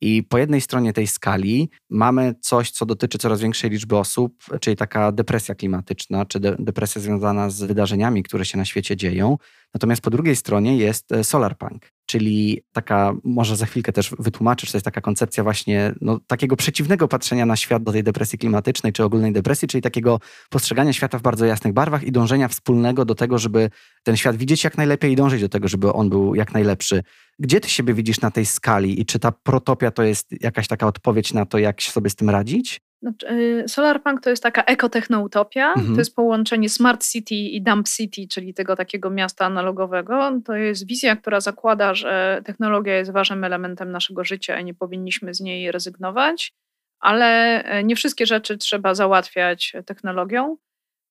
I 0.00 0.22
po 0.22 0.38
jednej 0.38 0.60
stronie 0.60 0.92
tej 0.92 1.06
skali 1.06 1.70
mamy 1.90 2.34
coś, 2.40 2.70
co 2.70 2.86
dotyczy 2.86 3.18
coraz 3.18 3.40
większej 3.40 3.70
liczby 3.70 3.96
osób, 3.96 4.44
czyli 4.60 4.76
taka 4.76 5.12
depresja 5.12 5.54
klimatyczna, 5.54 6.26
czy 6.26 6.40
de 6.40 6.56
depresja 6.58 7.00
związana 7.00 7.50
z 7.50 7.62
wydarzeniami, 7.62 8.22
które 8.22 8.44
się 8.44 8.58
na 8.58 8.64
świecie 8.64 8.96
dzieją. 8.96 9.38
Natomiast 9.74 10.02
po 10.02 10.10
drugiej 10.10 10.36
stronie 10.36 10.76
jest 10.76 11.12
e, 11.12 11.24
solarpunk, 11.24 11.92
czyli 12.08 12.62
taka, 12.72 13.14
może 13.24 13.56
za 13.56 13.66
chwilkę 13.66 13.92
też 13.92 14.14
wytłumaczysz, 14.18 14.72
to 14.72 14.76
jest 14.76 14.84
taka 14.84 15.00
koncepcja 15.00 15.44
właśnie 15.44 15.94
no, 16.00 16.20
takiego 16.26 16.56
przeciwnego 16.56 17.08
patrzenia 17.08 17.46
na 17.46 17.56
świat 17.56 17.82
do 17.82 17.92
tej 17.92 18.02
depresji 18.02 18.38
klimatycznej 18.38 18.92
czy 18.92 19.04
ogólnej 19.04 19.32
depresji, 19.32 19.68
czyli 19.68 19.82
takiego 19.82 20.20
postrzegania 20.50 20.92
świata 20.92 21.18
w 21.18 21.22
bardzo 21.22 21.46
jasnych 21.46 21.72
barwach 21.72 22.04
i 22.04 22.12
dążenia 22.12 22.48
wspólnego 22.48 23.04
do 23.04 23.14
tego, 23.14 23.38
żeby 23.38 23.70
ten 24.02 24.16
świat 24.16 24.36
widzieć 24.36 24.64
jak 24.64 24.78
najlepiej 24.78 25.12
i 25.12 25.16
dążyć 25.16 25.40
do 25.40 25.48
tego, 25.48 25.68
żeby 25.68 25.92
on 25.92 26.10
był 26.10 26.34
jak 26.34 26.54
najlepszy. 26.54 27.02
Gdzie 27.38 27.60
ty 27.60 27.68
siebie 27.70 27.94
widzisz 27.94 28.20
na 28.20 28.30
tej 28.30 28.46
skali 28.46 29.00
i 29.00 29.06
czy 29.06 29.18
ta 29.18 29.32
protopia 29.32 29.90
to 29.90 30.02
jest 30.02 30.26
jakaś 30.40 30.68
taka 30.68 30.86
odpowiedź 30.86 31.32
na 31.32 31.46
to, 31.46 31.58
jak 31.58 31.82
sobie 31.82 32.10
z 32.10 32.14
tym 32.14 32.30
radzić? 32.30 32.80
Znaczy, 33.02 33.26
y, 33.30 33.64
Solarpunk 33.68 34.20
to 34.20 34.30
jest 34.30 34.42
taka 34.42 34.62
ekotechnoutopia, 34.62 35.68
mhm. 35.68 35.94
to 35.94 36.00
jest 36.00 36.14
połączenie 36.14 36.68
Smart 36.68 37.06
City 37.06 37.34
i 37.34 37.62
Dump 37.62 37.88
City, 37.88 38.22
czyli 38.30 38.54
tego 38.54 38.76
takiego 38.76 39.10
miasta 39.10 39.44
analogowego. 39.44 40.40
To 40.44 40.54
jest 40.54 40.86
wizja, 40.86 41.16
która 41.16 41.40
zakłada, 41.40 41.94
że 41.94 42.42
technologia 42.44 42.96
jest 42.96 43.12
ważnym 43.12 43.44
elementem 43.44 43.90
naszego 43.90 44.24
życia 44.24 44.60
i 44.60 44.64
nie 44.64 44.74
powinniśmy 44.74 45.34
z 45.34 45.40
niej 45.40 45.72
rezygnować, 45.72 46.52
ale 47.00 47.62
e, 47.64 47.84
nie 47.84 47.96
wszystkie 47.96 48.26
rzeczy 48.26 48.58
trzeba 48.58 48.94
załatwiać 48.94 49.72
technologią. 49.86 50.56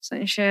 W 0.01 0.05
sensie 0.05 0.43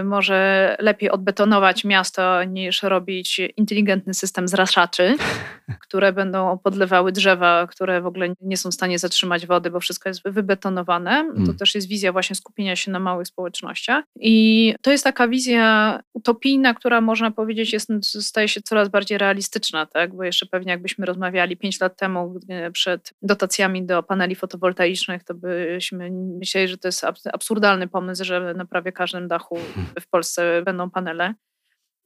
y, 0.00 0.04
może 0.04 0.76
lepiej 0.78 1.10
odbetonować 1.10 1.84
miasto 1.84 2.44
niż 2.44 2.82
robić 2.82 3.40
inteligentny 3.56 4.14
system 4.14 4.48
zraszaczy, 4.48 5.16
które 5.86 6.12
będą 6.12 6.58
podlewały 6.58 7.12
drzewa, 7.12 7.66
które 7.66 8.00
w 8.00 8.06
ogóle 8.06 8.34
nie 8.40 8.56
są 8.56 8.70
w 8.70 8.74
stanie 8.74 8.98
zatrzymać 8.98 9.46
wody, 9.46 9.70
bo 9.70 9.80
wszystko 9.80 10.08
jest 10.08 10.22
wybetonowane. 10.24 11.32
To 11.46 11.54
też 11.54 11.74
jest 11.74 11.88
wizja 11.88 12.12
właśnie 12.12 12.36
skupienia 12.36 12.76
się 12.76 12.90
na 12.90 13.00
małych 13.00 13.26
społecznościach. 13.26 14.04
I 14.20 14.74
to 14.82 14.90
jest 14.90 15.04
taka 15.04 15.28
wizja 15.28 16.00
utopijna, 16.14 16.74
która 16.74 17.00
można 17.00 17.30
powiedzieć 17.30 17.72
jest, 17.72 17.88
staje 18.20 18.48
się 18.48 18.60
coraz 18.60 18.88
bardziej 18.88 19.18
realistyczna, 19.18 19.86
tak? 19.86 20.14
bo 20.14 20.24
jeszcze 20.24 20.46
pewnie 20.46 20.70
jakbyśmy 20.70 21.06
rozmawiali 21.06 21.56
pięć 21.56 21.80
lat 21.80 21.96
temu 21.96 22.40
przed 22.72 23.10
dotacjami 23.22 23.86
do 23.86 24.02
paneli 24.02 24.34
fotowoltaicznych, 24.34 25.24
to 25.24 25.34
byśmy 25.34 26.10
myśleli, 26.10 26.68
że 26.68 26.78
to 26.78 26.88
jest 26.88 27.04
absurdalny 27.32 27.88
pomysł, 27.88 28.24
że 28.24 28.54
na 28.54 28.65
prawie 28.66 28.92
każdym 28.92 29.28
dachu 29.28 29.58
w 30.00 30.08
Polsce 30.08 30.62
będą 30.62 30.90
panele. 30.90 31.34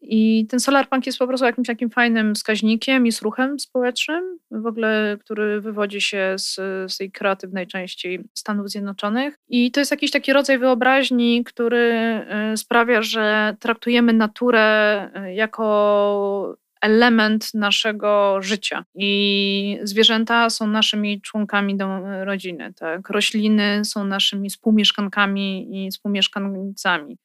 I 0.03 0.46
ten 0.46 0.61
solarpunk 0.61 1.07
jest 1.07 1.18
po 1.18 1.27
prostu 1.27 1.46
jakimś 1.46 1.66
takim 1.66 1.90
fajnym 1.90 2.35
wskaźnikiem 2.35 3.07
i 3.07 3.11
ruchem 3.23 3.61
społecznym, 3.61 4.38
w 4.51 4.66
ogóle, 4.66 5.18
który 5.20 5.61
wywodzi 5.61 6.01
się 6.01 6.35
z, 6.38 6.55
z 6.92 6.99
tej 6.99 7.11
kreatywnej 7.11 7.66
części 7.66 8.18
Stanów 8.35 8.70
Zjednoczonych. 8.70 9.35
I 9.49 9.70
to 9.70 9.81
jest 9.81 9.90
jakiś 9.90 10.11
taki 10.11 10.33
rodzaj 10.33 10.59
wyobraźni, 10.59 11.44
który 11.44 12.23
y, 12.53 12.57
sprawia, 12.57 13.03
że 13.03 13.57
traktujemy 13.61 14.12
naturę 14.12 15.09
y, 15.16 15.35
jako 15.35 16.57
element 16.81 17.55
naszego 17.55 18.43
życia. 18.43 18.85
I 18.95 19.79
zwierzęta 19.83 20.51
są 20.51 20.66
naszymi 20.66 21.21
członkami 21.21 21.79
rodziny, 22.25 22.73
tak? 22.75 23.11
Rośliny 23.11 23.85
są 23.85 24.05
naszymi 24.05 24.51
współmieszkankami 24.51 25.69
i 25.87 25.90
współmieszkańcami. 25.90 27.16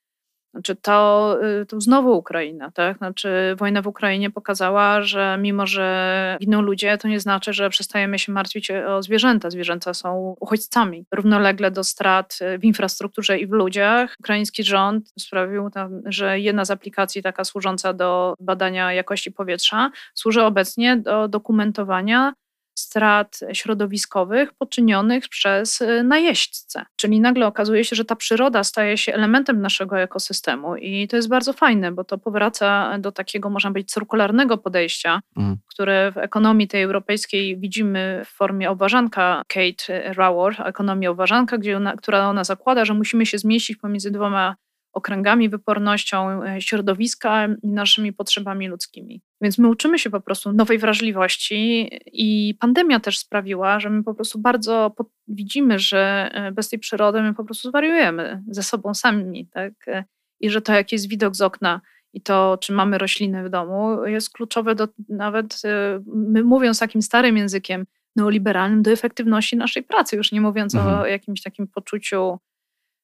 Znaczy 0.56 0.76
to, 0.76 1.38
y, 1.62 1.66
to 1.66 1.82
znowu 1.82 2.18
Ukraina, 2.18 2.72
tak? 2.72 2.98
Znaczy 2.98 3.56
wojna 3.58 3.82
w 3.82 3.88
Ukrainie 3.88 4.30
pokazała, 4.30 5.02
że 5.02 5.38
mimo, 5.42 5.68
że 5.68 6.38
giną 6.42 6.62
ludzie, 6.62 6.98
to 6.98 7.08
nie 7.08 7.20
znaczy, 7.20 7.54
że 7.54 7.70
przestajemy 7.70 8.20
się 8.20 8.32
martwić 8.32 8.72
o 8.72 9.04
zwierzęta. 9.04 9.50
Zwierzęta 9.50 9.94
są 9.94 10.36
uchodźcami. 10.40 11.06
Równolegle 11.12 11.72
do 11.72 11.84
strat 11.84 12.40
w 12.60 12.64
infrastrukturze 12.64 13.40
i 13.40 13.48
w 13.48 13.52
ludziach, 13.52 14.16
ukraiński 14.20 14.64
rząd 14.64 15.14
sprawił, 15.20 15.70
tam, 15.70 16.02
że 16.06 16.40
jedna 16.40 16.66
z 16.66 16.72
aplikacji 16.72 17.24
taka 17.24 17.44
służąca 17.44 17.94
do 17.94 18.34
badania 18.40 18.94
jakości 18.94 19.32
powietrza 19.32 19.92
służy 20.14 20.44
obecnie 20.44 20.98
do 20.98 21.28
dokumentowania 21.28 22.34
strat 22.76 23.40
środowiskowych 23.54 24.54
poczynionych 24.54 25.30
przez 25.30 25.82
y, 25.82 26.04
najeźdźcę. 26.04 26.86
Czyli 26.96 27.20
nagle 27.20 27.48
okazuje 27.48 27.84
się, 27.84 27.96
że 27.96 28.06
ta 28.06 28.16
przyroda 28.16 28.64
staje 28.64 28.98
się 28.98 29.14
elementem 29.14 29.62
naszego 29.62 30.00
ekosystemu 30.00 30.76
i 30.76 31.08
to 31.08 31.16
jest 31.16 31.30
bardzo 31.30 31.54
fajne, 31.54 31.92
bo 31.92 32.04
to 32.04 32.18
powraca 32.18 32.98
do 33.00 33.12
takiego, 33.12 33.50
można 33.50 33.70
powiedzieć, 33.70 33.92
cyrkularnego 33.92 34.58
podejścia, 34.58 35.22
mm. 35.38 35.58
które 35.68 36.12
w 36.12 36.18
ekonomii 36.18 36.68
tej 36.68 36.84
europejskiej 36.84 37.60
widzimy 37.60 38.22
w 38.26 38.30
formie 38.30 38.70
obważanka 38.70 39.42
Kate 39.48 40.14
Raworth, 40.14 40.60
ekonomia 40.60 41.10
obważanka, 41.10 41.58
gdzie 41.58 41.78
ona, 41.78 41.96
która 41.96 42.30
ona 42.30 42.44
zakłada, 42.44 42.86
że 42.86 42.94
musimy 42.94 43.26
się 43.26 43.38
zmieścić 43.38 43.78
pomiędzy 43.78 44.12
dwoma 44.12 44.56
okręgami, 44.96 45.50
wypornością 45.50 46.44
e, 46.44 46.62
środowiska 46.62 47.48
i 47.64 47.68
naszymi 47.68 48.14
potrzebami 48.14 48.68
ludzkimi. 48.68 49.22
Więc 49.42 49.58
my 49.58 49.70
uczymy 49.70 50.00
się 50.00 50.10
po 50.10 50.22
prostu 50.22 50.54
nowej 50.54 50.78
wrażliwości 50.78 51.90
i 52.06 52.56
pandemia 52.60 53.00
też 53.00 53.18
sprawiła, 53.18 53.80
że 53.80 53.90
my 53.90 54.04
po 54.04 54.14
prostu 54.14 54.40
bardzo 54.40 54.96
widzimy, 55.28 55.80
że 55.80 56.30
e, 56.34 56.52
bez 56.52 56.70
tej 56.70 56.80
przyrody 56.80 57.22
my 57.22 57.34
po 57.34 57.44
prostu 57.44 57.70
zwariujemy 57.70 58.44
ze 58.48 58.64
sobą 58.64 58.94
sami, 58.94 59.48
tak? 59.48 59.74
E, 59.88 60.04
I 60.40 60.50
że 60.50 60.62
to, 60.62 60.74
jaki 60.74 60.96
jest 60.96 61.10
widok 61.10 61.36
z 61.36 61.42
okna 61.42 61.82
i 62.14 62.22
to, 62.22 62.58
czy 62.62 62.74
mamy 62.74 62.98
rośliny 62.98 63.44
w 63.44 63.50
domu, 63.50 64.06
jest 64.06 64.30
kluczowe 64.30 64.76
do 64.76 64.88
nawet, 65.10 65.62
my 66.06 66.44
mówiąc 66.44 66.80
takim 66.80 67.02
starym 67.02 67.38
językiem 67.38 67.86
neoliberalnym, 68.16 68.82
do 68.82 68.92
efektywności 68.92 69.58
naszej 69.58 69.84
pracy, 69.84 70.16
już 70.16 70.32
nie 70.32 70.42
mówiąc 70.42 70.76
mhm. 70.76 71.00
o 71.00 71.06
jakimś 71.06 71.42
takim 71.42 71.68
poczuciu 71.68 72.40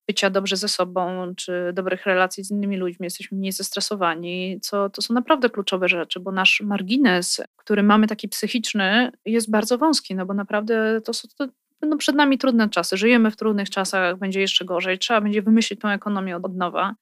bycia 0.07 0.29
dobrze 0.29 0.57
ze 0.57 0.67
sobą, 0.67 1.33
czy 1.35 1.71
dobrych 1.73 2.05
relacji 2.05 2.43
z 2.43 2.51
innymi 2.51 2.77
ludźmi, 2.77 3.03
jesteśmy 3.03 3.37
mniej 3.37 3.51
zestresowani, 3.51 4.59
co 4.61 4.89
to 4.89 5.01
są 5.01 5.13
naprawdę 5.13 5.49
kluczowe 5.49 5.89
rzeczy, 5.89 6.19
bo 6.19 6.31
nasz 6.31 6.61
margines, 6.61 7.41
który 7.55 7.83
mamy 7.83 8.07
taki 8.07 8.29
psychiczny, 8.29 9.11
jest 9.25 9.51
bardzo 9.51 9.77
wąski, 9.77 10.15
no 10.15 10.25
bo 10.25 10.33
naprawdę 10.33 11.01
to 11.01 11.13
są 11.13 11.27
to 11.37 11.47
będą 11.81 11.97
przed 11.97 12.15
nami 12.15 12.37
trudne 12.37 12.69
czasy. 12.69 12.97
Żyjemy 12.97 13.31
w 13.31 13.35
trudnych 13.35 13.69
czasach, 13.69 14.17
będzie 14.17 14.41
jeszcze 14.41 14.65
gorzej. 14.65 14.99
Trzeba 14.99 15.21
będzie 15.21 15.41
wymyślić 15.41 15.79
tą 15.79 15.89
ekonomię 15.89 16.35
od 16.35 16.55
nowa, 16.55 16.95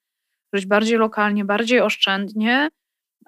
żyć 0.53 0.65
bardziej 0.65 0.97
lokalnie, 0.97 1.45
bardziej 1.45 1.81
oszczędnie, 1.81 2.69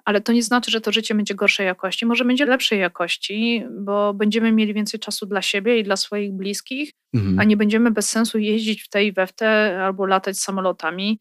ale 0.04 0.20
to 0.20 0.32
nie 0.32 0.42
znaczy, 0.42 0.70
że 0.70 0.80
to 0.80 0.92
życie 0.92 1.14
będzie 1.14 1.34
gorszej 1.34 1.66
jakości. 1.66 2.06
Może 2.06 2.24
będzie 2.24 2.46
lepszej 2.46 2.80
jakości, 2.80 3.64
bo 3.70 4.14
będziemy 4.14 4.52
mieli 4.52 4.74
więcej 4.74 5.00
czasu 5.00 5.26
dla 5.26 5.42
siebie 5.42 5.78
i 5.78 5.84
dla 5.84 5.96
swoich 5.96 6.32
bliskich, 6.32 6.92
mhm. 7.14 7.38
a 7.38 7.44
nie 7.44 7.56
będziemy 7.56 7.90
bez 7.90 8.10
sensu 8.10 8.38
jeździć 8.38 8.82
w 8.82 8.88
tej 8.88 9.06
i 9.06 9.12
we 9.12 9.26
w 9.26 9.32
te 9.32 9.78
albo 9.84 10.06
latać 10.06 10.38
samolotami. 10.38 11.20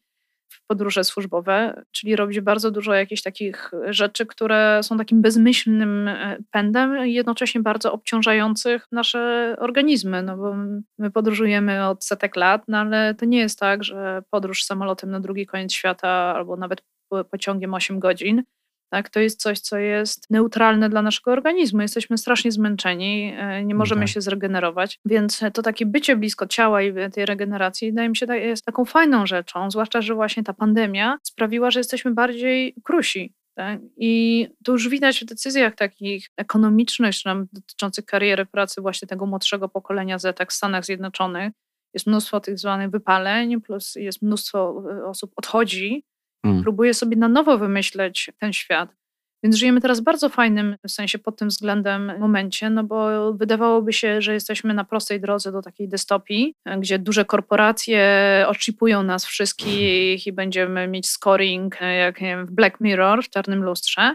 w 0.53 0.67
podróże 0.67 1.03
służbowe, 1.03 1.84
czyli 1.91 2.15
robić 2.15 2.39
bardzo 2.39 2.71
dużo 2.71 2.93
jakichś 2.93 3.21
takich 3.21 3.71
rzeczy, 3.89 4.25
które 4.25 4.79
są 4.84 4.97
takim 4.97 5.21
bezmyślnym 5.21 6.07
e, 6.07 6.38
pędem, 6.51 7.07
jednocześnie 7.07 7.61
bardzo 7.61 7.93
obciążających 7.93 8.88
nasze 8.91 9.55
organizmy, 9.59 10.23
no 10.23 10.38
bo 10.38 10.55
my 10.99 11.11
podróżujemy 11.11 11.88
od 11.88 12.05
setek 12.05 12.36
lat, 12.36 12.63
no 12.67 12.77
ale 12.77 13.15
to 13.15 13.25
nie 13.25 13.39
jest 13.39 13.59
tak, 13.59 13.84
że 13.84 14.23
podróż 14.29 14.63
samolotem 14.63 15.11
na 15.11 15.19
drugi 15.19 15.45
koniec 15.45 15.73
świata 15.73 16.09
albo 16.09 16.57
nawet 16.57 16.84
pociągiem 17.32 17.73
8 17.73 17.99
godzin 17.99 18.43
tak? 18.91 19.09
To 19.09 19.19
jest 19.19 19.41
coś, 19.41 19.59
co 19.59 19.77
jest 19.77 20.29
neutralne 20.29 20.89
dla 20.89 21.01
naszego 21.01 21.31
organizmu. 21.31 21.81
Jesteśmy 21.81 22.17
strasznie 22.17 22.51
zmęczeni, 22.51 23.33
e, 23.37 23.65
nie 23.65 23.75
możemy 23.75 24.01
okay. 24.01 24.07
się 24.07 24.21
zregenerować, 24.21 24.99
więc 25.05 25.41
to 25.53 25.61
takie 25.61 25.85
bycie 25.85 26.15
blisko 26.15 26.47
ciała 26.47 26.81
i 26.81 26.93
tej 27.11 27.25
regeneracji 27.25 27.91
wydaje 27.91 28.09
mi 28.09 28.17
się 28.17 28.25
jest 28.35 28.65
taką 28.65 28.85
fajną 28.85 29.25
rzeczą, 29.25 29.71
zwłaszcza, 29.71 30.01
że 30.01 30.15
właśnie 30.15 30.43
ta 30.43 30.53
pandemia 30.53 31.17
sprawiła, 31.23 31.71
że 31.71 31.79
jesteśmy 31.79 32.11
bardziej 32.11 32.75
krusi. 32.83 33.33
Tak? 33.55 33.79
I 33.97 34.47
to 34.63 34.71
już 34.71 34.89
widać 34.89 35.19
w 35.19 35.25
decyzjach 35.25 35.75
takich 35.75 36.29
ekonomicznych, 36.37 37.15
czy 37.15 37.29
dotyczących 37.53 38.05
kariery 38.05 38.45
pracy 38.45 38.81
właśnie 38.81 39.07
tego 39.07 39.25
młodszego 39.25 39.69
pokolenia 39.69 40.19
Z 40.19 40.37
tak 40.37 40.51
w 40.51 40.53
Stanach 40.53 40.85
Zjednoczonych. 40.85 41.53
Jest 41.93 42.07
mnóstwo 42.07 42.39
tych 42.39 42.59
zwanych 42.59 42.89
wypaleń, 42.89 43.61
plus 43.61 43.95
jest 43.95 44.21
mnóstwo 44.21 44.83
e, 44.91 45.05
osób 45.05 45.31
odchodzi 45.35 46.03
Mm. 46.43 46.63
Próbuję 46.63 46.93
sobie 46.93 47.17
na 47.17 47.27
nowo 47.27 47.57
wymyśleć 47.57 48.31
ten 48.39 48.53
świat. 48.53 48.95
Więc 49.43 49.55
żyjemy 49.55 49.81
teraz 49.81 49.99
w 49.99 50.03
bardzo 50.03 50.29
fajnym, 50.29 50.75
w 50.87 50.91
sensie 50.91 51.19
pod 51.19 51.37
tym 51.37 51.47
względem, 51.47 52.19
momencie, 52.19 52.69
no 52.69 52.83
bo 52.83 53.33
wydawałoby 53.33 53.93
się, 53.93 54.21
że 54.21 54.33
jesteśmy 54.33 54.73
na 54.73 54.83
prostej 54.83 55.21
drodze 55.21 55.51
do 55.51 55.61
takiej 55.61 55.87
dystopii, 55.89 56.55
gdzie 56.77 56.99
duże 56.99 57.25
korporacje 57.25 58.05
oczypują 58.47 59.03
nas 59.03 59.25
wszystkich 59.25 60.27
i 60.27 60.31
będziemy 60.31 60.87
mieć 60.87 61.09
scoring, 61.09 61.81
jak 61.81 62.21
nie 62.21 62.27
wiem, 62.27 62.45
w 62.45 62.51
Black 62.51 62.81
Mirror, 62.81 63.23
w 63.23 63.29
czarnym 63.29 63.63
lustrze, 63.63 64.13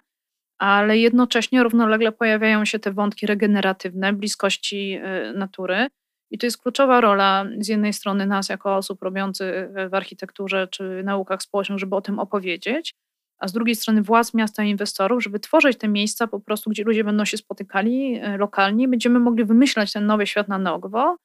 ale 0.58 0.98
jednocześnie 0.98 1.62
równolegle 1.62 2.12
pojawiają 2.12 2.64
się 2.64 2.78
te 2.78 2.92
wątki 2.92 3.26
regeneratywne, 3.26 4.12
bliskości 4.12 4.98
y, 5.30 5.32
natury. 5.38 5.86
I 6.30 6.38
to 6.38 6.46
jest 6.46 6.62
kluczowa 6.62 7.00
rola 7.00 7.44
z 7.58 7.68
jednej 7.68 7.92
strony 7.92 8.26
nas, 8.26 8.48
jako 8.48 8.76
osób 8.76 9.02
robiących 9.02 9.68
w 9.90 9.94
architekturze 9.94 10.68
czy 10.68 11.02
naukach 11.04 11.42
społecznych, 11.42 11.78
żeby 11.78 11.96
o 11.96 12.00
tym 12.00 12.18
opowiedzieć, 12.18 12.94
a 13.38 13.48
z 13.48 13.52
drugiej 13.52 13.74
strony 13.76 14.02
władz 14.02 14.34
miasta 14.34 14.64
i 14.64 14.70
inwestorów, 14.70 15.22
żeby 15.22 15.40
tworzyć 15.40 15.78
te 15.78 15.88
miejsca 15.88 16.26
po 16.26 16.40
prostu, 16.40 16.70
gdzie 16.70 16.84
ludzie 16.84 17.04
będą 17.04 17.24
się 17.24 17.36
spotykali 17.36 18.14
e, 18.14 18.36
lokalnie, 18.36 18.88
będziemy 18.88 19.18
mogli 19.18 19.44
wymyślać 19.44 19.92
ten 19.92 20.06
nowy 20.06 20.26
świat 20.26 20.48
na 20.48 20.58
nowo, 20.58 21.16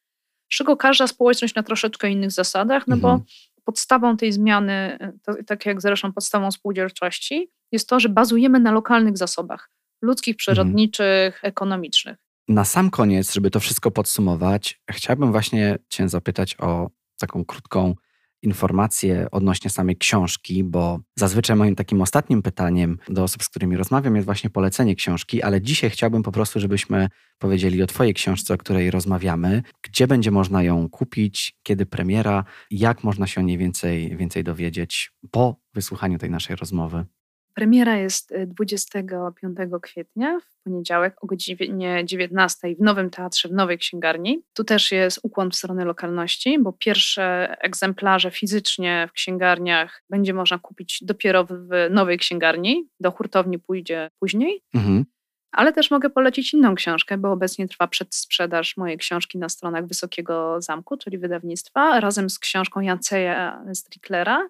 z 0.52 0.56
czego 0.58 0.78
każda 0.78 1.08
społeczność 1.08 1.56
na 1.56 1.64
troszeczkę 1.64 2.10
innych 2.10 2.32
zasadach, 2.32 2.88
no 2.88 2.96
mhm. 2.96 3.18
bo 3.18 3.26
podstawą 3.64 4.18
tej 4.18 4.32
zmiany, 4.32 4.98
e, 5.28 5.44
tak 5.44 5.66
jak 5.66 5.82
zresztą 5.82 6.14
podstawą 6.14 6.52
spółdzielczości, 6.52 7.50
jest 7.72 7.90
to, 7.90 8.00
że 8.00 8.10
bazujemy 8.10 8.60
na 8.60 8.72
lokalnych 8.72 9.18
zasobach 9.18 9.70
ludzkich, 10.02 10.34
mhm. 10.34 10.38
przyrodniczych, 10.38 11.36
mhm. 11.36 11.50
ekonomicznych. 11.50 12.18
Na 12.52 12.66
sam 12.66 12.90
koniec, 12.90 13.34
żeby 13.34 13.52
to 13.52 13.60
wszystko 13.60 13.92
podsumować, 13.92 14.82
chciałbym 14.92 15.32
właśnie 15.32 15.78
Cię 15.90 16.10
zapytać 16.10 16.56
o 16.60 16.90
taką 17.20 17.46
krótką 17.46 17.96
informację 18.42 19.28
odnośnie 19.32 19.70
samej 19.70 19.98
książki, 19.98 20.64
bo 20.64 21.00
zazwyczaj 21.16 21.56
moim 21.56 21.76
takim 21.76 22.02
ostatnim 22.02 22.42
pytaniem 22.42 22.98
do 23.10 23.24
osób, 23.24 23.44
z 23.44 23.50
którymi 23.50 23.78
rozmawiam, 23.78 24.16
jest 24.16 24.26
właśnie 24.26 24.50
polecenie 24.50 24.96
książki, 24.96 25.42
ale 25.42 25.62
dzisiaj 25.62 25.90
chciałbym 25.90 26.24
po 26.24 26.32
prostu, 26.32 26.60
żebyśmy 26.60 27.10
powiedzieli 27.40 27.84
o 27.84 27.88
Twojej 27.88 28.14
książce, 28.14 28.54
o 28.54 28.58
której 28.58 28.92
rozmawiamy, 28.92 29.64
gdzie 29.84 30.08
będzie 30.08 30.32
można 30.32 30.64
ją 30.64 30.90
kupić, 30.90 31.58
kiedy 31.64 31.86
premiera, 31.86 32.44
jak 32.72 33.04
można 33.04 33.28
się 33.28 33.42
o 33.42 33.44
niej 33.44 33.58
więcej, 33.58 34.18
więcej 34.18 34.44
dowiedzieć 34.44 35.12
po 35.32 35.56
wysłuchaniu 35.74 36.18
tej 36.18 36.30
naszej 36.30 36.56
rozmowy. 36.56 37.06
Premiera 37.54 37.98
jest 37.98 38.34
25 38.48 39.60
y, 39.60 39.80
kwietnia, 39.82 40.40
w 40.40 40.64
poniedziałek 40.64 41.24
o 41.24 41.28
godzinie 41.28 42.06
19 42.06 42.76
w 42.76 42.82
Nowym 42.82 43.10
Teatrze, 43.10 43.50
w 43.50 43.52
Nowej 43.52 43.78
Księgarni. 43.78 44.44
Tu 44.54 44.64
też 44.64 44.92
jest 44.92 45.20
ukłon 45.24 45.52
w 45.52 45.56
stronę 45.56 45.86
lokalności, 45.86 46.60
bo 46.60 46.74
pierwsze 46.74 47.56
egzemplarze 47.62 48.32
fizycznie 48.32 49.08
w 49.10 49.12
księgarniach 49.12 50.04
będzie 50.10 50.34
można 50.34 50.60
kupić 50.60 51.00
dopiero 51.02 51.44
w 51.46 51.90
Nowej 51.90 52.18
Księgarni. 52.18 52.88
Do 53.00 53.12
hurtowni 53.12 53.60
pójdzie 53.60 54.10
później. 54.20 54.62
Mhm. 54.74 55.06
Ale 55.52 55.74
też 55.74 55.92
mogę 55.92 56.10
polecić 56.10 56.54
inną 56.54 56.76
książkę, 56.76 57.18
bo 57.18 57.32
obecnie 57.32 57.68
trwa 57.68 57.88
przedsprzedaż 57.88 58.78
mojej 58.78 58.98
książki 58.98 59.38
na 59.38 59.50
stronach 59.50 59.88
Wysokiego 59.88 60.62
Zamku, 60.62 60.98
czyli 60.98 61.18
wydawnictwa, 61.18 62.00
razem 62.00 62.30
z 62.30 62.40
książką 62.40 62.82
Janceja 62.82 63.64
Stricklera 63.74 64.50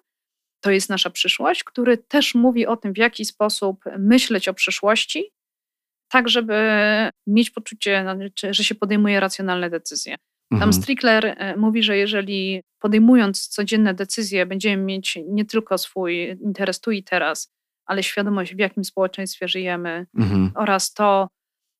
to 0.62 0.70
jest 0.70 0.90
nasza 0.90 1.10
przyszłość, 1.10 1.64
który 1.64 1.98
też 1.98 2.34
mówi 2.34 2.66
o 2.66 2.76
tym, 2.76 2.92
w 2.92 2.98
jaki 2.98 3.24
sposób 3.24 3.84
myśleć 3.98 4.48
o 4.48 4.54
przyszłości, 4.54 5.24
tak 6.08 6.28
żeby 6.28 6.54
mieć 7.26 7.50
poczucie, 7.50 8.04
no, 8.04 8.14
że 8.50 8.64
się 8.64 8.74
podejmuje 8.74 9.20
racjonalne 9.20 9.70
decyzje. 9.70 10.16
Tam 10.50 10.62
mhm. 10.62 10.72
Strickler 10.72 11.26
e, 11.26 11.56
mówi, 11.56 11.82
że 11.82 11.96
jeżeli 11.96 12.62
podejmując 12.78 13.48
codzienne 13.48 13.94
decyzje, 13.94 14.46
będziemy 14.46 14.82
mieć 14.82 15.18
nie 15.26 15.44
tylko 15.44 15.78
swój 15.78 16.38
interes 16.44 16.80
tu 16.80 16.90
i 16.90 17.02
teraz, 17.02 17.52
ale 17.86 18.02
świadomość, 18.02 18.54
w 18.54 18.58
jakim 18.58 18.84
społeczeństwie 18.84 19.48
żyjemy 19.48 20.06
mhm. 20.18 20.50
oraz 20.54 20.92
to, 20.92 21.28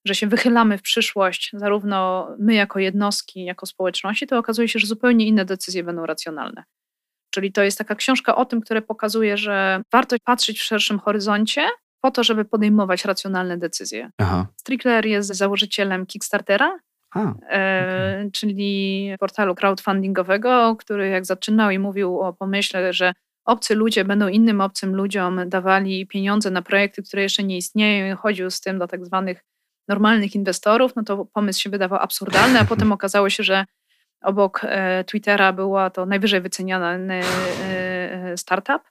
że 0.05 0.15
się 0.15 0.27
wychylamy 0.27 0.79
w 0.79 0.83
przyszłość, 0.83 1.51
zarówno 1.55 2.29
my 2.39 2.55
jako 2.55 2.79
jednostki, 2.79 3.45
jako 3.45 3.67
społeczności, 3.67 4.27
to 4.27 4.39
okazuje 4.39 4.69
się, 4.69 4.79
że 4.79 4.87
zupełnie 4.87 5.27
inne 5.27 5.45
decyzje 5.45 5.85
będą 5.85 6.07
racjonalne. 6.07 6.65
Czyli 7.35 7.53
to 7.53 7.63
jest 7.63 7.79
taka 7.79 7.95
książka 7.95 8.37
o 8.37 8.45
tym, 8.45 8.61
która 8.61 8.83
pokazuje, 8.83 9.37
że 9.37 9.83
warto 9.93 10.17
patrzeć 10.25 10.61
w 10.61 10.63
szerszym 10.63 10.99
horyzoncie 10.99 11.69
po 12.01 12.11
to, 12.11 12.25
żeby 12.25 12.45
podejmować 12.45 13.05
racjonalne 13.05 13.59
decyzje. 13.59 14.11
Aha. 14.19 14.47
Strickler 14.57 15.07
jest 15.07 15.35
założycielem 15.35 16.07
Kickstartera, 16.07 16.79
a, 17.15 17.21
e, 17.21 17.33
okay. 17.33 18.31
czyli 18.33 19.11
portalu 19.21 19.55
crowdfundingowego, 19.55 20.77
który 20.77 21.09
jak 21.09 21.27
zaczynał 21.27 21.71
i 21.71 21.79
mówił 21.79 22.21
o 22.21 22.33
pomyśle, 22.33 22.93
że 22.93 23.13
obcy 23.45 23.75
ludzie 23.75 24.05
będą 24.05 24.29
innym 24.29 24.61
obcym 24.61 24.97
ludziom 24.97 25.41
dawali 25.49 26.07
pieniądze 26.07 26.51
na 26.51 26.63
projekty, 26.63 27.03
które 27.03 27.23
jeszcze 27.23 27.45
nie 27.45 27.57
istnieją 27.57 28.15
i 28.15 28.17
chodził 28.17 28.51
z 28.51 28.61
tym 28.61 28.79
do 28.79 28.87
tak 28.89 29.07
zwanych 29.07 29.45
normalnych 29.89 30.35
inwestorów, 30.35 30.97
no 30.97 31.03
to 31.03 31.25
pomysł 31.25 31.61
się 31.61 31.71
wydawał 31.71 31.99
absurdalny, 31.99 32.61
a 32.61 32.65
potem 32.65 32.93
okazało 32.99 33.31
się, 33.31 33.43
że 33.43 33.65
Obok 34.23 34.61
e, 34.65 35.05
Twittera 35.05 35.53
była 35.53 35.91
to 35.91 36.07
najwyżej 36.07 36.41
wyceniany 36.41 37.15
e, 37.15 37.23
e, 38.33 38.37
startup. 38.37 38.83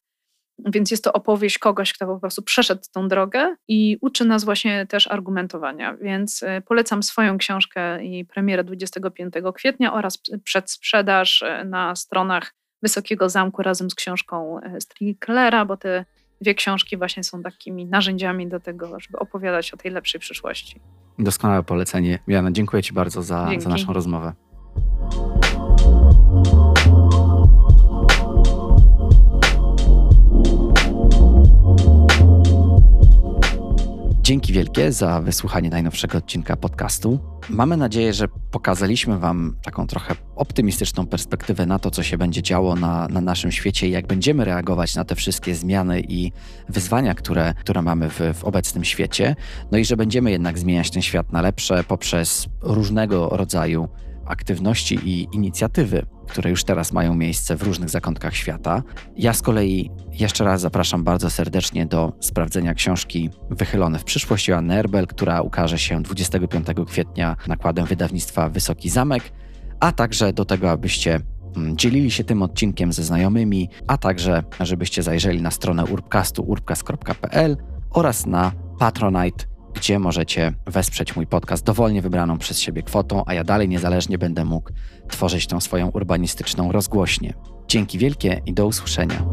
Więc 0.65 0.91
jest 0.91 1.03
to 1.03 1.13
opowieść 1.13 1.57
kogoś, 1.57 1.93
kto 1.93 2.07
po 2.07 2.19
prostu 2.19 2.41
przeszedł 2.41 2.82
tą 2.93 3.07
drogę 3.07 3.55
i 3.67 3.97
uczy 4.01 4.25
nas 4.25 4.43
właśnie 4.43 4.86
też 4.88 5.07
argumentowania. 5.07 5.97
Więc 5.97 6.43
polecam 6.65 7.03
swoją 7.03 7.38
książkę 7.38 8.03
i 8.03 8.25
premierę 8.25 8.63
25 8.63 9.34
kwietnia 9.55 9.93
oraz 9.93 10.17
przedsprzedaż 10.43 11.43
na 11.65 11.95
stronach 11.95 12.53
Wysokiego 12.84 13.29
Zamku 13.29 13.61
razem 13.61 13.89
z 13.89 13.95
książką 13.95 14.59
Stricklera, 14.79 15.65
bo 15.65 15.77
te 15.77 16.05
dwie 16.41 16.55
książki 16.55 16.97
właśnie 16.97 17.23
są 17.23 17.41
takimi 17.41 17.86
narzędziami 17.86 18.47
do 18.47 18.59
tego, 18.59 18.99
żeby 18.99 19.19
opowiadać 19.19 19.73
o 19.73 19.77
tej 19.77 19.91
lepszej 19.91 20.21
przyszłości. 20.21 20.79
Doskonałe 21.19 21.63
polecenie. 21.63 22.19
Jana, 22.27 22.51
dziękuję 22.51 22.84
Ci 22.84 22.93
bardzo 22.93 23.23
za, 23.23 23.49
za 23.57 23.69
naszą 23.69 23.93
rozmowę. 23.93 24.34
Dzięki 34.32 34.53
wielkie 34.53 34.91
za 34.91 35.22
wysłuchanie 35.22 35.69
najnowszego 35.69 36.17
odcinka 36.17 36.55
podcastu. 36.55 37.19
Mamy 37.49 37.78
nadzieję, 37.78 38.13
że 38.13 38.28
pokazaliśmy 38.51 39.19
Wam 39.19 39.55
taką 39.63 39.88
trochę 39.88 40.15
optymistyczną 40.36 41.07
perspektywę 41.07 41.65
na 41.65 41.80
to, 41.80 41.91
co 41.91 42.03
się 42.03 42.17
będzie 42.17 42.41
działo 42.41 42.76
na, 42.76 43.07
na 43.07 43.22
naszym 43.22 43.51
świecie 43.51 43.88
i 43.88 43.91
jak 43.91 44.07
będziemy 44.07 44.45
reagować 44.45 44.95
na 44.95 45.05
te 45.05 45.15
wszystkie 45.15 45.55
zmiany 45.55 46.01
i 46.01 46.32
wyzwania, 46.69 47.13
które, 47.13 47.53
które 47.53 47.82
mamy 47.82 48.09
w, 48.09 48.19
w 48.34 48.43
obecnym 48.43 48.84
świecie. 48.84 49.36
No 49.72 49.78
i 49.78 49.86
że 49.86 49.97
będziemy 49.97 50.32
jednak 50.32 50.59
zmieniać 50.59 50.91
ten 50.91 51.01
świat 51.01 51.32
na 51.32 51.41
lepsze 51.41 51.84
poprzez 51.84 52.47
różnego 52.61 53.30
rodzaju 53.30 53.89
aktywności 54.32 54.95
i 54.95 55.27
inicjatywy, 55.32 56.05
które 56.27 56.49
już 56.49 56.63
teraz 56.63 56.91
mają 56.91 57.15
miejsce 57.15 57.55
w 57.55 57.63
różnych 57.63 57.89
zakątkach 57.89 58.36
świata. 58.36 58.84
Ja 59.17 59.34
z 59.34 59.41
kolei 59.41 59.91
jeszcze 60.11 60.43
raz 60.43 60.61
zapraszam 60.61 61.03
bardzo 61.03 61.29
serdecznie 61.29 61.86
do 61.86 62.13
sprawdzenia 62.19 62.73
książki 62.73 63.29
Wychylone 63.49 63.99
w 63.99 64.03
przyszłość 64.03 64.47
Joanny 64.47 64.75
Erbel, 64.75 65.07
która 65.07 65.41
ukaże 65.41 65.79
się 65.79 66.03
25 66.03 66.67
kwietnia 66.88 67.36
nakładem 67.47 67.86
wydawnictwa 67.86 68.49
Wysoki 68.49 68.89
Zamek, 68.89 69.23
a 69.79 69.91
także 69.91 70.34
do 70.34 70.45
tego, 70.45 70.71
abyście 70.71 71.19
mm, 71.55 71.77
dzielili 71.77 72.11
się 72.11 72.23
tym 72.23 72.41
odcinkiem 72.41 72.93
ze 72.93 73.03
znajomymi, 73.03 73.69
a 73.88 73.97
także 73.97 74.43
żebyście 74.59 75.03
zajrzeli 75.03 75.41
na 75.41 75.51
stronę 75.51 75.86
urbcastu 75.86 76.43
urbcast.pl 76.43 77.57
oraz 77.89 78.25
na 78.25 78.51
Patronite 78.79 79.51
gdzie 79.74 79.99
możecie 79.99 80.53
wesprzeć 80.65 81.15
mój 81.15 81.28
podcast 81.28 81.63
dowolnie 81.65 82.01
wybraną 82.01 82.38
przez 82.38 82.59
siebie 82.59 82.84
kwotą, 82.84 83.24
a 83.26 83.34
ja 83.34 83.43
dalej 83.43 83.69
niezależnie 83.69 84.17
będę 84.17 84.45
mógł 84.45 84.72
tworzyć 85.09 85.47
tą 85.47 85.61
swoją 85.61 85.88
urbanistyczną 85.88 86.72
rozgłośnię. 86.72 87.34
Dzięki 87.67 87.97
wielkie 87.97 88.41
i 88.45 88.53
do 88.53 88.67
usłyszenia. 88.67 89.26